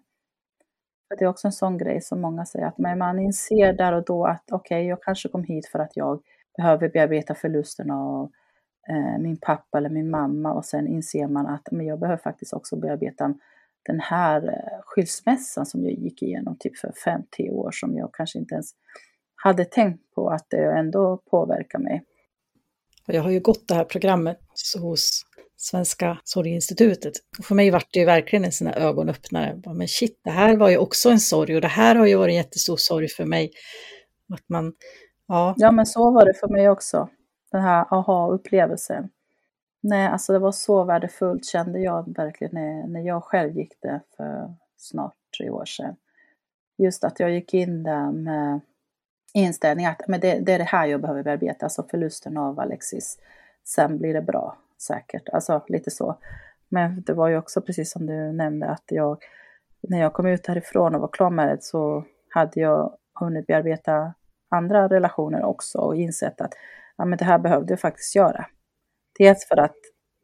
Det 1.10 1.26
är 1.26 1.28
också 1.28 1.47
en 1.47 1.51
sån 1.51 1.78
grej 1.78 2.01
som 2.01 2.22
många 2.22 2.45
säger 2.45 2.66
att 2.66 2.78
man 2.78 3.20
inser 3.20 3.74
där 3.74 3.93
och 3.93 4.06
då 4.06 4.26
att 4.26 4.43
okej, 4.51 4.78
okay, 4.78 4.88
jag 4.88 5.03
kanske 5.03 5.30
kom 5.30 5.43
hit 5.43 5.68
för 5.68 5.80
att 5.80 5.97
jag 5.97 6.22
behöver 6.58 6.89
bearbeta 6.89 7.36
förlusterna 7.36 7.95
av 7.95 8.32
eh, 8.89 9.20
min 9.20 9.38
pappa 9.38 9.78
eller 9.78 9.89
min 9.89 10.10
mamma 10.10 10.53
och 10.53 10.66
sen 10.66 10.88
inser 10.88 11.28
man 11.28 11.47
att 11.47 11.72
men 11.72 11.86
jag 11.86 11.99
behöver 11.99 12.22
faktiskt 12.22 12.53
också 12.53 12.76
bearbeta 12.76 13.34
den 13.86 13.99
här 13.99 14.47
eh, 14.47 14.82
skilsmässan 14.82 15.66
som 15.66 15.84
jag 15.84 15.93
gick 15.93 16.22
igenom 16.22 16.56
typ 16.60 16.78
för 16.78 16.91
5-10 17.38 17.49
år 17.49 17.72
som 17.72 17.97
jag 17.97 18.14
kanske 18.14 18.39
inte 18.39 18.53
ens 18.53 18.72
hade 19.36 19.66
tänkt 19.66 20.12
på 20.16 20.30
att 20.30 20.45
det 20.49 20.66
ändå 20.66 21.18
påverkar 21.18 21.80
mig. 21.80 22.03
Jag 23.08 23.24
har 23.24 23.32
ju 23.32 23.39
gått 23.39 23.68
det 23.68 23.76
här 23.76 23.86
programmet 23.86 24.39
hos 24.82 25.22
Svenska 25.58 26.18
sorginstitutet. 26.24 27.14
Och 27.39 27.45
för 27.45 27.56
mig 27.56 27.72
var 27.72 27.84
det 27.91 27.99
ju 27.99 28.06
verkligen 28.06 28.45
en 28.45 28.51
sån 28.51 28.68
här 28.68 28.80
ögonöppnare. 28.80 29.62
Men 29.66 29.88
shit, 29.88 30.20
det 30.24 30.30
här 30.30 30.58
var 30.58 30.70
ju 30.70 30.78
också 30.78 31.10
en 31.10 31.20
sorg 31.20 31.56
och 31.56 31.62
det 31.62 31.68
här 31.68 31.95
har 31.95 32.06
ju 32.06 32.16
varit 32.16 32.32
en 32.32 32.38
jättestor 32.38 32.78
sorg 32.78 33.08
för 33.08 33.26
mig. 33.26 33.51
Att 34.34 34.49
man, 34.49 34.74
ja. 35.28 35.53
ja, 35.58 35.72
men 35.72 35.86
så 35.86 36.12
var 36.12 36.26
det 36.26 36.34
för 36.34 36.47
mig 36.47 36.70
också. 36.70 37.10
Den 37.51 37.62
här 37.62 37.86
aha-upplevelsen. 37.91 39.10
Nej, 39.84 40.08
alltså 40.08 40.34
det 40.34 40.39
var 40.39 40.51
så 40.51 40.84
värdefullt 40.84 41.45
kände 41.45 41.80
jag 41.80 42.16
verkligen 42.18 42.53
när, 42.53 42.88
när 42.88 43.01
jag 43.01 43.24
själv 43.24 43.58
gick 43.58 43.74
det 43.82 44.01
för 44.18 44.56
snart 44.78 45.16
tre 45.38 45.49
år 45.49 45.66
sedan. 45.66 45.95
Just 46.78 47.03
att 47.03 47.20
jag 47.20 47.32
gick 47.32 47.53
in 47.53 47.84
där 47.84 48.12
med 48.12 48.60
inställning 49.34 49.86
att 49.86 50.08
men 50.08 50.20
det, 50.20 50.39
det 50.39 50.53
är 50.53 50.58
det 50.58 50.64
här 50.64 50.88
jag 50.88 51.01
behöver 51.01 51.24
bearbeta, 51.24 51.66
alltså 51.66 51.84
förlusten 51.91 52.38
av 52.38 52.60
Alexis. 52.60 53.18
Sen 53.64 53.97
blir 53.97 54.14
det 54.14 54.22
bra, 54.22 54.58
säkert. 54.82 55.30
Alltså 55.30 55.63
lite 55.67 55.91
så. 55.91 56.19
Men 56.69 57.01
det 57.01 57.13
var 57.13 57.28
ju 57.28 57.38
också 57.38 57.61
precis 57.61 57.91
som 57.91 58.05
du 58.05 58.32
nämnde 58.32 58.67
att 58.67 58.84
jag, 58.88 59.17
när 59.82 60.01
jag 60.01 60.13
kom 60.13 60.26
ut 60.26 60.47
härifrån 60.47 60.95
och 60.95 61.01
var 61.01 61.07
klar 61.07 61.30
med 61.30 61.47
det 61.47 61.63
så 61.63 62.05
hade 62.30 62.59
jag 62.59 62.97
hunnit 63.19 63.47
bearbeta 63.47 64.13
andra 64.49 64.88
relationer 64.88 65.43
också 65.43 65.78
och 65.78 65.95
insett 65.95 66.41
att 66.41 66.53
ja, 66.97 67.05
men 67.05 67.17
det 67.17 67.26
här 67.26 67.39
behövde 67.39 67.73
jag 67.73 67.80
faktiskt 67.80 68.15
göra. 68.15 68.45
Dels 69.19 69.47
för 69.47 69.57
att 69.59 69.76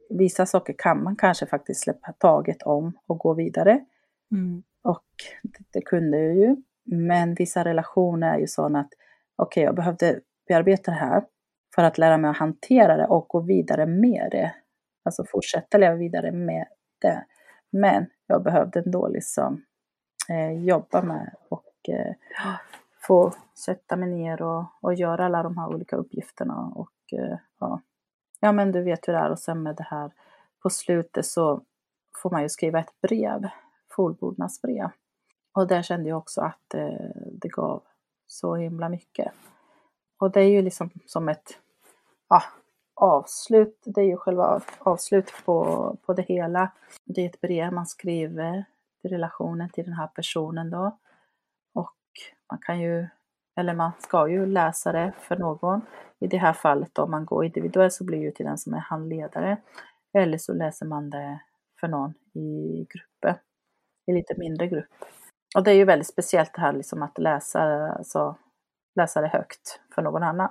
vissa 0.09 0.45
saker 0.45 0.75
kan 0.77 1.03
man 1.03 1.15
kanske 1.15 1.45
faktiskt 1.45 1.83
släppa 1.83 2.13
taget 2.13 2.63
om 2.63 2.97
och 3.07 3.17
gå 3.17 3.33
vidare. 3.33 3.85
Mm. 4.31 4.63
Och 4.83 5.05
det, 5.43 5.63
det, 5.71 5.81
kunde 5.81 6.17
jag 6.17 6.35
ju. 6.35 6.55
Men 6.83 7.33
vissa 7.33 7.63
relationer 7.63 8.33
är 8.33 8.39
ju 8.39 8.47
sådana 8.47 8.79
att 8.79 8.91
okej, 9.35 9.61
okay, 9.61 9.63
jag 9.63 9.75
behövde 9.75 10.19
bearbeta 10.47 10.91
det 10.91 10.97
här 10.97 11.23
för 11.75 11.83
att 11.83 11.97
lära 11.97 12.17
mig 12.17 12.31
att 12.31 12.37
hantera 12.37 12.97
det 12.97 13.05
och 13.05 13.27
gå 13.27 13.39
vidare 13.39 13.85
med 13.85 14.27
det. 14.31 14.53
Alltså 15.03 15.23
fortsätta 15.27 15.77
leva 15.77 15.95
vidare 15.95 16.31
med 16.31 16.67
det. 17.01 17.25
Men 17.69 18.05
jag 18.27 18.43
behövde 18.43 18.79
ändå 18.79 19.07
liksom 19.07 19.63
eh, 20.29 20.51
jobba 20.51 21.01
med 21.01 21.35
och 21.49 21.89
eh, 21.89 22.15
få 23.07 23.33
sätta 23.65 23.95
mig 23.95 24.09
ner 24.09 24.41
och, 24.41 24.65
och 24.81 24.93
göra 24.93 25.25
alla 25.25 25.43
de 25.43 25.57
här 25.57 25.67
olika 25.67 25.95
uppgifterna. 25.95 26.71
Och 26.75 27.19
eh, 27.19 27.37
ja, 27.59 27.81
ja, 28.39 28.51
men 28.51 28.71
du 28.71 28.83
vet 28.83 29.07
hur 29.07 29.13
det 29.13 29.19
är. 29.19 29.29
Och 29.29 29.39
sen 29.39 29.63
med 29.63 29.75
det 29.75 29.87
här 29.89 30.11
på 30.63 30.69
slutet 30.69 31.25
så 31.25 31.61
får 32.21 32.29
man 32.29 32.41
ju 32.41 32.49
skriva 32.49 32.79
ett 32.79 33.01
brev, 33.01 33.47
fullbordnadsbrev. 33.95 34.89
Och 35.53 35.67
där 35.67 35.81
kände 35.81 36.09
jag 36.09 36.17
också 36.17 36.41
att 36.41 36.73
eh, 36.73 37.09
det 37.31 37.47
gav 37.47 37.83
så 38.27 38.55
himla 38.55 38.89
mycket. 38.89 39.31
Och 40.21 40.31
det 40.31 40.41
är 40.41 40.49
ju 40.49 40.61
liksom 40.61 40.89
som 41.05 41.29
ett 41.29 41.59
ja, 42.29 42.43
avslut, 42.95 43.81
det 43.85 44.01
är 44.01 44.05
ju 44.05 44.17
själva 44.17 44.61
avslutet 44.79 45.45
på, 45.45 45.97
på 46.05 46.13
det 46.13 46.21
hela. 46.21 46.71
Det 47.05 47.21
är 47.21 47.25
ett 47.25 47.41
brev 47.41 47.73
man 47.73 47.85
skriver 47.85 48.65
i 49.03 49.07
relationen 49.07 49.69
till 49.69 49.83
den 49.83 49.93
här 49.93 50.07
personen 50.07 50.69
då. 50.69 50.97
Och 51.73 51.97
man 52.51 52.59
kan 52.61 52.79
ju, 52.81 53.07
eller 53.55 53.73
man 53.73 53.91
ska 53.99 54.27
ju 54.27 54.45
läsa 54.45 54.91
det 54.91 55.13
för 55.19 55.35
någon. 55.35 55.81
I 56.19 56.27
det 56.27 56.37
här 56.37 56.53
fallet 56.53 56.99
om 56.99 57.11
man 57.11 57.25
går 57.25 57.45
individuellt 57.45 57.93
så 57.93 58.03
blir 58.03 58.19
det 58.19 58.25
ju 58.25 58.31
till 58.31 58.45
den 58.45 58.57
som 58.57 58.73
är 58.73 58.79
handledare. 58.79 59.57
Eller 60.13 60.37
så 60.37 60.53
läser 60.53 60.85
man 60.85 61.09
det 61.09 61.39
för 61.79 61.87
någon 61.87 62.13
i 62.33 62.87
gruppen, 62.89 63.35
i 64.07 64.13
lite 64.13 64.35
mindre 64.37 64.67
grupp. 64.67 65.05
Och 65.55 65.63
det 65.63 65.71
är 65.71 65.75
ju 65.75 65.85
väldigt 65.85 66.07
speciellt 66.07 66.53
det 66.53 66.61
här 66.61 66.73
liksom 66.73 67.03
att 67.03 67.17
läsa, 67.17 67.91
alltså, 67.91 68.35
läsa 68.95 69.21
det 69.21 69.27
högt 69.27 69.79
för 69.95 70.01
någon 70.01 70.23
annan. 70.23 70.49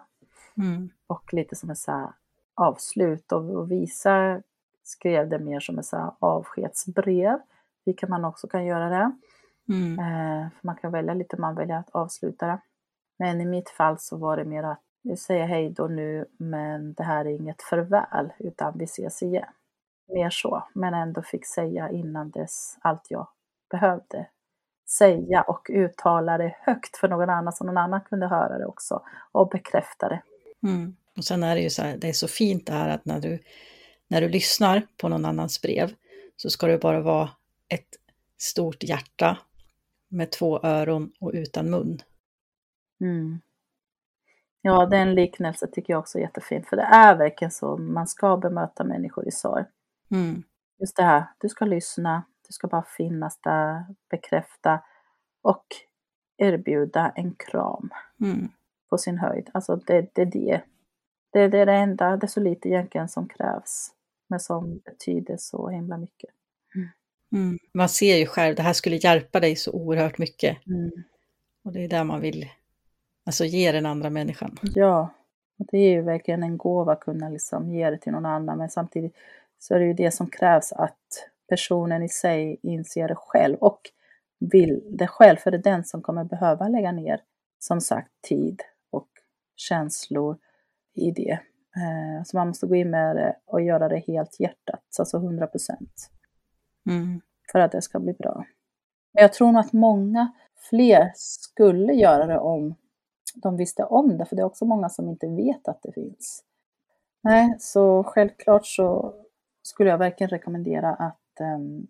Mm. 0.56 0.90
Och 1.06 1.32
lite 1.32 1.56
som 1.56 1.70
ett 1.70 1.78
så 1.78 2.12
avslut 2.54 3.32
och, 3.32 3.50
och 3.50 3.70
visa 3.70 4.42
skrev 4.82 5.28
det 5.28 5.38
mer 5.38 5.60
som 5.60 5.78
ett 5.78 5.86
så 5.86 6.16
avskedsbrev, 6.18 7.38
vilket 7.84 8.08
man 8.08 8.24
också 8.24 8.48
kan 8.48 8.64
göra 8.64 8.88
det. 8.88 9.12
Mm. 9.68 9.98
Eh, 9.98 10.50
för 10.50 10.66
man 10.66 10.76
kan 10.76 10.92
välja 10.92 11.14
lite 11.14 11.36
man 11.36 11.54
väljer 11.54 11.76
att 11.76 11.90
avsluta 11.90 12.46
det. 12.46 12.58
Men 13.18 13.40
i 13.40 13.46
mitt 13.46 13.70
fall 13.70 13.98
så 13.98 14.16
var 14.16 14.36
det 14.36 14.44
mer 14.44 14.62
att 14.62 14.80
vi 15.02 15.16
säger 15.16 15.46
hej 15.46 15.70
då 15.70 15.86
nu, 15.86 16.26
men 16.38 16.92
det 16.92 17.02
här 17.02 17.24
är 17.24 17.30
inget 17.30 17.62
förväl, 17.62 18.32
utan 18.38 18.78
vi 18.78 18.84
ses 18.84 19.22
igen. 19.22 19.52
Mer 20.08 20.30
så, 20.30 20.64
men 20.74 20.94
ändå 20.94 21.22
fick 21.22 21.46
säga 21.46 21.90
innan 21.90 22.30
dess 22.30 22.78
allt 22.80 23.10
jag 23.10 23.28
behövde 23.70 24.26
säga 24.98 25.42
och 25.42 25.66
uttala 25.70 26.38
det 26.38 26.56
högt 26.60 26.96
för 26.96 27.08
någon 27.08 27.30
annan 27.30 27.52
så 27.52 27.64
någon 27.64 27.78
annan 27.78 28.00
kunde 28.00 28.26
höra 28.26 28.58
det 28.58 28.66
också 28.66 29.02
och 29.32 29.48
bekräfta 29.48 30.08
det. 30.08 30.22
Mm. 30.62 30.96
Och 31.16 31.24
sen 31.24 31.42
är 31.42 31.54
det 31.54 31.60
ju 31.60 31.70
så 31.70 31.82
här, 31.82 31.96
det 31.96 32.08
är 32.08 32.12
så 32.12 32.28
fint 32.28 32.66
det 32.66 32.72
här 32.72 32.88
att 32.88 33.04
när 33.04 33.20
du, 33.20 33.38
när 34.08 34.20
du 34.20 34.28
lyssnar 34.28 34.82
på 34.96 35.08
någon 35.08 35.24
annans 35.24 35.62
brev 35.62 35.94
så 36.36 36.50
ska 36.50 36.66
det 36.66 36.78
bara 36.78 37.00
vara 37.00 37.30
ett 37.68 37.88
stort 38.38 38.82
hjärta 38.82 39.38
med 40.08 40.32
två 40.32 40.60
öron 40.62 41.12
och 41.20 41.30
utan 41.34 41.70
mun. 41.70 41.98
Mm. 43.00 43.40
Ja, 44.62 44.86
den 44.86 45.14
liknelse 45.14 45.66
tycker 45.66 45.92
jag 45.92 46.00
också 46.00 46.18
är 46.18 46.22
jättefin, 46.22 46.64
för 46.64 46.76
det 46.76 46.82
är 46.82 47.16
verkligen 47.16 47.50
så 47.50 47.76
man 47.76 48.06
ska 48.06 48.36
bemöta 48.36 48.84
människor 48.84 49.28
i 49.28 49.30
sorg. 49.30 49.64
Mm. 50.10 50.42
Just 50.80 50.96
det 50.96 51.02
här, 51.02 51.24
du 51.38 51.48
ska 51.48 51.64
lyssna, 51.64 52.22
du 52.50 52.54
ska 52.54 52.68
bara 52.68 52.84
finnas 52.96 53.38
där, 53.40 53.84
bekräfta 54.10 54.82
och 55.42 55.64
erbjuda 56.36 57.12
en 57.16 57.34
kram 57.34 57.90
Mm. 58.20 58.48
på 58.88 58.98
sin 58.98 59.18
höjd. 59.18 59.50
Alltså 59.54 59.76
det, 59.76 60.14
det 60.14 60.22
är 60.22 60.26
det. 60.26 60.60
Det, 61.32 61.48
det 61.48 61.58
är 61.58 61.66
det 61.66 61.72
enda, 61.72 62.16
det 62.16 62.26
är 62.26 62.28
så 62.28 62.40
lite 62.40 62.68
egentligen 62.68 63.08
som 63.08 63.28
krävs, 63.28 63.90
men 64.28 64.40
som 64.40 64.78
betyder 64.78 65.36
så 65.36 65.68
himla 65.68 65.98
mycket. 65.98 66.30
Mm. 67.32 67.58
Man 67.74 67.88
ser 67.88 68.16
ju 68.16 68.26
själv, 68.26 68.56
det 68.56 68.62
här 68.62 68.72
skulle 68.72 68.96
hjälpa 68.96 69.40
dig 69.40 69.56
så 69.56 69.72
oerhört 69.72 70.18
mycket. 70.18 70.66
Mm. 70.66 70.90
Och 71.64 71.72
det 71.72 71.84
är 71.84 71.88
där 71.88 72.04
man 72.04 72.20
vill 72.20 72.48
alltså, 73.26 73.44
ge 73.44 73.72
den 73.72 73.86
andra 73.86 74.10
människan. 74.10 74.56
Ja, 74.62 75.14
det 75.58 75.78
är 75.78 75.90
ju 75.90 76.02
verkligen 76.02 76.42
en 76.42 76.56
gåva 76.56 76.92
att 76.92 77.00
kunna 77.00 77.28
liksom 77.28 77.70
ge 77.70 77.90
det 77.90 77.98
till 77.98 78.12
någon 78.12 78.26
annan, 78.26 78.58
men 78.58 78.70
samtidigt 78.70 79.16
så 79.58 79.74
är 79.74 79.78
det 79.78 79.86
ju 79.86 79.94
det 79.94 80.10
som 80.10 80.26
krävs 80.26 80.72
att 80.72 81.30
personen 81.50 82.02
i 82.02 82.08
sig 82.08 82.60
inser 82.62 83.08
det 83.08 83.14
själv 83.14 83.56
och 83.60 83.80
vill 84.52 84.82
det 84.98 85.06
själv, 85.06 85.36
för 85.36 85.50
det 85.50 85.56
är 85.56 85.62
den 85.72 85.84
som 85.84 86.02
kommer 86.02 86.24
behöva 86.24 86.68
lägga 86.68 86.92
ner, 86.92 87.20
som 87.58 87.80
sagt, 87.80 88.10
tid 88.22 88.60
och 88.90 89.08
känslor 89.56 90.38
i 90.94 91.10
det. 91.10 91.30
Eh, 91.76 92.24
Så 92.24 92.36
man 92.36 92.46
måste 92.48 92.66
gå 92.66 92.74
in 92.74 92.90
med 92.90 93.16
det 93.16 93.36
och 93.46 93.60
göra 93.62 93.88
det 93.88 93.98
helt 94.06 94.40
hjärtat, 94.40 94.82
alltså 94.98 95.16
100 95.16 95.46
procent, 95.46 96.10
Mm. 96.90 97.20
för 97.52 97.58
att 97.58 97.72
det 97.72 97.82
ska 97.82 98.00
bli 98.00 98.12
bra. 98.12 98.44
Men 99.14 99.22
jag 99.22 99.32
tror 99.32 99.52
nog 99.52 99.60
att 99.60 99.72
många 99.72 100.32
fler 100.70 101.12
skulle 101.14 101.92
göra 101.92 102.26
det 102.26 102.38
om 102.38 102.74
de 103.34 103.56
visste 103.56 103.84
om 103.84 104.18
det, 104.18 104.24
för 104.26 104.36
det 104.36 104.42
är 104.42 104.46
också 104.46 104.64
många 104.64 104.88
som 104.88 105.08
inte 105.08 105.26
vet 105.28 105.68
att 105.68 105.82
det 105.82 105.92
finns. 105.92 106.44
Nej, 107.22 107.56
så 107.58 108.04
självklart 108.04 108.66
så 108.66 109.14
skulle 109.62 109.90
jag 109.90 109.98
verkligen 109.98 110.30
rekommendera 110.30 110.94
att 110.94 111.19
um, 111.40 111.86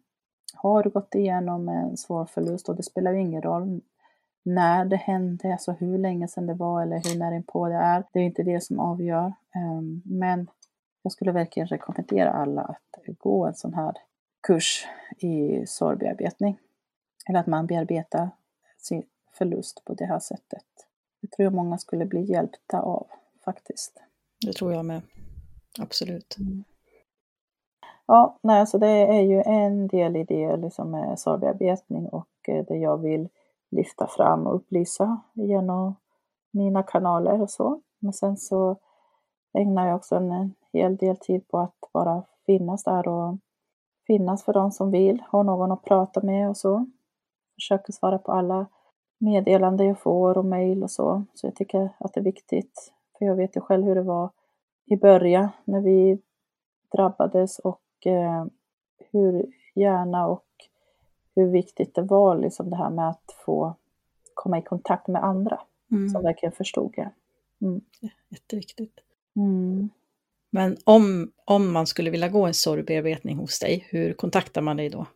har 0.54 0.82
du 0.82 0.90
gått 0.90 1.14
igenom 1.14 1.68
en 1.68 1.96
svår 1.96 2.24
förlust 2.24 2.68
och 2.68 2.76
det 2.76 2.82
spelar 2.82 3.12
ju 3.12 3.20
ingen 3.20 3.42
roll 3.42 3.80
när 4.42 4.84
det 4.84 4.96
hände, 4.96 5.52
alltså 5.52 5.72
hur 5.72 5.98
länge 5.98 6.28
sedan 6.28 6.46
det 6.46 6.54
var 6.54 6.82
eller 6.82 6.96
hur 6.96 7.18
nära 7.18 7.42
på 7.46 7.68
det 7.68 7.74
är. 7.74 8.04
Det 8.12 8.20
är 8.20 8.24
inte 8.24 8.42
det 8.42 8.60
som 8.64 8.80
avgör. 8.80 9.32
Um, 9.56 10.02
men 10.04 10.50
jag 11.02 11.12
skulle 11.12 11.32
verkligen 11.32 11.66
rekommendera 11.66 12.30
alla 12.30 12.62
att 12.62 13.18
gå 13.18 13.46
en 13.46 13.54
sån 13.54 13.74
här 13.74 13.92
kurs 14.42 14.86
i 15.18 15.66
sorgbearbetning. 15.66 16.58
Eller 17.28 17.40
att 17.40 17.46
man 17.46 17.66
bearbetar 17.66 18.30
sin 18.78 19.02
förlust 19.32 19.84
på 19.84 19.94
det 19.94 20.04
här 20.04 20.18
sättet. 20.18 20.64
Det 21.20 21.30
tror 21.30 21.44
jag 21.44 21.54
många 21.54 21.78
skulle 21.78 22.06
bli 22.06 22.22
hjälpta 22.22 22.80
av 22.80 23.06
faktiskt. 23.44 24.02
Det 24.40 24.52
tror 24.52 24.72
jag 24.72 24.84
med. 24.84 25.02
Absolut. 25.78 26.36
Ja, 28.12 28.38
nej, 28.42 28.66
så 28.66 28.78
det 28.78 28.88
är 28.88 29.20
ju 29.20 29.42
en 29.46 29.88
del 29.88 30.16
i 30.16 30.24
det 30.24 30.56
liksom 30.56 30.90
med 30.90 31.18
sorgbearbetning 31.18 32.08
och 32.08 32.28
eh, 32.48 32.64
det 32.68 32.76
jag 32.76 32.98
vill 32.98 33.28
lyfta 33.70 34.06
fram 34.06 34.46
och 34.46 34.54
upplysa 34.54 35.20
genom 35.32 35.94
mina 36.50 36.82
kanaler 36.82 37.42
och 37.42 37.50
så. 37.50 37.80
Men 37.98 38.12
sen 38.12 38.36
så 38.36 38.76
ägnar 39.58 39.86
jag 39.86 39.96
också 39.96 40.14
en 40.16 40.54
hel 40.72 40.96
del 40.96 41.16
tid 41.16 41.48
på 41.48 41.58
att 41.58 41.74
bara 41.92 42.22
finnas 42.46 42.84
där 42.84 43.08
och 43.08 43.38
finnas 44.06 44.44
för 44.44 44.52
de 44.52 44.72
som 44.72 44.90
vill, 44.90 45.22
ha 45.32 45.42
någon 45.42 45.72
att 45.72 45.84
prata 45.84 46.22
med 46.22 46.48
och 46.48 46.56
så. 46.56 46.86
Försöker 47.54 47.92
svara 47.92 48.18
på 48.18 48.32
alla 48.32 48.66
meddelanden 49.18 49.86
jag 49.86 49.98
får 49.98 50.38
och 50.38 50.44
mejl 50.44 50.82
och 50.82 50.90
så. 50.90 51.24
Så 51.34 51.46
jag 51.46 51.54
tycker 51.54 51.90
att 51.98 52.14
det 52.14 52.20
är 52.20 52.24
viktigt. 52.24 52.92
För 53.18 53.24
jag 53.24 53.36
vet 53.36 53.56
ju 53.56 53.60
själv 53.60 53.84
hur 53.86 53.94
det 53.94 54.02
var 54.02 54.30
i 54.86 54.96
början 54.96 55.48
när 55.64 55.80
vi 55.80 56.18
drabbades 56.92 57.58
och 57.58 57.80
eh, 58.06 58.44
hur 59.12 59.46
gärna 59.74 60.26
och 60.26 60.46
hur 61.34 61.46
viktigt 61.46 61.94
det 61.94 62.02
var 62.02 62.36
liksom 62.36 62.70
det 62.70 62.76
här 62.76 62.90
med 62.90 63.08
att 63.08 63.36
få 63.46 63.74
komma 64.34 64.58
i 64.58 64.62
kontakt 64.62 65.08
med 65.08 65.24
andra 65.24 65.60
Mm. 65.92 66.08
som 66.08 66.22
verkligen 66.22 66.52
förstod 66.52 66.92
det. 66.96 67.10
Mm. 67.66 67.80
Jätteviktigt. 68.28 69.00
Mm. 69.36 69.90
Men 70.50 70.76
om, 70.84 71.32
om 71.44 71.72
man 71.72 71.86
skulle 71.86 72.10
vilja 72.10 72.28
gå 72.28 72.46
en 72.46 72.54
sorgbearbetning 72.54 73.36
hos 73.36 73.58
dig, 73.58 73.86
hur 73.90 74.12
kontaktar 74.12 74.60
man 74.60 74.76
dig 74.76 74.88
då? 74.88 75.06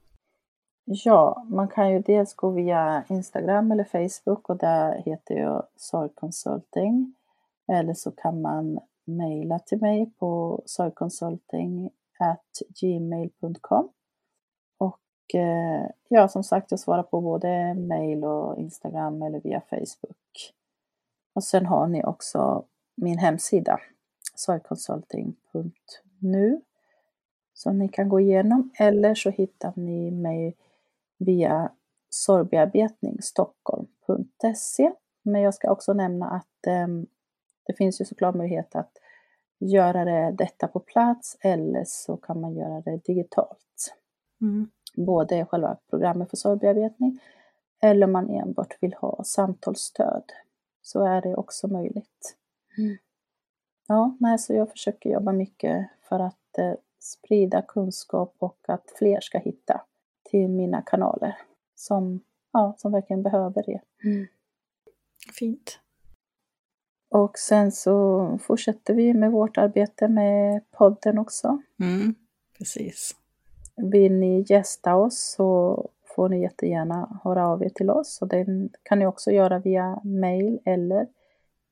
Ja, 0.85 1.47
man 1.49 1.68
kan 1.68 1.93
ju 1.93 1.99
dels 1.99 2.35
gå 2.35 2.51
via 2.51 3.05
Instagram 3.09 3.72
eller 3.72 3.85
Facebook 3.85 4.51
och 4.51 4.57
där 4.57 5.03
heter 5.07 5.35
jag 5.35 5.66
Sorgconsulting. 5.76 7.14
Eller 7.72 7.95
så 7.95 8.11
kan 8.11 8.41
man 8.41 8.78
mejla 9.05 9.59
till 9.59 9.80
mig 9.80 10.12
på 10.18 10.62
sorgconsulting@gmail.com. 12.25 13.89
Och 14.79 15.35
eh, 15.35 15.87
ja, 16.09 16.29
som 16.29 16.45
sagt, 16.45 16.70
jag 16.70 16.81
svarar 16.81 17.03
på 17.03 17.20
både 17.20 17.75
mail 17.75 18.25
och 18.25 18.59
Instagram 18.59 19.22
eller 19.22 19.41
via 19.41 19.61
Facebook. 19.61 20.53
Och 21.35 21.45
sen 21.45 21.66
har 21.66 21.87
ni 21.87 22.05
också 22.05 22.64
min 22.97 23.18
hemsida, 23.18 23.81
sorgconsulting.nu 24.35 26.61
som 27.55 27.79
ni 27.79 27.89
kan 27.89 28.09
gå 28.09 28.20
igenom 28.20 28.70
eller 28.79 29.14
så 29.14 29.31
hittar 29.31 29.72
ni 29.77 30.11
mig 30.11 30.57
via 31.18 31.72
sorgbearbetningsstockholm.se. 32.11 34.93
Men 35.22 35.43
jag 35.43 35.55
ska 35.55 35.70
också 35.70 35.93
nämna 35.93 36.31
att 36.31 36.66
eh, 36.66 36.87
det 37.66 37.75
finns 37.75 38.01
ju 38.01 38.05
såklart 38.05 38.35
möjlighet 38.35 38.75
att 38.75 38.99
göra 39.59 40.05
det, 40.05 40.35
detta 40.39 40.69
på 40.69 40.81
plats 40.81 41.37
eller 41.41 41.85
så 41.87 42.17
kan 42.17 42.41
man 42.41 42.55
göra 42.55 42.81
det 42.81 42.97
digitalt. 43.05 43.95
Mm. 44.41 44.71
Både 44.97 45.47
själva 45.47 45.77
programmet 45.91 46.31
för 46.31 46.37
sorgbearbetning 46.37 47.21
eller 47.83 48.07
om 48.07 48.13
man 48.13 48.31
enbart 48.31 48.77
vill 48.81 48.95
ha 48.95 49.25
samtalsstöd 49.25 50.25
så 50.83 51.05
är 51.05 51.23
det 51.23 51.37
också 51.37 51.69
möjligt. 51.69 52.37
Ja, 53.87 54.17
nej, 54.21 54.39
så 54.39 54.55
jag 54.55 54.71
försöker 54.71 55.11
jobba 55.11 55.33
mycket 55.33 55.91
för 56.09 56.21
att 56.21 56.59
eh, 56.59 56.75
sprida 56.99 57.63
kunskap 57.63 58.35
och 58.39 58.59
att 58.69 58.93
fler 58.99 59.21
ska 59.21 59.39
hitta 59.39 59.81
till 60.31 60.49
mina 60.49 60.83
kanaler 60.83 61.37
som, 61.75 62.21
ja, 62.53 62.75
som 62.79 62.93
verkligen 62.93 63.23
behöver 63.23 63.63
det. 63.67 63.81
Fint. 65.39 65.81
Och 67.15 67.39
sen 67.39 67.73
så 67.73 68.39
fortsätter 68.43 68.95
vi 68.95 69.15
med 69.15 69.33
vårt 69.33 69.59
arbete 69.59 70.09
med 70.09 70.71
podden 70.71 71.19
också. 71.19 71.62
Mm. 71.81 72.15
Precis. 72.59 73.17
Vill 73.77 74.12
ni 74.12 74.45
gästa 74.49 74.95
oss 74.95 75.35
så 75.37 75.79
får 76.17 76.29
ni 76.29 76.43
jättegärna 76.43 77.21
höra 77.25 77.49
av 77.49 77.62
er 77.62 77.69
till 77.69 77.91
oss. 77.91 78.19
Och 78.23 78.29
det 78.29 78.47
kan 78.83 78.99
ni 78.99 79.07
också 79.07 79.31
göra 79.31 79.59
via 79.59 80.01
mail 80.05 80.61
eller 80.65 81.07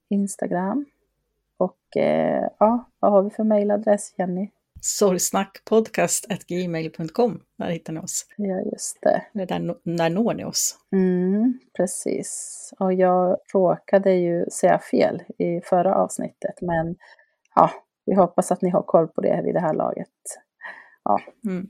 Instagram. 0.09 0.85
Och 1.57 1.97
eh, 1.97 2.49
ja, 2.59 2.85
vad 2.99 3.13
har 3.13 3.23
vi 3.23 3.31
för 3.31 3.45
mailadress 3.45 4.15
Jenny? 4.19 4.51
Sorgsnackpodcast.gmail.com, 4.83 7.41
där 7.59 7.71
hittar 7.71 7.93
ni 7.93 8.01
oss. 8.01 8.27
Ja, 8.37 8.61
just 8.73 8.99
det. 9.03 9.23
Eller 9.35 9.47
där, 9.47 9.77
där 9.97 10.11
når 10.11 10.35
ni 10.35 10.45
oss. 10.45 10.79
Mm, 10.93 11.59
precis. 11.77 12.73
Och 12.79 12.93
jag 12.93 13.37
råkade 13.55 14.13
ju 14.13 14.47
säga 14.51 14.79
fel 14.79 15.23
i 15.39 15.61
förra 15.61 15.95
avsnittet, 15.95 16.61
men 16.61 16.97
ja, 17.55 17.71
vi 18.07 18.15
hoppas 18.15 18.53
att 18.53 18.63
ni 18.63 18.71
har 18.71 18.83
koll 18.83 19.09
på 19.09 19.21
det 19.21 19.43
vid 19.45 19.55
det 19.55 19.61
här 19.61 19.75
laget. 19.75 20.09
Ja, 21.05 21.21
Mm. 21.45 21.69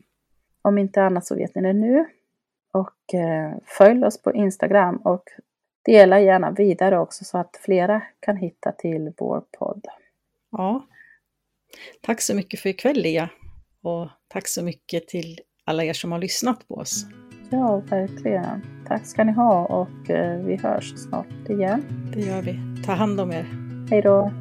om 0.62 0.78
inte 0.78 1.02
annat 1.02 1.26
så 1.26 1.34
vet 1.34 1.54
ni 1.54 1.62
det 1.62 1.72
nu. 1.72 2.04
Och 2.72 3.14
eh, 3.14 3.52
följ 3.64 4.04
oss 4.04 4.22
på 4.22 4.32
Instagram 4.32 4.96
och 4.96 5.24
dela 5.84 6.20
gärna 6.20 6.50
vidare 6.50 6.98
också 6.98 7.24
så 7.24 7.38
att 7.38 7.56
flera 7.56 8.02
kan 8.20 8.36
hitta 8.36 8.72
till 8.72 9.12
vår 9.18 9.42
podd. 9.58 9.86
Ja. 10.50 10.86
Tack 12.00 12.20
så 12.20 12.34
mycket 12.34 12.60
för 12.60 12.68
ikväll 12.68 12.96
Lia. 12.96 13.28
Och 13.82 14.08
tack 14.28 14.48
så 14.48 14.62
mycket 14.62 15.08
till 15.08 15.38
alla 15.64 15.84
er 15.84 15.92
som 15.92 16.12
har 16.12 16.18
lyssnat 16.18 16.68
på 16.68 16.74
oss. 16.74 17.06
Ja, 17.50 17.82
verkligen. 17.90 18.84
Tack 18.88 19.06
ska 19.06 19.24
ni 19.24 19.32
ha 19.32 19.66
och 19.66 20.10
eh, 20.10 20.44
vi 20.44 20.56
hörs 20.56 20.94
snart 20.96 21.48
igen. 21.48 22.10
Det 22.14 22.20
gör 22.20 22.42
vi. 22.42 22.58
Ta 22.84 22.92
hand 22.92 23.20
om 23.20 23.32
er. 23.32 23.46
Hej 23.90 24.02
då! 24.02 24.32